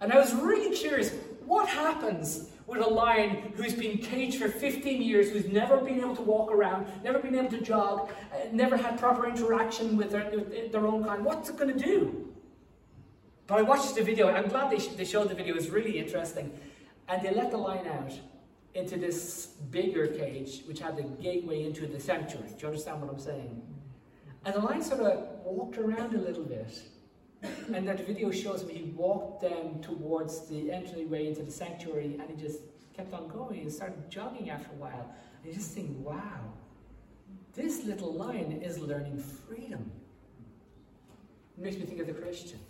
And 0.00 0.12
I 0.12 0.18
was 0.18 0.34
really 0.34 0.74
curious 0.74 1.12
what 1.44 1.68
happens 1.68 2.50
with 2.66 2.80
a 2.80 2.88
lion 2.88 3.52
who's 3.56 3.74
been 3.74 3.98
caged 3.98 4.38
for 4.38 4.48
15 4.48 5.02
years, 5.02 5.30
who's 5.30 5.46
never 5.46 5.78
been 5.78 5.98
able 5.98 6.14
to 6.14 6.22
walk 6.22 6.52
around, 6.52 6.86
never 7.02 7.18
been 7.18 7.34
able 7.34 7.50
to 7.50 7.60
jog, 7.60 8.10
uh, 8.32 8.36
never 8.52 8.76
had 8.76 8.98
proper 8.98 9.28
interaction 9.28 9.96
with 9.96 10.12
their, 10.12 10.30
their 10.70 10.86
own 10.86 11.04
kind? 11.04 11.24
What's 11.24 11.50
it 11.50 11.56
going 11.56 11.76
to 11.76 11.84
do? 11.84 12.29
But 13.50 13.58
I 13.58 13.62
watched 13.62 13.96
the 13.96 14.04
video, 14.04 14.28
I'm 14.28 14.46
glad 14.46 14.70
they, 14.70 14.78
sh- 14.78 14.94
they 14.96 15.04
showed 15.04 15.28
the 15.28 15.34
video, 15.34 15.54
it 15.54 15.56
was 15.56 15.70
really 15.70 15.98
interesting. 15.98 16.56
And 17.08 17.20
they 17.20 17.34
let 17.34 17.50
the 17.50 17.56
lion 17.56 17.84
out 17.88 18.12
into 18.74 18.96
this 18.96 19.46
bigger 19.72 20.06
cage, 20.06 20.62
which 20.66 20.78
had 20.78 20.96
the 20.96 21.02
gateway 21.02 21.64
into 21.64 21.88
the 21.88 21.98
sanctuary. 21.98 22.46
Do 22.50 22.54
you 22.60 22.68
understand 22.68 23.02
what 23.02 23.10
I'm 23.10 23.18
saying? 23.18 23.60
And 24.44 24.54
the 24.54 24.60
lion 24.60 24.84
sort 24.84 25.00
of 25.00 25.44
walked 25.44 25.78
around 25.78 26.14
a 26.14 26.18
little 26.18 26.44
bit. 26.44 26.80
And 27.74 27.88
that 27.88 28.06
video 28.06 28.30
shows 28.30 28.64
me 28.64 28.74
he 28.74 28.84
walked 28.92 29.42
them 29.42 29.82
towards 29.82 30.46
the 30.46 30.70
entryway 30.70 31.26
into 31.26 31.42
the 31.42 31.50
sanctuary 31.50 32.20
and 32.20 32.30
he 32.30 32.36
just 32.40 32.60
kept 32.96 33.12
on 33.12 33.26
going 33.26 33.62
and 33.62 33.72
started 33.72 34.08
jogging 34.08 34.50
after 34.50 34.70
a 34.70 34.76
while. 34.76 35.12
And 35.42 35.52
you 35.52 35.58
just 35.58 35.72
think, 35.72 35.90
wow, 36.06 36.52
this 37.56 37.82
little 37.84 38.14
lion 38.14 38.62
is 38.62 38.78
learning 38.78 39.18
freedom. 39.18 39.90
It 41.58 41.64
makes 41.64 41.76
me 41.78 41.82
think 41.82 42.00
of 42.00 42.06
the 42.06 42.12
Christian. 42.12 42.60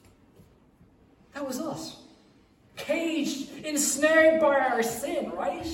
That 1.35 1.47
was 1.47 1.61
us. 1.61 1.97
Caged, 2.77 3.65
ensnared 3.65 4.41
by 4.41 4.59
our 4.59 4.83
sin, 4.83 5.31
right? 5.31 5.67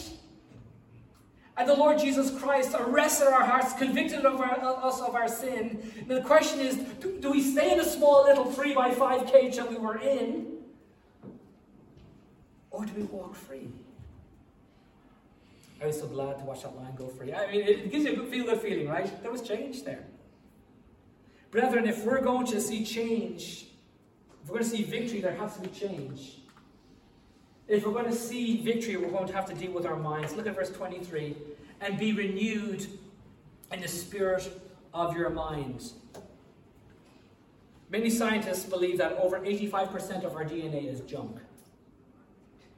And 1.59 1.69
the 1.69 1.75
Lord 1.75 1.99
Jesus 1.99 2.31
Christ 2.39 2.75
arrested 2.79 3.29
our 3.29 3.45
hearts, 3.45 3.73
convicted 3.75 4.27
of 4.27 4.41
our, 4.41 4.59
us 4.61 5.01
of 5.01 5.15
our 5.15 5.29
sin. 5.29 6.05
the 6.07 6.21
question 6.23 6.61
is 6.61 6.77
do, 7.01 7.19
do 7.19 7.31
we 7.31 7.43
stay 7.43 7.73
in 7.73 7.81
a 7.81 7.85
small 7.85 8.25
little 8.25 8.45
3 8.45 8.75
by 8.75 8.91
5 8.91 9.27
cage 9.27 9.57
that 9.57 9.71
we 9.71 9.77
were 9.77 9.99
in? 9.99 10.59
Or 12.71 12.85
do 12.85 12.93
we 12.95 13.05
walk 13.05 13.35
free? 13.35 13.71
I 15.83 15.87
was 15.87 15.99
so 15.99 16.07
glad 16.07 16.39
to 16.39 16.45
watch 16.45 16.63
that 16.63 16.77
lion 16.77 16.95
go 16.97 17.09
free. 17.09 17.33
I 17.33 17.51
mean, 17.51 17.63
it 17.63 17.91
gives 17.91 18.05
you 18.05 18.23
a 18.23 18.27
feel 18.27 18.45
good 18.45 18.61
feeling, 18.61 18.89
right? 18.89 19.23
There 19.23 19.33
was 19.33 19.43
change 19.43 19.83
there. 19.83 20.05
Brethren, 21.51 21.87
if 21.87 22.05
we're 22.05 22.21
going 22.21 22.47
to 22.47 22.61
see 22.61 22.85
change, 22.85 23.66
if 24.47 24.53
we're 24.53 24.61
going 24.61 24.71
to 24.71 24.77
see 24.77 24.85
victory, 24.85 25.21
there 25.21 25.35
has 25.35 25.57
to 25.57 25.63
be 25.63 25.69
change. 25.71 26.39
If 27.67 27.85
we're 27.85 27.93
going 27.93 28.05
to 28.05 28.15
see 28.15 28.63
victory, 28.63 28.97
we're 28.97 29.11
going 29.11 29.27
to 29.27 29.33
have 29.33 29.47
to 29.47 29.55
deal 29.57 29.73
with 29.73 29.85
our 29.85 29.97
minds. 29.97 30.37
Look 30.37 30.47
at 30.47 30.55
verse 30.55 30.71
23 30.71 31.37
and 31.81 31.99
be 31.99 32.13
renewed 32.13 32.87
in 33.73 33.81
the 33.81 33.89
spirit 33.89 34.49
of 34.95 35.17
your 35.17 35.31
minds. 35.31 35.95
Many 37.91 38.09
scientists 38.09 38.67
believe 38.67 38.99
that 38.99 39.15
over 39.15 39.41
85% 39.41 40.23
of 40.23 40.37
our 40.37 40.45
DNA 40.45 40.93
is 40.93 41.01
junk. 41.01 41.39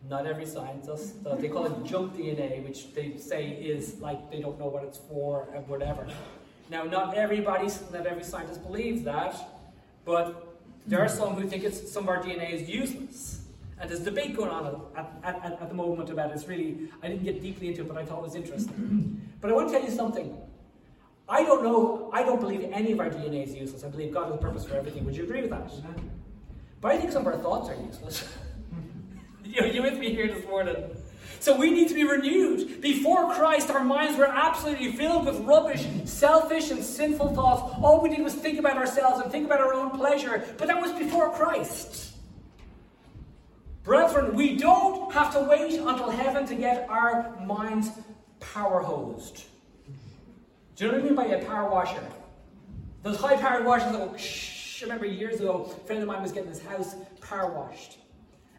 Not 0.09 0.27
every 0.27 0.47
scientist. 0.47 1.23
they 1.39 1.51
call 1.51 1.66
it 1.66 1.85
junk 1.85 2.16
DNA, 2.16 2.66
which 2.66 2.95
they 2.95 3.19
say 3.19 3.51
is 3.51 4.01
like 4.01 4.31
they 4.31 4.41
don't 4.41 4.59
know 4.59 4.69
what 4.69 4.85
it's 4.85 4.97
for 4.97 5.51
and 5.55 5.69
whatever. 5.69 6.07
Now, 6.71 6.85
not 6.85 7.14
everybody, 7.14 7.69
not 7.93 8.07
every 8.07 8.25
scientist 8.25 8.62
believes 8.62 9.03
that, 9.03 9.37
but 10.07 10.47
there 10.89 11.01
are 11.01 11.09
some 11.09 11.34
who 11.34 11.47
think 11.47 11.64
it's, 11.64 11.93
some 11.93 12.05
of 12.05 12.09
our 12.09 12.22
DNA 12.22 12.51
is 12.51 12.68
useless. 12.68 13.43
And 13.80 13.89
there's 13.89 14.01
debate 14.01 14.34
going 14.34 14.51
on 14.51 14.66
at, 14.97 15.12
at, 15.22 15.45
at, 15.45 15.62
at, 15.62 15.68
the 15.68 15.74
moment 15.74 16.11
about 16.11 16.30
it. 16.30 16.34
It's 16.34 16.49
really, 16.49 16.89
I 17.01 17.09
didn't 17.09 17.22
get 17.22 17.41
deeply 17.41 17.68
into 17.68 17.82
it, 17.82 17.89
but 17.89 17.97
I 17.97 18.05
thought 18.05 18.18
it 18.18 18.22
was 18.22 18.34
interesting. 18.34 18.74
Mm-hmm. 18.74 19.14
but 19.41 19.51
I 19.51 19.55
want 19.55 19.68
to 19.68 19.74
tell 19.74 19.84
you 19.84 19.95
something. 19.95 20.36
I 21.28 21.45
don't 21.45 21.62
know, 21.62 22.11
I 22.12 22.22
don't 22.22 22.41
believe 22.41 22.68
any 22.72 22.93
of 22.93 23.01
our 23.01 23.11
DNA 23.11 23.47
is 23.47 23.55
useless. 23.55 23.84
I 23.84 23.89
believe 23.89 24.12
God 24.12 24.26
has 24.26 24.34
a 24.34 24.39
purpose 24.39 24.64
for 24.64 24.74
everything. 24.74 25.05
Would 25.05 25.14
you 25.14 25.24
agree 25.24 25.43
with 25.43 25.51
that? 25.51 25.68
Mm-hmm. 25.68 26.09
But 26.80 26.93
I 26.93 26.99
think 26.99 27.12
some 27.12 27.24
of 27.24 27.32
our 27.32 27.39
thoughts 27.39 27.68
are 27.68 27.76
useless. 27.76 28.26
Mm-hmm. 28.74 29.66
you, 29.66 29.72
you 29.72 29.82
with 29.82 29.99
me 29.99 30.12
here 30.12 30.26
this 30.26 30.45
morning? 30.47 30.76
So 31.41 31.57
we 31.57 31.70
need 31.70 31.89
to 31.89 31.95
be 31.95 32.05
renewed. 32.05 32.80
Before 32.80 33.32
Christ, 33.32 33.70
our 33.70 33.84
minds 33.84 34.18
were 34.18 34.26
absolutely 34.26 34.93
filled 34.93 35.26
with 35.26 35.39
rubbish, 35.41 35.86
selfish, 36.05 36.70
and 36.70 36.82
sinful 36.82 37.34
thoughts. 37.34 37.74
All 37.82 38.01
we 38.01 38.11
did 38.11 38.22
was 38.22 38.34
think 38.34 38.59
about 38.59 38.76
ourselves 38.76 39.20
and 39.20 39.30
think 39.30 39.47
about 39.47 39.61
our 39.61 39.72
own 39.72 39.91
pleasure. 39.91 40.45
But 40.59 40.68
that 40.68 40.80
was 40.80 40.93
before 40.93 41.30
Christ. 41.30 42.14
Brethren, 43.84 44.34
we 44.34 44.57
don't 44.57 45.12
have 45.12 45.32
to 45.32 45.41
wait 45.41 45.78
until 45.78 46.11
heaven 46.11 46.47
to 46.47 46.55
get 46.55 46.89
our 46.91 47.34
minds 47.41 47.91
power 48.41 48.82
hosed. 48.82 49.45
Do 50.76 50.84
you 50.84 50.93
know 50.93 50.99
what 50.99 51.05
I 51.05 51.07
mean 51.07 51.14
by 51.14 51.24
a 51.26 51.45
power 51.45 51.70
washer? 51.70 52.03
Those 53.03 53.18
high 53.18 53.36
powered 53.36 53.64
washers 53.64 53.93
that 53.93 53.99
go, 53.99 54.16
shh. 54.16 54.82
I 54.82 54.84
remember 54.84 55.07
years 55.07 55.41
ago, 55.41 55.74
a 55.74 55.86
friend 55.86 56.03
of 56.03 56.09
mine 56.09 56.22
was 56.22 56.30
getting 56.30 56.51
his 56.51 56.62
house 56.62 56.95
power 57.20 57.51
washed. 57.51 57.99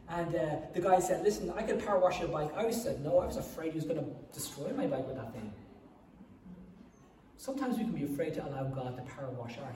And 0.09 0.35
uh, 0.35 0.55
the 0.73 0.81
guy 0.81 0.99
said, 0.99 1.23
Listen, 1.23 1.51
I 1.55 1.63
could 1.63 1.85
power 1.85 1.99
wash 1.99 2.19
your 2.19 2.29
bike. 2.29 2.51
I 2.57 2.71
said, 2.71 3.03
No, 3.03 3.19
I 3.19 3.25
was 3.25 3.37
afraid 3.37 3.73
he 3.73 3.75
was 3.77 3.85
going 3.85 3.99
to 3.99 4.05
destroy 4.33 4.71
my 4.75 4.87
bike 4.87 5.07
with 5.07 5.17
that 5.17 5.33
thing. 5.33 5.53
Sometimes 7.37 7.77
we 7.77 7.83
can 7.83 7.93
be 7.93 8.03
afraid 8.03 8.33
to 8.33 8.45
allow 8.45 8.63
God 8.63 8.97
to 8.97 9.03
power 9.13 9.29
wash 9.29 9.57
our 9.59 9.73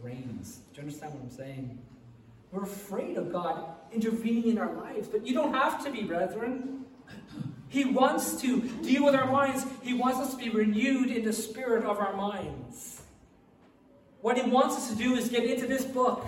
brains. 0.00 0.60
Do 0.72 0.80
you 0.80 0.82
understand 0.86 1.14
what 1.14 1.22
I'm 1.22 1.30
saying? 1.30 1.78
We're 2.50 2.62
afraid 2.62 3.16
of 3.16 3.32
God 3.32 3.64
intervening 3.92 4.50
in 4.50 4.58
our 4.58 4.72
lives, 4.72 5.08
but 5.08 5.26
you 5.26 5.34
don't 5.34 5.52
have 5.52 5.84
to 5.84 5.90
be, 5.90 6.02
brethren. 6.02 6.84
He 7.68 7.86
wants 7.86 8.40
to 8.42 8.60
deal 8.82 9.04
with 9.04 9.14
our 9.14 9.30
minds. 9.30 9.64
He 9.82 9.94
wants 9.94 10.18
us 10.20 10.32
to 10.32 10.36
be 10.36 10.50
renewed 10.50 11.10
in 11.10 11.24
the 11.24 11.32
spirit 11.32 11.84
of 11.84 11.98
our 11.98 12.14
minds. 12.14 13.00
What 14.20 14.36
he 14.36 14.48
wants 14.48 14.76
us 14.76 14.90
to 14.90 14.96
do 14.96 15.14
is 15.14 15.28
get 15.28 15.44
into 15.44 15.66
this 15.66 15.84
book, 15.84 16.26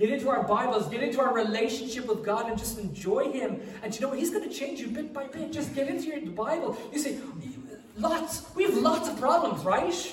get 0.00 0.10
into 0.10 0.30
our 0.30 0.42
Bibles, 0.42 0.88
get 0.88 1.02
into 1.02 1.20
our 1.20 1.32
relationship 1.32 2.06
with 2.06 2.24
God, 2.24 2.48
and 2.48 2.58
just 2.58 2.78
enjoy 2.78 3.30
Him. 3.30 3.60
And 3.82 3.94
you 3.94 4.00
know? 4.00 4.12
He's 4.12 4.30
going 4.30 4.48
to 4.48 4.54
change 4.54 4.80
you 4.80 4.88
bit 4.88 5.12
by 5.12 5.26
bit. 5.26 5.52
Just 5.52 5.74
get 5.74 5.88
into 5.88 6.06
your 6.06 6.20
Bible. 6.32 6.76
You 6.90 6.98
see, 6.98 7.20
lots, 7.98 8.52
we 8.54 8.64
have 8.64 8.74
lots 8.74 9.08
of 9.08 9.20
problems, 9.20 9.62
right? 9.62 10.12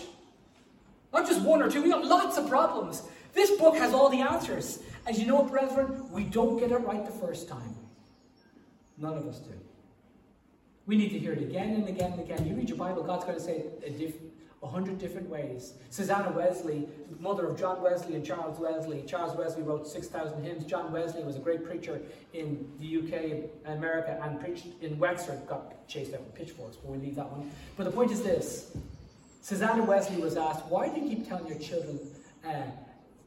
Not 1.14 1.26
just 1.26 1.42
one 1.42 1.62
or 1.62 1.72
two, 1.72 1.82
we 1.82 1.90
have 1.90 2.04
lots 2.04 2.38
of 2.38 2.50
problems. 2.50 3.04
This 3.34 3.52
book 3.52 3.78
has 3.78 3.94
all 3.94 4.10
the 4.10 4.20
answers. 4.20 4.80
And 5.08 5.18
you 5.18 5.26
know 5.26 5.44
brethren? 5.44 6.12
We 6.12 6.26
don't 6.26 6.60
get 6.60 6.72
it 6.72 6.80
right 6.80 7.06
the 7.06 7.12
first 7.12 7.48
time. 7.48 7.76
None 8.98 9.18
of 9.18 9.26
us 9.26 9.40
do. 9.40 9.54
We 10.86 10.98
need 10.98 11.10
to 11.10 11.20
hear 11.20 11.32
it 11.32 11.42
again 11.42 11.76
and 11.76 11.88
again 11.88 12.12
and 12.14 12.22
again. 12.22 12.46
You 12.46 12.56
read 12.56 12.68
your 12.68 12.78
Bible, 12.78 13.04
God's 13.04 13.24
going 13.24 13.38
to 13.38 13.44
say 13.44 13.66
a, 13.86 13.90
diff- 13.90 14.16
a 14.64 14.68
hundred 14.68 14.98
different 14.98 15.30
ways. 15.30 15.74
Susanna 15.92 16.32
Wesley, 16.32 16.88
mother 17.20 17.48
of 17.48 17.60
John 17.60 17.82
Wesley 17.82 18.16
and 18.16 18.26
Charles 18.26 18.60
Wesley. 18.60 19.04
Charles 19.06 19.38
Wesley 19.38 19.62
wrote 19.62 19.88
6,000 19.88 20.44
hymns. 20.44 20.66
John 20.66 20.92
Wesley 20.92 21.24
was 21.24 21.36
a 21.36 21.40
great 21.40 21.64
preacher 21.64 22.02
in 22.34 22.68
the 22.80 22.98
UK 22.98 23.50
and 23.66 23.78
America 23.78 24.20
and 24.24 24.40
preached 24.40 24.68
in 24.82 24.98
Wexford. 24.98 25.46
Got 25.48 25.88
chased 25.88 26.14
out 26.14 26.22
with 26.22 26.34
pitchforks, 26.34 26.78
but 26.78 26.92
we 26.92 26.98
leave 26.98 27.16
that 27.16 27.32
one. 27.32 27.52
But 27.76 27.84
the 27.84 27.92
point 27.92 28.12
is 28.12 28.24
this 28.24 28.76
Susanna 29.42 29.84
Wesley 29.84 30.22
was 30.22 30.38
asked, 30.38 30.66
Why 30.66 30.90
do 30.90 31.00
you 31.00 31.08
keep 31.08 31.28
telling 31.28 31.48
your 31.48 31.60
children 31.60 32.00
uh, 32.46 32.64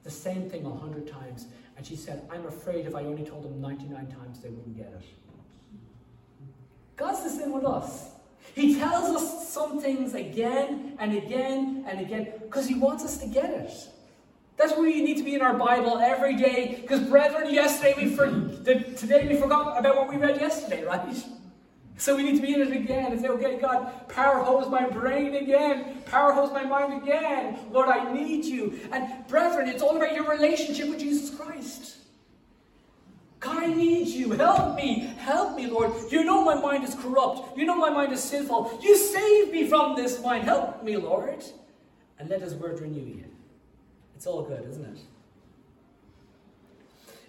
the 0.03 0.11
same 0.11 0.51
thing 0.51 0.67
a 0.67 0.71
hundred 0.71 1.09
times? 1.09 1.47
And 1.77 1.87
she 1.87 1.97
said, 1.97 2.29
I'm 2.31 2.45
afraid 2.47 2.87
if 2.87 2.95
I 2.95 3.05
only 3.05 3.25
told 3.25 3.45
them 3.45 3.61
99 3.61 4.09
times, 4.09 4.41
they 4.41 4.51
wouldn't 4.51 4.77
get 4.77 4.89
it. 4.89 5.05
God's 6.97 7.23
the 7.23 7.31
same 7.31 7.53
with 7.53 7.65
us. 7.65 8.11
He 8.55 8.77
tells 8.77 9.17
us 9.17 9.53
some 9.53 9.81
things 9.81 10.15
again 10.15 10.97
and 10.99 11.17
again 11.17 11.85
and 11.89 12.01
again 12.01 12.33
because 12.43 12.67
He 12.67 12.75
wants 12.75 13.05
us 13.05 13.19
to 13.19 13.27
get 13.27 13.51
it. 13.51 13.73
That's 14.57 14.77
where 14.77 14.89
you 14.89 15.03
need 15.03 15.17
to 15.17 15.23
be 15.23 15.35
in 15.35 15.41
our 15.41 15.55
Bible 15.55 15.99
every 15.99 16.37
day. 16.37 16.79
Because, 16.83 17.01
brethren, 17.01 17.53
yesterday 17.53 17.95
we 17.97 18.15
for, 18.15 18.27
today 18.27 19.27
we 19.27 19.37
forgot 19.37 19.79
about 19.79 19.97
what 19.97 20.11
we 20.11 20.17
read 20.17 20.39
yesterday, 20.39 20.85
right? 20.85 21.25
So 21.97 22.17
we 22.17 22.23
need 22.23 22.37
to 22.37 22.43
be 22.43 22.55
in 22.55 22.63
it 22.63 22.73
again 22.73 23.13
and 23.13 23.21
say, 23.21 23.29
okay, 23.29 23.59
God, 23.59 24.09
power 24.09 24.43
hose 24.43 24.71
my 24.71 24.89
brain 24.89 25.35
again. 25.35 26.03
Power 26.07 26.33
hose 26.33 26.51
my 26.51 26.65
mind 26.65 27.03
again. 27.03 27.59
Lord, 27.71 27.89
I 27.89 28.13
need 28.13 28.45
you. 28.45 28.79
And 28.91 29.27
brethren, 29.29 29.69
it's 29.69 29.83
all 29.83 29.97
about 29.97 30.15
your 30.15 30.29
relationship 30.29 30.89
with 30.89 30.99
Jesus 30.99 31.35
Christ. 31.35 31.97
God, 33.41 33.63
I 33.63 33.67
need 33.69 34.09
you. 34.09 34.33
Help 34.33 34.77
me. 34.77 35.01
Help 35.19 35.57
me, 35.57 35.67
Lord. 35.67 35.93
You 36.11 36.25
know 36.25 36.45
my 36.45 36.55
mind 36.55 36.85
is 36.85 36.95
corrupt. 36.95 37.57
You 37.57 37.65
know 37.65 37.77
my 37.77 37.89
mind 37.89 38.13
is 38.13 38.23
sinful. 38.23 38.79
You 38.83 38.97
save 38.97 39.51
me 39.51 39.67
from 39.67 39.97
this 39.97 40.23
mind. 40.23 40.45
Help 40.45 40.85
me, 40.85 40.99
Lord. 40.99 41.43
And 42.19 42.29
let 42.29 42.43
his 42.43 42.55
word 42.55 42.81
renew 42.81 43.01
you. 43.01 43.25
It's 44.15 44.27
all 44.27 44.43
good, 44.43 44.67
isn't 44.69 44.85
it? 44.85 44.99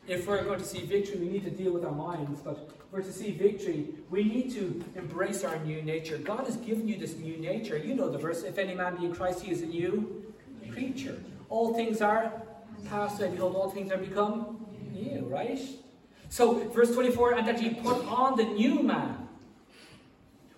If 0.06 0.28
we're 0.28 0.44
going 0.44 0.60
to 0.60 0.66
see 0.66 0.82
victory, 0.82 1.18
we 1.18 1.30
need 1.30 1.46
to 1.46 1.50
deal 1.50 1.72
with 1.72 1.86
our 1.86 1.94
minds. 1.94 2.42
But 2.42 2.70
if 2.78 2.92
we're 2.92 3.02
to 3.02 3.14
see 3.14 3.32
victory, 3.32 3.88
we 4.10 4.26
need 4.26 4.52
to 4.56 4.84
embrace 4.96 5.46
our 5.46 5.58
new 5.60 5.82
nature. 5.82 6.18
God 6.18 6.46
has 6.46 6.58
given 6.58 6.90
you 6.90 6.98
this 6.98 7.16
new 7.16 7.38
nature. 7.38 7.78
You 7.78 7.96
know 7.96 8.10
the 8.10 8.18
verse 8.18 8.44
if 8.44 8.58
any 8.58 8.76
man 8.76 8.98
be 8.98 9.06
in 9.06 9.16
Christ, 9.16 9.44
he 9.44 9.52
is 9.52 9.62
a 9.62 9.68
new 9.68 10.26
creature. 10.74 11.24
All 11.48 11.74
things 11.74 12.02
are 12.02 12.34
passed 12.90 13.22
away. 13.22 13.32
Behold, 13.32 13.56
all 13.56 13.70
things 13.70 13.94
are 13.94 13.98
become 13.98 14.66
new, 14.92 15.22
right? 15.26 15.62
So, 16.32 16.70
verse 16.70 16.94
24, 16.94 17.34
and 17.34 17.48
that 17.50 17.62
ye 17.62 17.72
put 17.72 18.06
on 18.06 18.38
the 18.38 18.46
new 18.46 18.82
man, 18.82 19.28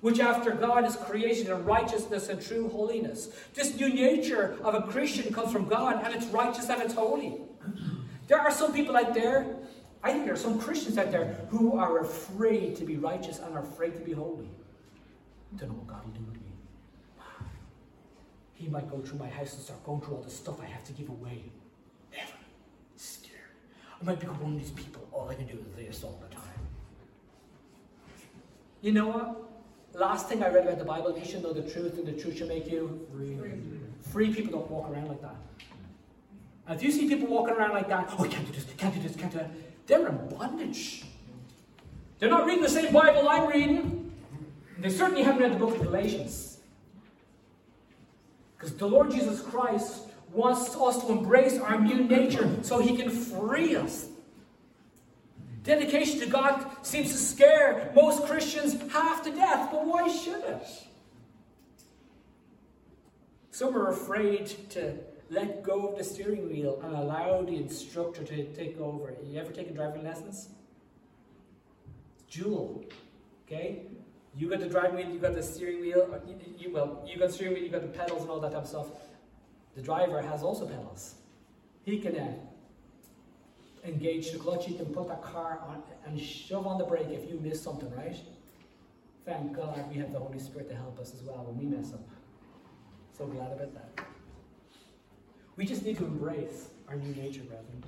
which 0.01 0.19
after 0.19 0.51
God 0.51 0.85
is 0.85 0.95
created 0.95 1.47
in 1.47 1.65
righteousness 1.65 2.29
and 2.29 2.39
true 2.39 2.69
holiness. 2.69 3.29
This 3.55 3.75
new 3.75 3.91
nature 3.91 4.55
of 4.63 4.75
a 4.75 4.83
Christian 4.83 5.33
comes 5.33 5.51
from 5.51 5.67
God, 5.67 5.99
and 6.05 6.13
it's 6.13 6.27
righteous 6.27 6.69
and 6.69 6.79
it's 6.79 6.93
holy. 6.93 7.37
There 8.27 8.39
are 8.39 8.51
some 8.51 8.71
people 8.71 8.95
out 8.95 9.15
there, 9.15 9.47
I 10.03 10.11
think 10.11 10.25
there 10.25 10.35
are 10.35 10.37
some 10.37 10.59
Christians 10.59 10.99
out 10.99 11.11
there 11.11 11.39
who 11.49 11.75
are 11.75 12.01
afraid 12.01 12.75
to 12.75 12.83
be 12.83 12.97
righteous 12.97 13.39
and 13.39 13.55
are 13.55 13.63
afraid 13.63 13.95
to 13.95 14.01
be 14.01 14.11
holy. 14.11 14.51
I 15.55 15.57
don't 15.57 15.69
know 15.69 15.75
what 15.75 15.87
God 15.87 16.05
will 16.05 16.11
do 16.11 16.23
with 16.25 16.35
me. 16.35 16.51
He 18.53 18.67
might 18.67 18.91
go 18.91 18.99
through 18.99 19.17
my 19.17 19.27
house 19.27 19.55
and 19.55 19.63
start 19.63 19.83
going 19.83 20.01
through 20.01 20.17
all 20.17 20.21
the 20.21 20.29
stuff 20.29 20.61
I 20.61 20.65
have 20.65 20.83
to 20.83 20.93
give 20.93 21.09
away. 21.09 21.45
I 24.03 24.05
might 24.05 24.19
become 24.19 24.37
one 24.41 24.53
of 24.53 24.59
these 24.59 24.71
people. 24.71 25.07
All 25.13 25.29
I 25.29 25.35
can 25.35 25.47
do 25.47 25.53
is 25.53 25.75
this 25.77 26.03
all 26.03 26.19
the 26.21 26.35
time. 26.35 26.43
You 28.81 28.91
know 28.91 29.07
what? 29.07 29.97
Last 29.97 30.27
thing 30.27 30.43
I 30.43 30.49
read 30.49 30.65
about 30.65 30.77
the 30.77 30.83
Bible, 30.83 31.17
you 31.17 31.23
should 31.23 31.41
know 31.41 31.53
the 31.53 31.61
truth, 31.61 31.97
and 31.97 32.05
the 32.05 32.11
truth 32.11 32.37
shall 32.37 32.47
make 32.47 32.69
you 32.69 33.07
free. 33.13 33.37
Free 34.11 34.33
people 34.33 34.59
don't 34.59 34.69
walk 34.69 34.89
around 34.89 35.07
like 35.07 35.21
that. 35.21 35.35
And 36.67 36.75
if 36.75 36.83
you 36.83 36.91
see 36.91 37.07
people 37.07 37.27
walking 37.27 37.53
around 37.53 37.71
like 37.71 37.87
that, 37.87 38.13
oh, 38.19 38.23
can't 38.25 38.45
do 38.45 38.51
this, 38.51 38.65
can't 38.75 38.93
do 38.93 39.01
this, 39.01 39.15
can't 39.15 39.31
do 39.31 39.37
that, 39.37 39.51
they're 39.87 40.05
in 40.07 40.29
bondage. 40.29 41.05
They're 42.19 42.29
not 42.29 42.45
reading 42.45 42.63
the 42.63 42.69
same 42.69 42.91
Bible 42.91 43.29
I'm 43.29 43.47
reading. 43.47 44.11
They 44.79 44.89
certainly 44.89 45.23
haven't 45.23 45.41
read 45.41 45.53
the 45.53 45.57
book 45.57 45.75
of 45.75 45.81
Galatians. 45.81 46.57
Because 48.57 48.75
the 48.75 48.87
Lord 48.87 49.11
Jesus 49.11 49.39
Christ 49.41 50.02
wants 50.33 50.75
us 50.75 51.03
to 51.05 51.11
embrace 51.11 51.59
our 51.59 51.79
new 51.79 52.03
nature 52.03 52.49
so 52.61 52.79
he 52.79 52.95
can 52.97 53.09
free 53.09 53.75
us. 53.75 54.07
Dedication 55.63 56.19
to 56.19 56.25
God 56.25 56.65
seems 56.81 57.11
to 57.11 57.17
scare 57.17 57.91
most 57.95 58.25
Christians 58.25 58.75
half 58.91 59.23
to 59.23 59.31
death, 59.31 59.69
but 59.71 59.85
why 59.85 60.07
should 60.09 60.43
it? 60.43 60.67
Some 63.51 63.77
are 63.77 63.89
afraid 63.89 64.47
to 64.71 64.97
let 65.29 65.63
go 65.63 65.87
of 65.87 65.97
the 65.97 66.03
steering 66.03 66.49
wheel 66.49 66.81
and 66.83 66.95
allow 66.95 67.41
the 67.43 67.55
instructor 67.55 68.23
to 68.23 68.43
take 68.53 68.79
over. 68.79 69.13
You 69.23 69.39
ever 69.39 69.51
taken 69.51 69.73
driving 69.73 70.03
lessons? 70.03 70.49
Dual. 72.29 72.83
Okay? 73.45 73.83
You 74.35 74.49
got 74.49 74.59
the 74.59 74.67
driving 74.67 74.95
wheel, 74.95 75.09
you 75.09 75.19
got 75.19 75.33
the 75.33 75.43
steering 75.43 75.81
wheel, 75.81 76.09
uh, 76.11 76.17
you, 76.27 76.35
you, 76.57 76.73
well, 76.73 77.03
you 77.07 77.19
got 77.19 77.27
the 77.27 77.33
steering 77.33 77.53
wheel, 77.53 77.63
you 77.63 77.69
got 77.69 77.81
the 77.81 77.87
pedals 77.87 78.23
and 78.23 78.31
all 78.31 78.39
that 78.39 78.51
type 78.51 78.63
of 78.63 78.67
stuff. 78.67 78.87
The 79.75 79.81
driver 79.81 80.21
has 80.21 80.43
also 80.43 80.67
pedals. 80.67 81.15
He 81.83 81.99
can 81.99 82.15
uh, 82.15 82.33
engage 83.85 84.31
the 84.31 84.37
clutch, 84.37 84.65
he 84.65 84.75
can 84.75 84.85
put 84.87 85.07
that 85.07 85.21
car 85.21 85.59
on 85.67 85.83
and 86.05 86.19
shove 86.19 86.67
on 86.67 86.77
the 86.77 86.85
brake 86.85 87.07
if 87.09 87.29
you 87.29 87.39
miss 87.39 87.61
something, 87.61 87.91
right? 87.95 88.15
Thank 89.25 89.55
God 89.55 89.83
we 89.89 89.97
have 89.99 90.11
the 90.11 90.19
Holy 90.19 90.39
Spirit 90.39 90.69
to 90.69 90.75
help 90.75 90.99
us 90.99 91.13
as 91.13 91.21
well 91.23 91.45
when 91.45 91.57
we 91.57 91.75
mess 91.75 91.93
up. 91.93 92.07
So 93.17 93.25
glad 93.25 93.51
about 93.51 93.73
that. 93.73 94.05
We 95.55 95.65
just 95.65 95.83
need 95.83 95.97
to 95.97 96.05
embrace 96.05 96.69
our 96.87 96.95
new 96.95 97.13
nature, 97.15 97.41
brethren. 97.41 97.83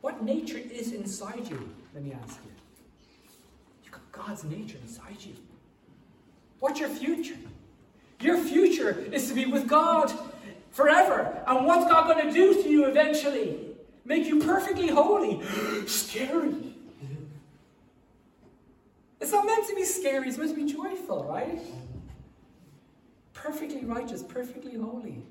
What 0.00 0.22
nature 0.22 0.58
is 0.58 0.92
inside 0.92 1.48
you? 1.48 1.74
Let 1.94 2.04
me 2.04 2.12
ask 2.12 2.38
you. 2.44 2.50
You've 3.82 3.92
got 3.92 4.12
God's 4.12 4.44
nature 4.44 4.76
inside 4.82 5.16
you. 5.20 5.34
What's 6.60 6.78
your 6.78 6.90
future? 6.90 7.38
Your 8.20 8.38
future 8.38 8.98
is 9.12 9.28
to 9.28 9.34
be 9.34 9.46
with 9.46 9.68
God 9.68 10.12
forever. 10.70 11.42
And 11.46 11.66
what's 11.66 11.90
God 11.90 12.12
going 12.12 12.26
to 12.26 12.32
do 12.32 12.62
to 12.62 12.68
you 12.68 12.86
eventually? 12.86 13.60
Make 14.04 14.26
you 14.26 14.40
perfectly 14.40 14.88
holy. 14.88 15.42
scary. 15.86 16.74
It's 19.20 19.32
not 19.32 19.46
meant 19.46 19.66
to 19.68 19.74
be 19.74 19.84
scary, 19.84 20.28
it's 20.28 20.36
meant 20.36 20.50
to 20.50 20.56
be 20.56 20.70
joyful, 20.70 21.24
right? 21.24 21.58
Perfectly 23.32 23.84
righteous, 23.84 24.22
perfectly 24.22 24.76
holy. 24.76 25.22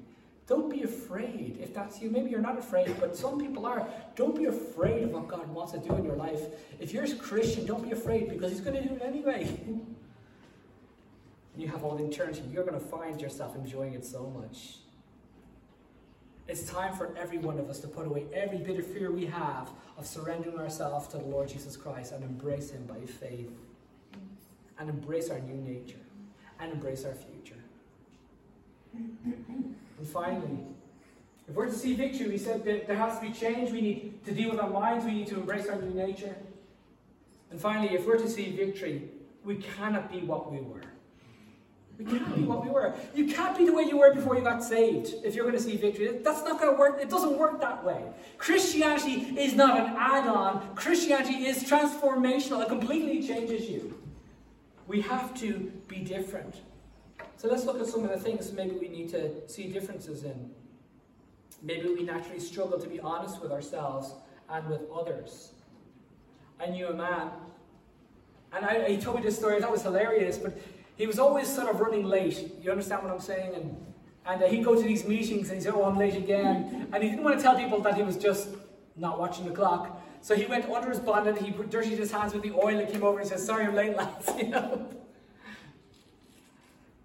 Don't 0.48 0.70
be 0.70 0.84
afraid 0.84 1.60
if 1.62 1.74
that's 1.74 2.02
you. 2.02 2.10
Maybe 2.10 2.30
you're 2.30 2.42
not 2.42 2.58
afraid, 2.58 2.96
but 3.00 3.16
some 3.16 3.40
people 3.40 3.66
are. 3.66 3.88
Don't 4.16 4.36
be 4.36 4.46
afraid 4.46 5.04
of 5.04 5.12
what 5.12 5.28
God 5.28 5.48
wants 5.50 5.72
to 5.72 5.78
do 5.78 5.96
in 5.96 6.04
your 6.04 6.16
life. 6.16 6.42
If 6.80 6.92
you're 6.92 7.06
a 7.06 7.16
Christian, 7.16 7.66
don't 7.66 7.84
be 7.84 7.92
afraid 7.92 8.30
because 8.30 8.52
He's 8.52 8.62
going 8.62 8.82
to 8.82 8.88
do 8.88 8.96
it 8.96 9.02
anyway. 9.02 9.60
you 11.56 11.68
have 11.68 11.84
all 11.84 11.96
the 11.96 12.06
eternity. 12.06 12.44
You're 12.52 12.66
going 12.66 12.80
to 12.80 12.86
find 12.86 13.22
yourself 13.22 13.56
enjoying 13.56 13.94
it 13.94 14.06
so 14.06 14.34
much. 14.40 14.78
It's 16.48 16.70
time 16.70 16.94
for 16.94 17.16
every 17.18 17.38
one 17.38 17.58
of 17.58 17.70
us 17.70 17.80
to 17.80 17.88
put 17.88 18.06
away 18.06 18.26
every 18.34 18.58
bit 18.58 18.78
of 18.78 18.86
fear 18.86 19.12
we 19.12 19.26
have 19.28 19.70
of 19.98 20.06
surrendering 20.06 20.58
ourselves 20.60 21.08
to 21.10 21.18
the 21.18 21.24
Lord 21.24 21.48
Jesus 21.48 21.78
Christ 21.78 22.12
and 22.12 22.24
embrace 22.24 22.72
Him 22.72 22.86
by 22.86 23.00
faith. 23.06 23.52
And 24.80 24.90
embrace 24.90 25.30
our 25.30 25.40
new 25.40 25.56
nature. 25.56 26.00
And 26.60 26.74
embrace 26.74 27.06
our 27.06 27.14
future. 27.14 27.56
And 28.94 30.08
finally, 30.12 30.60
if 31.48 31.56
we're 31.56 31.68
to 31.68 31.74
see 31.74 31.94
victory, 31.94 32.30
we 32.30 32.38
said 32.38 32.66
that 32.66 32.88
there 32.88 32.98
has 32.98 33.20
to 33.20 33.26
be 33.26 33.32
change. 33.32 33.72
We 33.72 33.82
need 33.82 34.26
to 34.26 34.32
deal 34.32 34.50
with 34.50 34.60
our 34.60 34.70
minds. 34.70 35.06
We 35.06 35.12
need 35.12 35.28
to 35.28 35.36
embrace 35.36 35.68
our 35.68 35.82
new 35.82 35.94
nature. 35.94 36.36
And 37.52 37.60
finally, 37.60 37.94
if 37.94 38.06
we're 38.06 38.18
to 38.18 38.30
see 38.30 38.52
victory, 38.52 39.10
we 39.44 39.58
cannot 39.58 40.12
be 40.12 40.22
what 40.22 40.52
we 40.52 40.60
were. 40.60 40.82
We 42.00 42.06
can't 42.06 42.36
be 42.36 42.44
what 42.44 42.64
we 42.64 42.72
were. 42.72 42.96
You 43.14 43.28
can't 43.28 43.56
be 43.58 43.66
the 43.66 43.74
way 43.74 43.84
you 43.84 43.98
were 43.98 44.14
before 44.14 44.36
you 44.36 44.42
got 44.42 44.64
saved 44.64 45.14
if 45.24 45.36
you're 45.36 45.46
going 45.46 45.58
to 45.58 45.64
see 45.64 45.78
victory. 45.78 46.20
That's 46.24 46.44
not 46.44 46.60
going 46.60 46.74
to 46.74 46.80
work. 46.80 47.00
It 47.00 47.10
doesn't 47.10 47.38
work 47.38 47.62
that 47.62 47.84
way. 47.84 48.04
Christianity 48.38 49.40
is 49.40 49.54
not 49.54 49.80
an 49.80 49.96
add 49.98 50.28
on, 50.28 50.76
Christianity 50.76 51.46
is 51.46 51.64
transformational. 51.64 52.64
It 52.64 52.70
completely 52.70 53.26
changes 53.26 53.70
you. 53.70 54.00
We 54.88 55.02
have 55.02 55.34
to 55.36 55.72
be 55.88 55.98
different. 55.98 56.62
So 57.38 57.48
let's 57.48 57.66
look 57.66 57.80
at 57.80 57.88
some 57.88 58.04
of 58.04 58.10
the 58.10 58.20
things 58.20 58.52
maybe 58.52 58.76
we 58.76 58.88
need 58.88 59.10
to 59.10 59.48
see 59.48 59.68
differences 59.68 60.24
in. 60.24 60.50
Maybe 61.62 61.88
we 61.88 62.04
naturally 62.04 62.40
struggle 62.40 62.80
to 62.80 62.90
be 62.90 63.00
honest 63.00 63.42
with 63.42 63.52
ourselves 63.52 64.14
and 64.50 64.68
with 64.68 64.82
others. 64.94 65.52
I 66.60 66.68
knew 66.68 66.88
a 66.88 66.94
man, 66.94 67.30
and 68.52 68.66
I, 68.66 68.90
he 68.90 68.98
told 68.98 69.18
me 69.18 69.24
this 69.24 69.38
story, 69.38 69.60
that 69.60 69.72
was 69.72 69.82
hilarious, 69.82 70.38
but 70.38 70.58
he 70.98 71.08
was 71.08 71.20
always 71.20 71.48
sort 71.48 71.70
of 71.70 71.80
running 71.80 72.06
late. 72.06 72.52
You 72.62 72.72
understand 72.72 73.04
what 73.04 73.12
I'm 73.12 73.20
saying? 73.20 73.56
And, 73.56 73.78
and 74.26 74.44
uh, 74.44 74.48
he'd 74.48 74.64
go 74.64 74.76
to 74.76 74.82
these 74.82 75.06
meetings 75.08 75.50
and 75.50 75.58
he'd 75.58 75.64
say, 75.64 75.72
Oh, 75.72 75.84
I'm 75.84 75.98
late 75.98 76.16
again. 76.16 76.88
And 76.94 77.04
he 77.04 77.10
didn't 77.10 77.24
want 77.24 77.38
to 77.38 77.44
tell 77.44 77.56
people 77.56 77.82
that 77.82 77.96
he 77.96 78.04
was 78.04 78.18
just 78.18 78.50
not 78.96 79.20
watching 79.20 79.46
the 79.46 79.52
clock. 79.52 80.02
So 80.22 80.36
he 80.36 80.46
went 80.46 80.70
under 80.70 80.90
his 80.90 81.00
bonnet, 81.00 81.38
he 81.38 81.52
put 81.52 81.70
dirtied 81.70 81.98
his 81.98 82.12
hands 82.12 82.34
with 82.34 82.44
the 82.44 82.52
oil 82.52 82.80
and 82.80 82.90
came 82.90 83.04
over 83.04 83.20
and 83.20 83.28
said, 83.28 83.40
Sorry, 83.40 83.66
I'm 83.66 83.76
late, 83.76 83.96
lads. 83.98 84.32
You 84.38 84.50
know? 84.50 84.88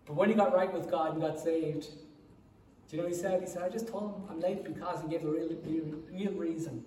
But 0.07 0.14
when 0.16 0.28
he 0.28 0.34
got 0.34 0.55
right 0.55 0.72
with 0.72 0.91
God 0.91 1.12
and 1.12 1.20
got 1.20 1.39
saved, 1.39 1.89
do 2.89 2.97
you 2.97 2.99
know 2.99 3.09
what 3.09 3.14
he 3.14 3.20
said? 3.20 3.41
He 3.43 3.47
said, 3.47 3.62
I 3.62 3.68
just 3.68 3.89
told 3.89 4.14
him 4.14 4.22
I'm 4.30 4.41
late 4.41 4.64
because 4.64 5.03
he 5.03 5.09
gave 5.09 5.24
a 5.24 5.28
real, 5.28 5.51
real, 5.66 5.84
real 6.11 6.32
reason. 6.32 6.82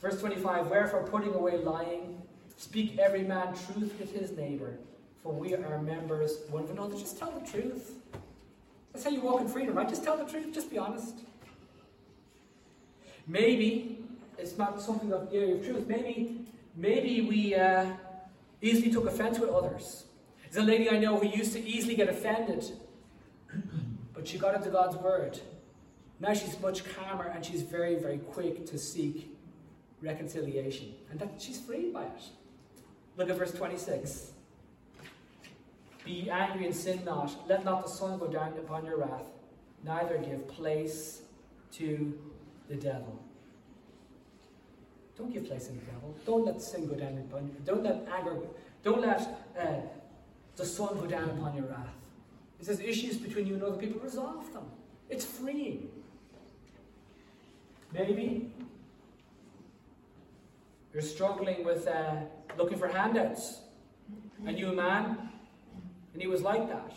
Verse 0.00 0.20
25 0.20 0.68
Wherefore, 0.68 1.02
putting 1.04 1.34
away 1.34 1.58
lying, 1.58 2.22
speak 2.56 2.98
every 2.98 3.22
man 3.22 3.48
truth 3.48 3.92
with 3.98 4.12
his 4.12 4.30
neighbour, 4.32 4.78
for 5.28 5.34
we 5.34 5.54
are 5.54 5.82
members 5.82 6.38
one 6.48 6.64
of 6.64 6.70
another. 6.70 6.96
Just 6.96 7.18
tell 7.18 7.30
the 7.30 7.46
truth. 7.46 7.96
That's 8.92 9.04
how 9.04 9.10
you 9.10 9.20
walk 9.20 9.42
in 9.42 9.48
freedom, 9.48 9.74
right? 9.74 9.86
Just 9.86 10.02
tell 10.02 10.16
the 10.16 10.24
truth, 10.24 10.54
just 10.54 10.70
be 10.70 10.78
honest. 10.78 11.16
Maybe 13.26 13.98
it's 14.38 14.56
not 14.56 14.80
something 14.80 15.12
of 15.12 15.30
the 15.30 15.36
area 15.36 15.56
of 15.56 15.66
truth. 15.66 15.86
Maybe, 15.86 16.46
maybe 16.74 17.20
we 17.20 17.54
uh, 17.54 17.90
easily 18.62 18.90
took 18.90 19.06
offense 19.06 19.38
with 19.38 19.50
others. 19.50 20.04
There's 20.44 20.64
a 20.64 20.66
lady 20.66 20.88
I 20.88 20.98
know 20.98 21.18
who 21.18 21.28
used 21.28 21.52
to 21.52 21.62
easily 21.62 21.94
get 21.94 22.08
offended, 22.08 22.64
but 24.14 24.26
she 24.26 24.38
got 24.38 24.54
into 24.54 24.70
God's 24.70 24.96
word. 24.96 25.38
Now 26.20 26.32
she's 26.32 26.58
much 26.58 26.84
calmer 26.96 27.26
and 27.26 27.44
she's 27.44 27.60
very, 27.60 27.96
very 27.96 28.16
quick 28.16 28.64
to 28.64 28.78
seek 28.78 29.36
reconciliation. 30.00 30.94
And 31.10 31.20
that 31.20 31.34
she's 31.38 31.60
freed 31.60 31.92
by 31.92 32.04
it. 32.04 32.22
Look 33.18 33.28
at 33.28 33.36
verse 33.36 33.52
26. 33.52 34.32
Be 36.08 36.30
angry 36.30 36.64
and 36.64 36.74
sin 36.74 37.04
not. 37.04 37.30
Let 37.46 37.66
not 37.66 37.84
the 37.84 37.90
sun 37.90 38.18
go 38.18 38.28
down 38.28 38.54
upon 38.54 38.86
your 38.86 38.96
wrath, 38.96 39.28
neither 39.84 40.16
give 40.16 40.48
place 40.48 41.20
to 41.72 42.18
the 42.66 42.76
devil. 42.76 43.22
Don't 45.18 45.30
give 45.30 45.46
place 45.46 45.66
to 45.66 45.72
the 45.72 45.80
devil. 45.80 46.16
Don't 46.24 46.46
let 46.46 46.62
sin 46.62 46.86
go 46.86 46.94
down 46.94 47.18
upon 47.18 47.48
you. 47.48 47.56
Don't 47.66 47.82
let 47.82 48.08
anger, 48.10 48.38
don't 48.82 49.02
let 49.02 49.20
uh, 49.60 49.66
the 50.56 50.64
sun 50.64 50.98
go 50.98 51.06
down 51.06 51.28
upon 51.28 51.54
your 51.54 51.66
wrath. 51.66 51.94
It 52.58 52.64
says 52.64 52.80
issues 52.80 53.18
between 53.18 53.46
you 53.46 53.54
and 53.54 53.62
other 53.62 53.76
people, 53.76 54.00
resolve 54.00 54.50
them. 54.54 54.64
It's 55.10 55.26
freeing. 55.26 55.90
Maybe 57.92 58.50
you're 60.94 61.02
struggling 61.02 61.66
with 61.66 61.86
uh, 61.86 62.14
looking 62.56 62.78
for 62.78 62.88
handouts. 62.88 63.60
A 64.46 64.52
new 64.52 64.72
man 64.72 65.28
and 66.18 66.22
he 66.24 66.26
was 66.26 66.42
like 66.42 66.68
that. 66.68 66.92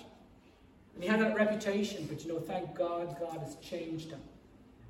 And 0.95 1.03
he 1.03 1.07
had 1.07 1.19
that 1.19 1.35
reputation, 1.35 2.07
but 2.09 2.25
you 2.25 2.33
know, 2.33 2.39
thank 2.39 2.73
God, 2.73 3.15
God 3.19 3.37
has 3.41 3.55
changed 3.57 4.09
him. 4.09 4.19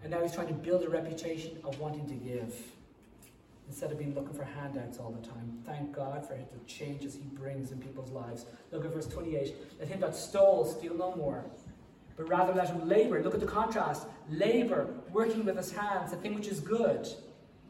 And 0.02 0.10
now 0.10 0.22
he's 0.22 0.34
trying 0.34 0.48
to 0.48 0.54
build 0.54 0.84
a 0.84 0.90
reputation 0.90 1.58
of 1.66 1.78
wanting 1.82 2.08
to 2.08 2.14
give 2.14 2.56
instead 3.68 3.92
of 3.92 3.98
being 3.98 4.16
looking 4.16 4.34
for 4.34 4.46
handouts 4.46 5.00
all 5.00 5.12
the 5.12 5.28
time. 5.28 5.62
Thank 5.66 5.94
God 5.94 6.26
for 6.26 6.36
the 6.36 6.66
changes 6.66 7.14
he 7.14 7.28
brings 7.38 7.74
in 7.74 7.80
people's 7.80 8.10
lives. 8.12 8.46
Look 8.72 8.86
at 8.86 8.94
verse 8.94 9.06
28. 9.08 9.54
Let 9.80 9.90
him 9.90 10.00
that 10.00 10.16
stole 10.16 10.64
steal 10.64 10.96
no 10.96 11.14
more, 11.18 11.44
but 12.16 12.30
rather 12.30 12.54
let 12.54 12.70
him 12.70 12.88
labor. 12.88 13.22
Look 13.22 13.34
at 13.34 13.42
the 13.42 13.46
contrast. 13.46 14.08
Labor, 14.30 14.88
working 15.12 15.44
with 15.44 15.58
his 15.58 15.74
hands, 15.74 16.12
the 16.12 16.18
thing 16.18 16.36
which 16.36 16.48
is 16.48 16.62
good, 16.62 17.06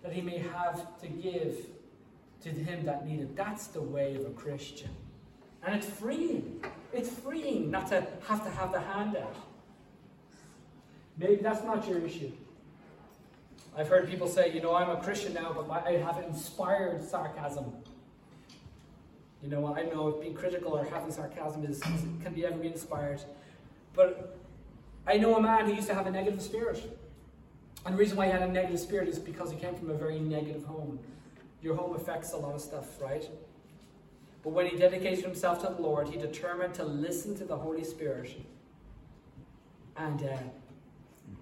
that 0.03 0.13
he 0.13 0.21
may 0.21 0.37
have 0.37 1.01
to 1.01 1.07
give 1.07 1.57
to 2.43 2.49
him 2.49 2.85
that 2.85 3.07
needed. 3.07 3.35
That's 3.35 3.65
the 3.65 3.81
way 3.81 4.13
of 4.13 4.27
a 4.27 4.33
Christian. 4.35 4.91
And 5.63 5.75
it's 5.75 5.85
freeing. 5.85 6.63
It's 6.93 7.09
freeing 7.09 7.71
not 7.71 7.87
to 7.89 8.07
have 8.27 8.43
to 8.43 8.49
have 8.49 8.71
the 8.71 8.79
handout. 8.79 9.35
Maybe 11.17 11.35
that's 11.35 11.63
not 11.63 11.87
your 11.87 11.99
issue. 11.99 12.31
I've 13.77 13.87
heard 13.87 14.09
people 14.09 14.27
say, 14.27 14.51
you 14.51 14.61
know, 14.61 14.75
I'm 14.75 14.89
a 14.89 14.97
Christian 14.97 15.33
now, 15.33 15.53
but 15.53 15.69
I 15.85 15.91
have 15.91 16.17
inspired 16.23 17.03
sarcasm. 17.03 17.71
You 19.41 19.49
know, 19.49 19.75
I 19.75 19.83
know 19.83 20.11
being 20.11 20.33
critical 20.33 20.73
or 20.73 20.83
having 20.83 21.11
sarcasm 21.11 21.65
is, 21.65 21.79
can 21.79 22.33
be 22.33 22.45
ever 22.45 22.57
be 22.57 22.67
inspired. 22.67 23.21
But 23.93 24.37
I 25.07 25.17
know 25.17 25.35
a 25.35 25.41
man 25.41 25.65
who 25.65 25.73
used 25.73 25.87
to 25.87 25.93
have 25.93 26.05
a 26.05 26.11
negative 26.11 26.41
spirit. 26.41 26.99
And 27.85 27.95
the 27.95 27.99
reason 27.99 28.17
why 28.17 28.27
he 28.27 28.31
had 28.31 28.43
a 28.43 28.47
negative 28.47 28.79
spirit 28.79 29.07
is 29.07 29.17
because 29.17 29.51
he 29.51 29.57
came 29.57 29.73
from 29.75 29.89
a 29.89 29.95
very 29.95 30.19
negative 30.19 30.63
home. 30.65 30.99
Your 31.61 31.75
home 31.75 31.95
affects 31.95 32.33
a 32.33 32.37
lot 32.37 32.53
of 32.53 32.61
stuff, 32.61 33.01
right? 33.01 33.27
But 34.43 34.53
when 34.53 34.65
he 34.65 34.77
dedicated 34.77 35.23
himself 35.23 35.61
to 35.61 35.73
the 35.73 35.81
Lord, 35.81 36.07
he 36.07 36.17
determined 36.17 36.73
to 36.75 36.83
listen 36.83 37.37
to 37.37 37.45
the 37.45 37.55
Holy 37.55 37.83
Spirit. 37.83 38.35
And, 39.97 40.23
uh, 40.23 40.37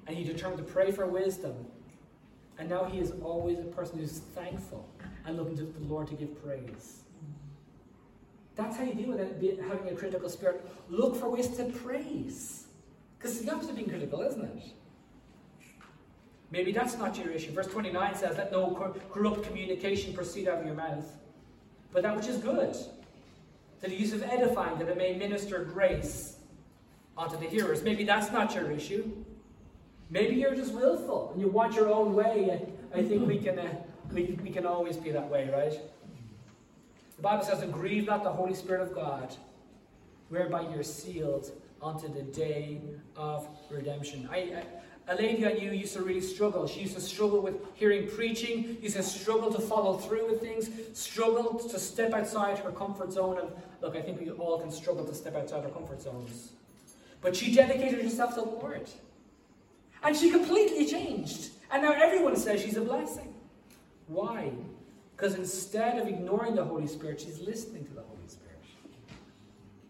and 0.08 0.18
he 0.18 0.24
determined 0.24 0.66
to 0.66 0.72
pray 0.72 0.92
for 0.92 1.06
wisdom. 1.06 1.54
And 2.58 2.70
now 2.70 2.84
he 2.84 3.00
is 3.00 3.14
always 3.24 3.60
a 3.60 3.64
person 3.64 4.00
who's 4.00 4.20
thankful 4.20 4.90
and 5.26 5.38
looking 5.38 5.56
to 5.58 5.64
the 5.64 5.86
Lord 5.86 6.08
to 6.08 6.16
give 6.16 6.44
praise. 6.44 7.04
That's 8.56 8.76
how 8.76 8.84
you 8.84 8.94
deal 8.94 9.10
with 9.10 9.22
it, 9.22 9.60
having 9.62 9.88
a 9.88 9.96
critical 9.96 10.28
spirit. 10.28 10.68
Look 10.90 11.16
for 11.16 11.30
ways 11.30 11.48
to 11.56 11.66
praise. 11.66 12.66
Because 13.18 13.38
it's 13.38 13.46
the 13.46 13.54
opposite 13.54 13.70
of 13.70 13.76
being 13.78 13.88
critical, 13.88 14.22
isn't 14.22 14.44
it? 14.44 14.64
Maybe 16.52 16.74
that's 16.74 16.98
not 16.98 17.18
your 17.18 17.30
issue. 17.32 17.52
Verse 17.52 17.68
29 17.68 18.16
says, 18.16 18.36
Let 18.36 18.52
no 18.52 18.94
corrupt 19.12 19.44
communication 19.44 20.14
proceed 20.14 20.50
out 20.50 20.60
of 20.60 20.66
your 20.66 20.76
mouth 20.76 21.06
but 21.92 22.04
that 22.04 22.16
which 22.16 22.28
is 22.28 22.38
good, 22.38 22.74
to 23.82 23.90
the 23.90 23.96
use 23.96 24.14
of 24.14 24.24
edifying, 24.24 24.78
that 24.80 24.88
it 24.90 24.98
may 24.98 25.16
minister 25.16 25.64
grace 25.64 26.36
unto 27.18 27.38
the 27.38 27.46
hearers. 27.46 27.84
Maybe 27.84 28.04
that's 28.04 28.32
not 28.32 28.54
your 28.56 28.72
issue. 28.72 29.10
Maybe 30.10 30.36
you're 30.36 30.56
just 30.56 30.74
willful 30.74 31.32
and 31.32 31.42
you 31.42 31.48
want 31.48 31.76
your 31.76 31.90
own 31.90 32.14
way. 32.14 32.62
I 32.94 33.04
think 33.04 33.28
we 33.28 33.38
can, 33.38 33.60
uh, 33.60 33.76
we, 34.12 34.40
we 34.44 34.50
can 34.50 34.66
always 34.66 34.98
be 34.98 35.12
that 35.12 35.30
way, 35.30 35.50
right? 35.50 35.80
The 37.18 37.22
Bible 37.22 37.44
says, 37.44 37.62
and 37.62 37.72
grieve 37.72 38.06
not 38.06 38.24
the 38.24 38.32
Holy 38.32 38.54
Spirit 38.54 38.82
of 38.82 38.96
God, 38.96 39.36
whereby 40.30 40.62
you're 40.74 40.84
sealed 40.84 41.52
unto 41.82 42.12
the 42.12 42.24
day 42.24 42.82
of 43.16 43.48
redemption. 43.70 44.28
I, 44.32 44.38
I 44.38 44.64
a 45.10 45.16
lady 45.16 45.46
I 45.46 45.54
knew 45.54 45.72
used 45.72 45.94
to 45.94 46.04
really 46.04 46.22
struggle. 46.22 46.68
She 46.68 46.82
used 46.82 46.94
to 46.94 47.02
struggle 47.02 47.42
with 47.42 47.56
hearing 47.74 48.08
preaching, 48.08 48.78
used 48.80 48.96
to 48.96 49.02
struggle 49.02 49.52
to 49.52 49.60
follow 49.60 49.98
through 49.98 50.30
with 50.30 50.40
things, 50.40 50.70
struggled 50.94 51.68
to 51.72 51.80
step 51.80 52.14
outside 52.14 52.60
her 52.60 52.72
comfort 52.72 53.12
zone. 53.12 53.40
And 53.40 53.50
look, 53.82 53.96
I 53.96 54.02
think 54.02 54.22
we 54.22 54.30
all 54.30 54.60
can 54.60 54.72
struggle 54.72 55.04
to 55.06 55.16
step 55.16 55.36
outside 55.36 55.66
our 55.66 55.72
comfort 55.72 56.00
zones. 56.00 56.52
But 57.22 57.36
she 57.36 57.54
dedicated 57.54 58.04
herself 58.04 58.36
to 58.36 58.42
the 58.42 58.48
Lord. 58.48 58.88
And 60.04 60.16
she 60.16 60.30
completely 60.30 60.86
changed. 60.86 61.50
And 61.72 61.82
now 61.82 61.92
everyone 61.92 62.36
says 62.36 62.62
she's 62.62 62.78
a 62.78 62.82
blessing. 62.82 63.34
Why? 64.08 64.52
Because 65.18 65.34
instead 65.34 65.98
of 65.98 66.08
ignoring 66.08 66.54
the 66.54 66.64
Holy 66.64 66.88
Spirit, 66.88 67.20
she's 67.20 67.40
listening 67.40 67.84
to 67.86 67.94
the 67.94 68.02
Holy 68.02 68.28
Spirit. 68.28 68.62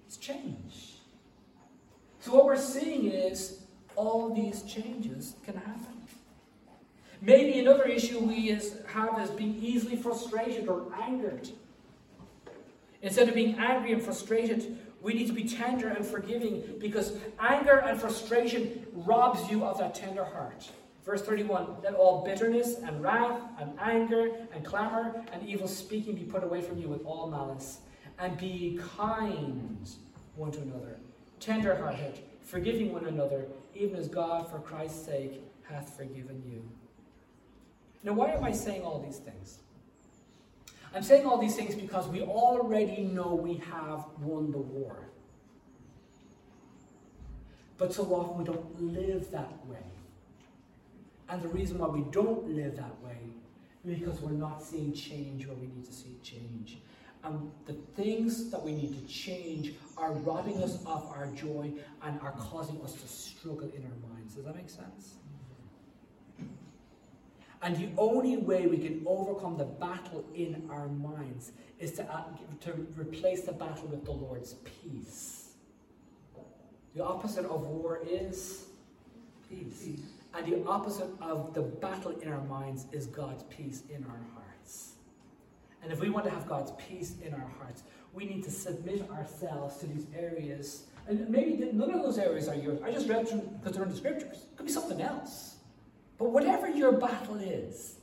It's 0.08 0.16
change. 0.16 0.96
So 2.22 2.34
what 2.34 2.46
we're 2.46 2.58
seeing 2.58 3.12
is 3.12 3.59
all 4.00 4.34
these 4.34 4.64
changes 4.64 5.36
can 5.44 5.56
happen. 5.56 5.98
Maybe 7.22 7.60
another 7.60 7.84
issue 7.84 8.20
we 8.20 8.50
is, 8.50 8.78
have 8.88 9.20
is 9.20 9.30
being 9.30 9.60
easily 9.62 9.98
frustrated 9.98 10.70
or 10.70 10.86
angered. 11.02 11.50
Instead 13.02 13.28
of 13.28 13.36
being 13.36 13.58
angry 13.58 13.92
and 13.92 14.02
frustrated, 14.02 14.78
we 15.02 15.14
need 15.14 15.28
to 15.28 15.34
be 15.34 15.44
tender 15.44 15.90
and 15.90 16.06
forgiving 16.06 16.64
because 16.80 17.18
anger 17.40 17.80
and 17.80 18.00
frustration 18.00 18.86
robs 18.94 19.52
you 19.52 19.66
of 19.66 19.78
that 19.80 19.96
tender 19.96 20.24
heart. 20.24 20.70
Verse 21.04 21.22
31 21.22 21.68
Let 21.84 21.94
all 21.94 22.24
bitterness 22.24 22.76
and 22.78 23.04
wrath 23.04 23.42
and 23.60 23.74
anger 23.82 24.32
and 24.54 24.64
clamor 24.64 25.26
and 25.34 25.46
evil 25.46 25.68
speaking 25.68 26.16
be 26.16 26.24
put 26.24 26.44
away 26.46 26.62
from 26.62 26.78
you 26.78 26.88
with 26.88 27.06
all 27.06 27.30
malice. 27.30 27.80
And 28.18 28.38
be 28.38 28.80
kind 28.98 29.90
one 30.36 30.52
to 30.52 30.62
another, 30.62 30.98
tender 31.40 31.76
hearted, 31.76 32.20
forgiving 32.50 32.92
one 32.92 33.06
another, 33.06 33.46
even 33.76 33.96
as 33.96 34.08
God, 34.08 34.50
for 34.50 34.60
Christ's 34.60 35.06
sake, 35.06 35.44
hath 35.70 35.96
forgiven 35.96 36.42
you. 36.52 36.68
Now, 38.04 38.14
why 38.14 38.32
am 38.32 38.44
I 38.44 38.52
saying 38.52 38.82
all 38.82 39.00
these 39.00 39.18
things? 39.18 39.60
I'm 40.96 41.04
saying 41.04 41.28
all 41.28 41.38
these 41.38 41.56
things 41.56 41.76
because 41.76 42.08
we 42.08 42.22
already 42.24 43.04
know 43.04 43.36
we 43.36 43.62
have 43.72 44.06
won 44.20 44.52
the 44.52 44.58
war. 44.58 44.96
But 47.78 47.94
so 47.94 48.04
often 48.06 48.40
we 48.40 48.44
don't 48.44 48.94
live 48.94 49.30
that 49.32 49.54
way. 49.68 49.78
And 51.30 51.42
the 51.44 51.50
reason 51.50 51.78
why 51.78 51.88
we 51.88 52.02
don't 52.12 52.50
live 52.50 52.76
that 52.78 53.00
way 53.04 53.18
is 53.86 54.00
because 54.00 54.20
we're 54.22 54.32
not 54.32 54.64
seeing 54.64 54.92
change 54.92 55.46
where 55.46 55.56
we 55.56 55.68
need 55.68 55.86
to 55.86 55.94
see 55.94 56.18
change. 56.24 56.80
And 57.24 57.52
the 57.66 57.74
things 57.74 58.50
that 58.50 58.64
we 58.64 58.72
need 58.72 58.96
to 58.96 59.14
change 59.14 59.74
are 59.98 60.14
robbing 60.14 60.64
us 60.64 60.78
of 60.86 61.06
our 61.08 61.28
joy 61.36 61.72
and 62.04 62.20
are 62.22 62.32
causing 62.34 62.82
us 62.82 62.94
to 62.94 63.08
struggle 63.08 63.70
in 63.76 63.84
our 63.84 64.10
minds. 64.14 64.36
Does 64.36 64.46
that 64.46 64.56
make 64.56 64.70
sense? 64.70 65.16
And 67.62 67.76
the 67.76 67.90
only 67.98 68.38
way 68.38 68.68
we 68.68 68.78
can 68.78 69.04
overcome 69.06 69.58
the 69.58 69.66
battle 69.66 70.24
in 70.34 70.66
our 70.70 70.88
minds 70.88 71.52
is 71.78 71.92
to, 71.94 72.04
uh, 72.04 72.24
to 72.62 72.88
replace 72.96 73.42
the 73.42 73.52
battle 73.52 73.88
with 73.88 74.06
the 74.06 74.12
Lord's 74.12 74.54
peace. 74.64 75.50
The 76.96 77.04
opposite 77.04 77.46
of 77.46 77.62
war 77.62 78.02
is 78.10 78.66
peace. 79.50 79.84
peace. 79.84 80.00
And 80.34 80.46
the 80.46 80.66
opposite 80.68 81.10
of 81.22 81.54
the 81.54 81.62
battle 81.62 82.12
in 82.12 82.32
our 82.32 82.44
minds 82.44 82.86
is 82.92 83.08
God's 83.08 83.44
peace 83.44 83.84
in 83.90 84.06
our 84.06 84.22
hearts. 84.34 84.39
And 85.82 85.92
if 85.92 86.00
we 86.00 86.10
want 86.10 86.26
to 86.26 86.32
have 86.32 86.48
God's 86.48 86.72
peace 86.78 87.16
in 87.24 87.34
our 87.34 87.52
hearts, 87.58 87.84
we 88.14 88.26
need 88.26 88.44
to 88.44 88.52
submit 88.52 89.10
ourselves 89.12 89.78
to 89.78 89.88
these 89.88 90.06
areas. 90.16 90.84
And 91.08 91.30
maybe 91.30 91.70
none 91.72 91.92
of 91.92 92.04
those 92.04 92.18
areas 92.18 92.48
are 92.48 92.56
yours. 92.56 92.80
I 92.84 92.92
just 92.92 93.08
read 93.08 93.28
them 93.28 93.42
because 93.60 93.76
they're 93.76 93.84
in 93.84 93.90
the 93.90 93.96
scriptures. 93.96 94.46
It 94.52 94.58
could 94.58 94.66
be 94.66 94.72
something 94.72 95.02
else. 95.02 95.56
But 96.18 96.32
whatever 96.32 96.70
your 96.70 96.92
battle 96.92 97.38
is, 97.38 97.96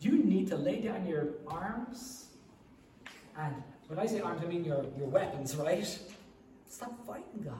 you 0.00 0.12
need 0.24 0.48
to 0.48 0.56
lay 0.56 0.80
down 0.80 1.06
your 1.06 1.28
arms. 1.46 2.26
And 3.36 3.54
when 3.88 3.98
I 3.98 4.06
say 4.06 4.20
arms, 4.20 4.42
I 4.42 4.46
mean 4.46 4.64
your, 4.64 4.84
your 4.96 5.08
weapons, 5.08 5.54
right? 5.56 5.86
Stop 6.68 7.06
fighting 7.06 7.42
God. 7.44 7.54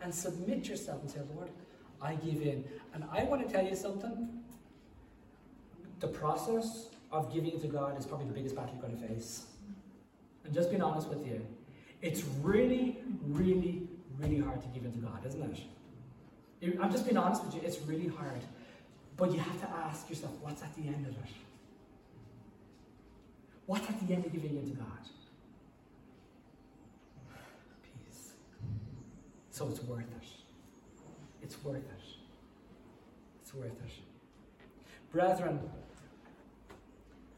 And 0.00 0.14
submit 0.14 0.68
yourself 0.68 1.00
and 1.02 1.10
say, 1.10 1.20
Lord, 1.34 1.50
I 2.00 2.14
give 2.14 2.42
in. 2.42 2.64
And 2.94 3.04
I 3.12 3.24
want 3.24 3.46
to 3.46 3.52
tell 3.52 3.64
you 3.64 3.76
something. 3.76 4.28
The 6.00 6.08
process 6.08 6.88
of 7.12 7.32
giving 7.32 7.60
to 7.60 7.66
God 7.68 7.98
is 7.98 8.06
probably 8.06 8.26
the 8.26 8.32
biggest 8.32 8.56
battle 8.56 8.74
you're 8.74 8.88
going 8.88 9.00
to 9.00 9.06
face. 9.06 9.44
And 10.44 10.52
just 10.52 10.70
being 10.70 10.82
honest 10.82 11.08
with 11.08 11.24
you, 11.26 11.46
it's 12.00 12.24
really, 12.40 12.98
really, 13.28 13.86
really 14.18 14.40
hard 14.40 14.60
to 14.62 14.68
give 14.68 14.84
into 14.84 14.98
God, 14.98 15.24
isn't 15.26 15.42
it? 15.42 16.78
I'm 16.80 16.90
just 16.90 17.04
being 17.04 17.16
honest 17.16 17.44
with 17.44 17.54
you, 17.54 17.60
it's 17.64 17.80
really 17.82 18.08
hard. 18.08 18.40
But 19.16 19.32
you 19.32 19.38
have 19.38 19.60
to 19.60 19.68
ask 19.70 20.08
yourself, 20.08 20.32
what's 20.40 20.62
at 20.62 20.74
the 20.74 20.88
end 20.88 21.06
of 21.06 21.12
it? 21.12 21.30
What's 23.66 23.88
at 23.88 24.06
the 24.06 24.14
end 24.14 24.24
of 24.24 24.32
giving 24.32 24.56
in 24.56 24.70
to 24.70 24.76
God? 24.76 24.86
Peace. 27.82 28.32
So 29.50 29.68
it's 29.68 29.82
worth 29.82 30.00
it. 30.00 30.28
It's 31.42 31.62
worth 31.62 31.76
it. 31.76 31.84
It's 33.42 33.54
worth 33.54 33.66
it. 33.66 33.92
Brethren, 35.12 35.60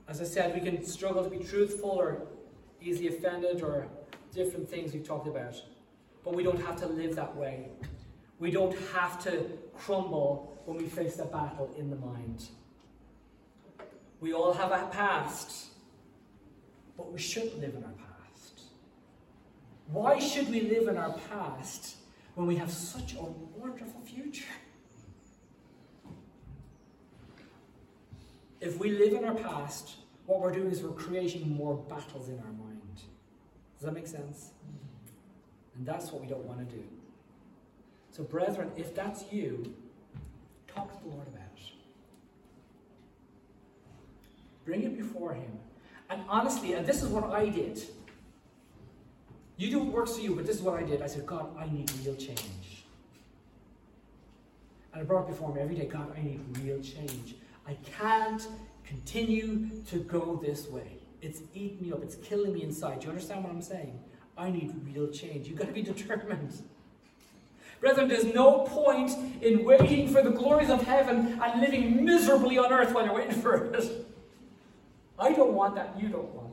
as 0.08 0.20
I 0.20 0.24
said, 0.24 0.54
we 0.54 0.60
can 0.60 0.84
struggle 0.84 1.24
to 1.24 1.30
be 1.30 1.42
truthful 1.42 1.90
or 1.90 2.22
easily 2.80 3.08
offended 3.08 3.62
or 3.62 3.88
different 4.34 4.68
things 4.68 4.92
we've 4.92 5.06
talked 5.06 5.26
about. 5.26 5.54
But 6.22 6.34
we 6.34 6.42
don't 6.42 6.60
have 6.62 6.76
to 6.80 6.86
live 6.86 7.16
that 7.16 7.34
way. 7.34 7.68
We 8.38 8.50
don't 8.50 8.76
have 8.92 9.22
to 9.24 9.46
crumble 9.76 10.60
when 10.66 10.78
we 10.78 10.84
face 10.84 11.18
a 11.18 11.24
battle 11.24 11.74
in 11.78 11.90
the 11.90 11.96
mind. 11.96 12.48
We 14.20 14.32
all 14.32 14.52
have 14.52 14.72
a 14.72 14.88
past, 14.90 15.66
but 16.96 17.12
we 17.12 17.18
shouldn't 17.18 17.58
live 17.60 17.74
in 17.74 17.84
our 17.84 17.92
past. 17.92 18.62
Why 19.88 20.18
should 20.18 20.48
we 20.48 20.62
live 20.62 20.88
in 20.88 20.96
our 20.96 21.14
past 21.30 21.96
when 22.34 22.46
we 22.46 22.56
have 22.56 22.70
such 22.70 23.14
a 23.14 23.22
wonderful 23.22 24.00
future? 24.00 24.44
If 28.64 28.78
we 28.78 28.92
live 28.92 29.12
in 29.12 29.26
our 29.26 29.34
past, 29.34 29.96
what 30.24 30.40
we're 30.40 30.50
doing 30.50 30.70
is 30.70 30.82
we're 30.82 30.92
creating 30.92 31.54
more 31.54 31.76
battles 31.76 32.30
in 32.30 32.38
our 32.38 32.52
mind. 32.52 32.80
Does 33.76 33.84
that 33.84 33.92
make 33.92 34.06
sense? 34.06 34.52
And 35.76 35.84
that's 35.84 36.10
what 36.10 36.22
we 36.22 36.26
don't 36.26 36.46
want 36.46 36.66
to 36.66 36.76
do. 36.76 36.82
So, 38.10 38.22
brethren, 38.22 38.70
if 38.74 38.94
that's 38.94 39.30
you, 39.30 39.74
talk 40.66 40.96
to 40.96 41.04
the 41.04 41.10
Lord 41.10 41.28
about 41.28 41.42
it. 41.58 41.62
Bring 44.64 44.84
it 44.84 44.96
before 44.96 45.34
Him. 45.34 45.58
And 46.08 46.22
honestly, 46.26 46.72
and 46.72 46.86
this 46.86 47.02
is 47.02 47.10
what 47.10 47.24
I 47.24 47.50
did. 47.50 47.82
You 49.58 49.70
do 49.70 49.78
what 49.80 49.88
works 49.88 50.16
for 50.16 50.22
you, 50.22 50.34
but 50.34 50.46
this 50.46 50.56
is 50.56 50.62
what 50.62 50.82
I 50.82 50.84
did. 50.84 51.02
I 51.02 51.06
said, 51.06 51.26
God, 51.26 51.54
I 51.58 51.66
need 51.66 51.92
real 52.02 52.14
change. 52.16 52.84
And 54.94 55.02
I 55.02 55.04
brought 55.04 55.24
it 55.24 55.28
before 55.28 55.54
me 55.54 55.60
every 55.60 55.74
day 55.74 55.84
God, 55.84 56.10
I 56.16 56.22
need 56.22 56.40
real 56.62 56.80
change. 56.80 57.34
I 57.66 57.74
can't 57.98 58.46
continue 58.84 59.70
to 59.88 59.98
go 59.98 60.40
this 60.44 60.68
way. 60.68 60.98
It's 61.22 61.40
eating 61.54 61.80
me 61.80 61.92
up, 61.92 62.02
it's 62.02 62.16
killing 62.16 62.52
me 62.52 62.62
inside. 62.62 63.00
Do 63.00 63.06
you 63.06 63.12
understand 63.12 63.44
what 63.44 63.52
I'm 63.52 63.62
saying? 63.62 63.98
I 64.36 64.50
need 64.50 64.74
real 64.84 65.08
change. 65.08 65.48
You've 65.48 65.58
got 65.58 65.68
to 65.68 65.72
be 65.72 65.82
determined. 65.92 66.62
Brethren, 67.80 68.08
there's 68.08 68.24
no 68.24 68.60
point 68.60 69.12
in 69.42 69.64
waiting 69.64 70.08
for 70.08 70.22
the 70.22 70.30
glories 70.30 70.70
of 70.70 70.82
heaven 70.82 71.38
and 71.42 71.60
living 71.60 72.04
miserably 72.04 72.58
on 72.58 72.72
earth 72.72 72.92
while 72.94 73.04
you're 73.04 73.14
waiting 73.14 73.40
for 73.40 73.56
it. 73.56 74.06
I 75.18 75.32
don't 75.32 75.52
want 75.52 75.74
that. 75.76 75.94
You 76.00 76.08
don't 76.08 76.34
want. 76.34 76.43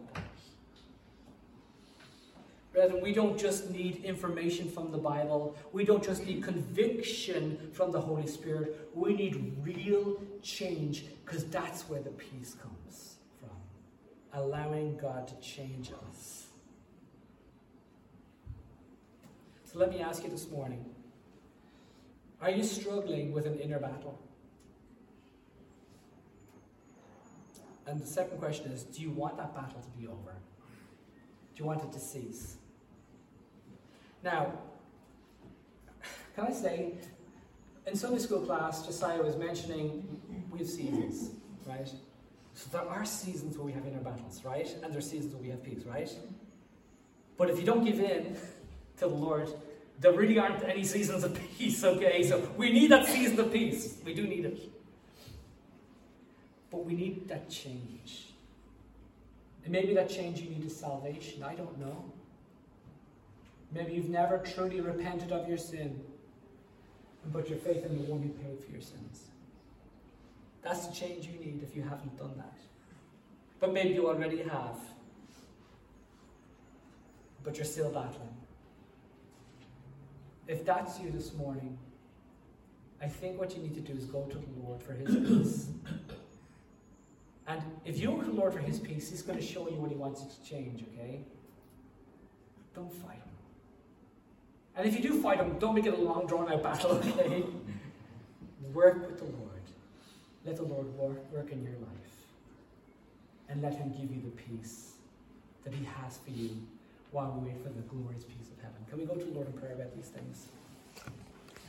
Brethren, 2.74 3.02
we 3.02 3.12
don't 3.12 3.38
just 3.38 3.70
need 3.70 4.04
information 4.06 4.70
from 4.70 4.92
the 4.92 4.98
Bible. 4.98 5.58
We 5.74 5.84
don't 5.84 6.04
just 6.04 6.26
need 6.26 6.42
conviction 6.42 7.70
from 7.74 7.92
the 7.92 8.00
Holy 8.00 8.28
Spirit. 8.28 8.90
We 8.94 9.14
need 9.14 9.58
real 9.62 10.22
change 10.42 11.06
because 11.26 11.44
that's 11.46 11.90
where 11.90 12.02
the 12.02 12.12
peace 12.12 12.56
comes 12.62 13.16
from. 13.40 13.50
Allowing 14.34 14.98
God 14.98 15.28
to 15.28 15.36
change 15.42 15.92
us. 16.10 16.48
So 19.66 19.80
let 19.80 19.90
me 19.90 20.00
ask 20.00 20.24
you 20.24 20.30
this 20.30 20.50
morning 20.50 20.86
are 22.42 22.50
you 22.50 22.64
struggling 22.64 23.32
with 23.34 23.46
an 23.46 23.60
inner 23.60 23.80
battle? 23.80 24.20
And 27.86 28.00
the 28.00 28.06
second 28.06 28.40
question 28.40 28.72
is 28.72 28.84
do 28.84 29.02
you 29.02 29.12
want 29.12 29.36
that 29.38 29.54
battle 29.54 29.82
to 29.82 29.90
be 30.00 30.08
over? 30.08 30.36
Do 31.54 31.64
you 31.64 31.66
want 31.66 31.84
it 31.84 31.92
to 31.92 32.00
cease? 32.00 32.58
Now, 34.24 34.54
can 36.36 36.46
I 36.46 36.52
say, 36.52 36.94
in 37.88 37.96
Sunday 37.96 38.20
school 38.20 38.42
class, 38.42 38.86
Josiah 38.86 39.22
was 39.22 39.36
mentioning 39.36 40.22
we 40.52 40.60
have 40.60 40.70
seasons, 40.70 41.32
right? 41.66 41.90
So 42.54 42.70
there 42.72 42.88
are 42.88 43.06
seasons 43.06 43.58
where 43.58 43.66
we 43.66 43.72
have 43.72 43.86
inner 43.86 44.00
battles, 44.00 44.44
right? 44.44 44.68
And 44.84 44.92
there 44.92 45.00
are 45.00 45.02
seasons 45.02 45.34
where 45.34 45.42
we 45.42 45.50
have 45.50 45.64
peace, 45.64 45.84
right? 45.86 46.12
But 47.38 47.50
if 47.50 47.60
you 47.60 47.66
don't 47.66 47.84
give 47.84 48.00
in 48.00 48.36
to 48.98 49.00
the 49.00 49.08
Lord, 49.08 49.50
there 50.00 50.14
really 50.14 50.38
aren't 50.38 50.64
any 50.64 50.84
seasons 50.84 51.24
of 51.24 51.38
peace, 51.58 51.84
okay? 51.84 52.24
So 52.24 52.48
we 52.58 52.72
need 52.72 52.92
that 52.92 53.08
season 53.08 53.40
of 53.40 53.52
peace. 53.52 53.98
We 54.06 54.14
do 54.14 54.28
need 54.28 54.46
it. 54.46 54.60
But 56.70 56.86
we 56.86 56.94
need 56.94 57.28
that 57.28 57.50
change. 57.50 58.34
And 59.64 59.72
maybe 59.72 59.94
that 59.94 60.10
change 60.10 60.40
you 60.40 60.50
need 60.50 60.66
is 60.66 60.76
salvation. 60.76 61.44
I 61.44 61.56
don't 61.56 61.78
know. 61.80 62.12
Maybe 63.72 63.94
you've 63.94 64.10
never 64.10 64.38
truly 64.38 64.82
repented 64.82 65.32
of 65.32 65.48
your 65.48 65.58
sin 65.58 66.02
and 67.24 67.34
put 67.34 67.50
your 67.50 67.60
faith 67.60 67.86
in 67.86 67.98
the 67.98 68.12
one 68.12 68.22
who 68.22 68.30
paid 68.30 68.60
for 68.64 68.72
your 68.72 68.82
sins. 68.82 69.30
That's 70.62 70.88
the 70.88 70.94
change 70.94 71.28
you 71.28 71.40
need 71.40 71.62
if 71.64 71.76
you 71.76 71.82
haven't 71.84 72.18
done 72.18 72.34
that. 72.38 72.60
But 73.60 73.74
maybe 73.74 73.94
you 73.94 74.08
already 74.08 74.42
have. 74.44 74.78
But 77.44 77.56
you're 77.58 77.66
still 77.66 77.90
battling. 77.90 78.36
If 80.48 80.66
that's 80.66 81.00
you 81.00 81.12
this 81.12 81.34
morning, 81.34 81.78
I 83.02 83.08
think 83.08 83.40
what 83.40 83.56
you 83.56 83.64
need 83.64 83.74
to 83.76 83.82
do 83.82 83.98
is 83.98 84.06
go 84.06 84.24
to 84.26 84.38
the 84.38 84.62
Lord 84.64 84.84
for 84.84 84.94
His 84.94 85.16
peace 85.16 85.68
And 87.52 87.62
if 87.84 88.00
you 88.00 88.12
look 88.12 88.22
to 88.22 88.28
the 88.28 88.38
Lord 88.38 88.54
for 88.54 88.60
his 88.60 88.80
peace, 88.80 89.10
he's 89.10 89.22
going 89.22 89.38
to 89.38 89.46
show 89.46 89.68
you 89.70 89.76
what 89.76 89.90
he 89.90 89.98
wants 89.98 90.22
you 90.22 90.30
to 90.30 90.50
change, 90.50 90.84
okay? 90.94 91.22
Don't 92.74 92.94
fight. 92.94 93.22
And 94.76 94.88
if 94.88 94.96
you 94.96 95.02
do 95.02 95.22
fight 95.22 95.38
them, 95.38 95.58
don't 95.60 95.76
make 95.76 95.86
it 95.86 95.94
a 95.94 96.02
long 96.02 96.26
drawn 96.28 96.52
out 96.52 96.64
battle, 96.64 96.92
okay? 97.20 97.44
work 98.74 99.06
with 99.08 99.18
the 99.18 99.26
Lord. 99.26 99.62
Let 100.46 100.56
the 100.56 100.64
Lord 100.64 100.88
work, 100.98 101.32
work 101.32 101.52
in 101.52 101.64
your 101.64 101.74
life. 101.74 102.16
And 103.50 103.62
let 103.62 103.76
him 103.76 103.90
give 103.92 104.16
you 104.16 104.22
the 104.22 104.32
peace 104.32 104.94
that 105.66 105.74
he 105.74 105.84
has 105.84 106.18
for 106.18 106.32
you 106.32 106.52
while 107.12 107.38
we 107.38 107.50
wait 107.50 107.62
for 107.62 107.70
the 107.70 107.82
glorious 107.82 108.24
peace 108.24 108.50
of 108.50 108.64
heaven. 108.64 108.78
Can 108.90 108.98
we 108.98 109.06
go 109.06 109.16
to 109.16 109.26
the 109.26 109.32
Lord 109.32 109.48
in 109.48 109.54
prayer 109.54 109.74
about 109.74 109.94
these 109.96 110.08
things? 110.08 110.48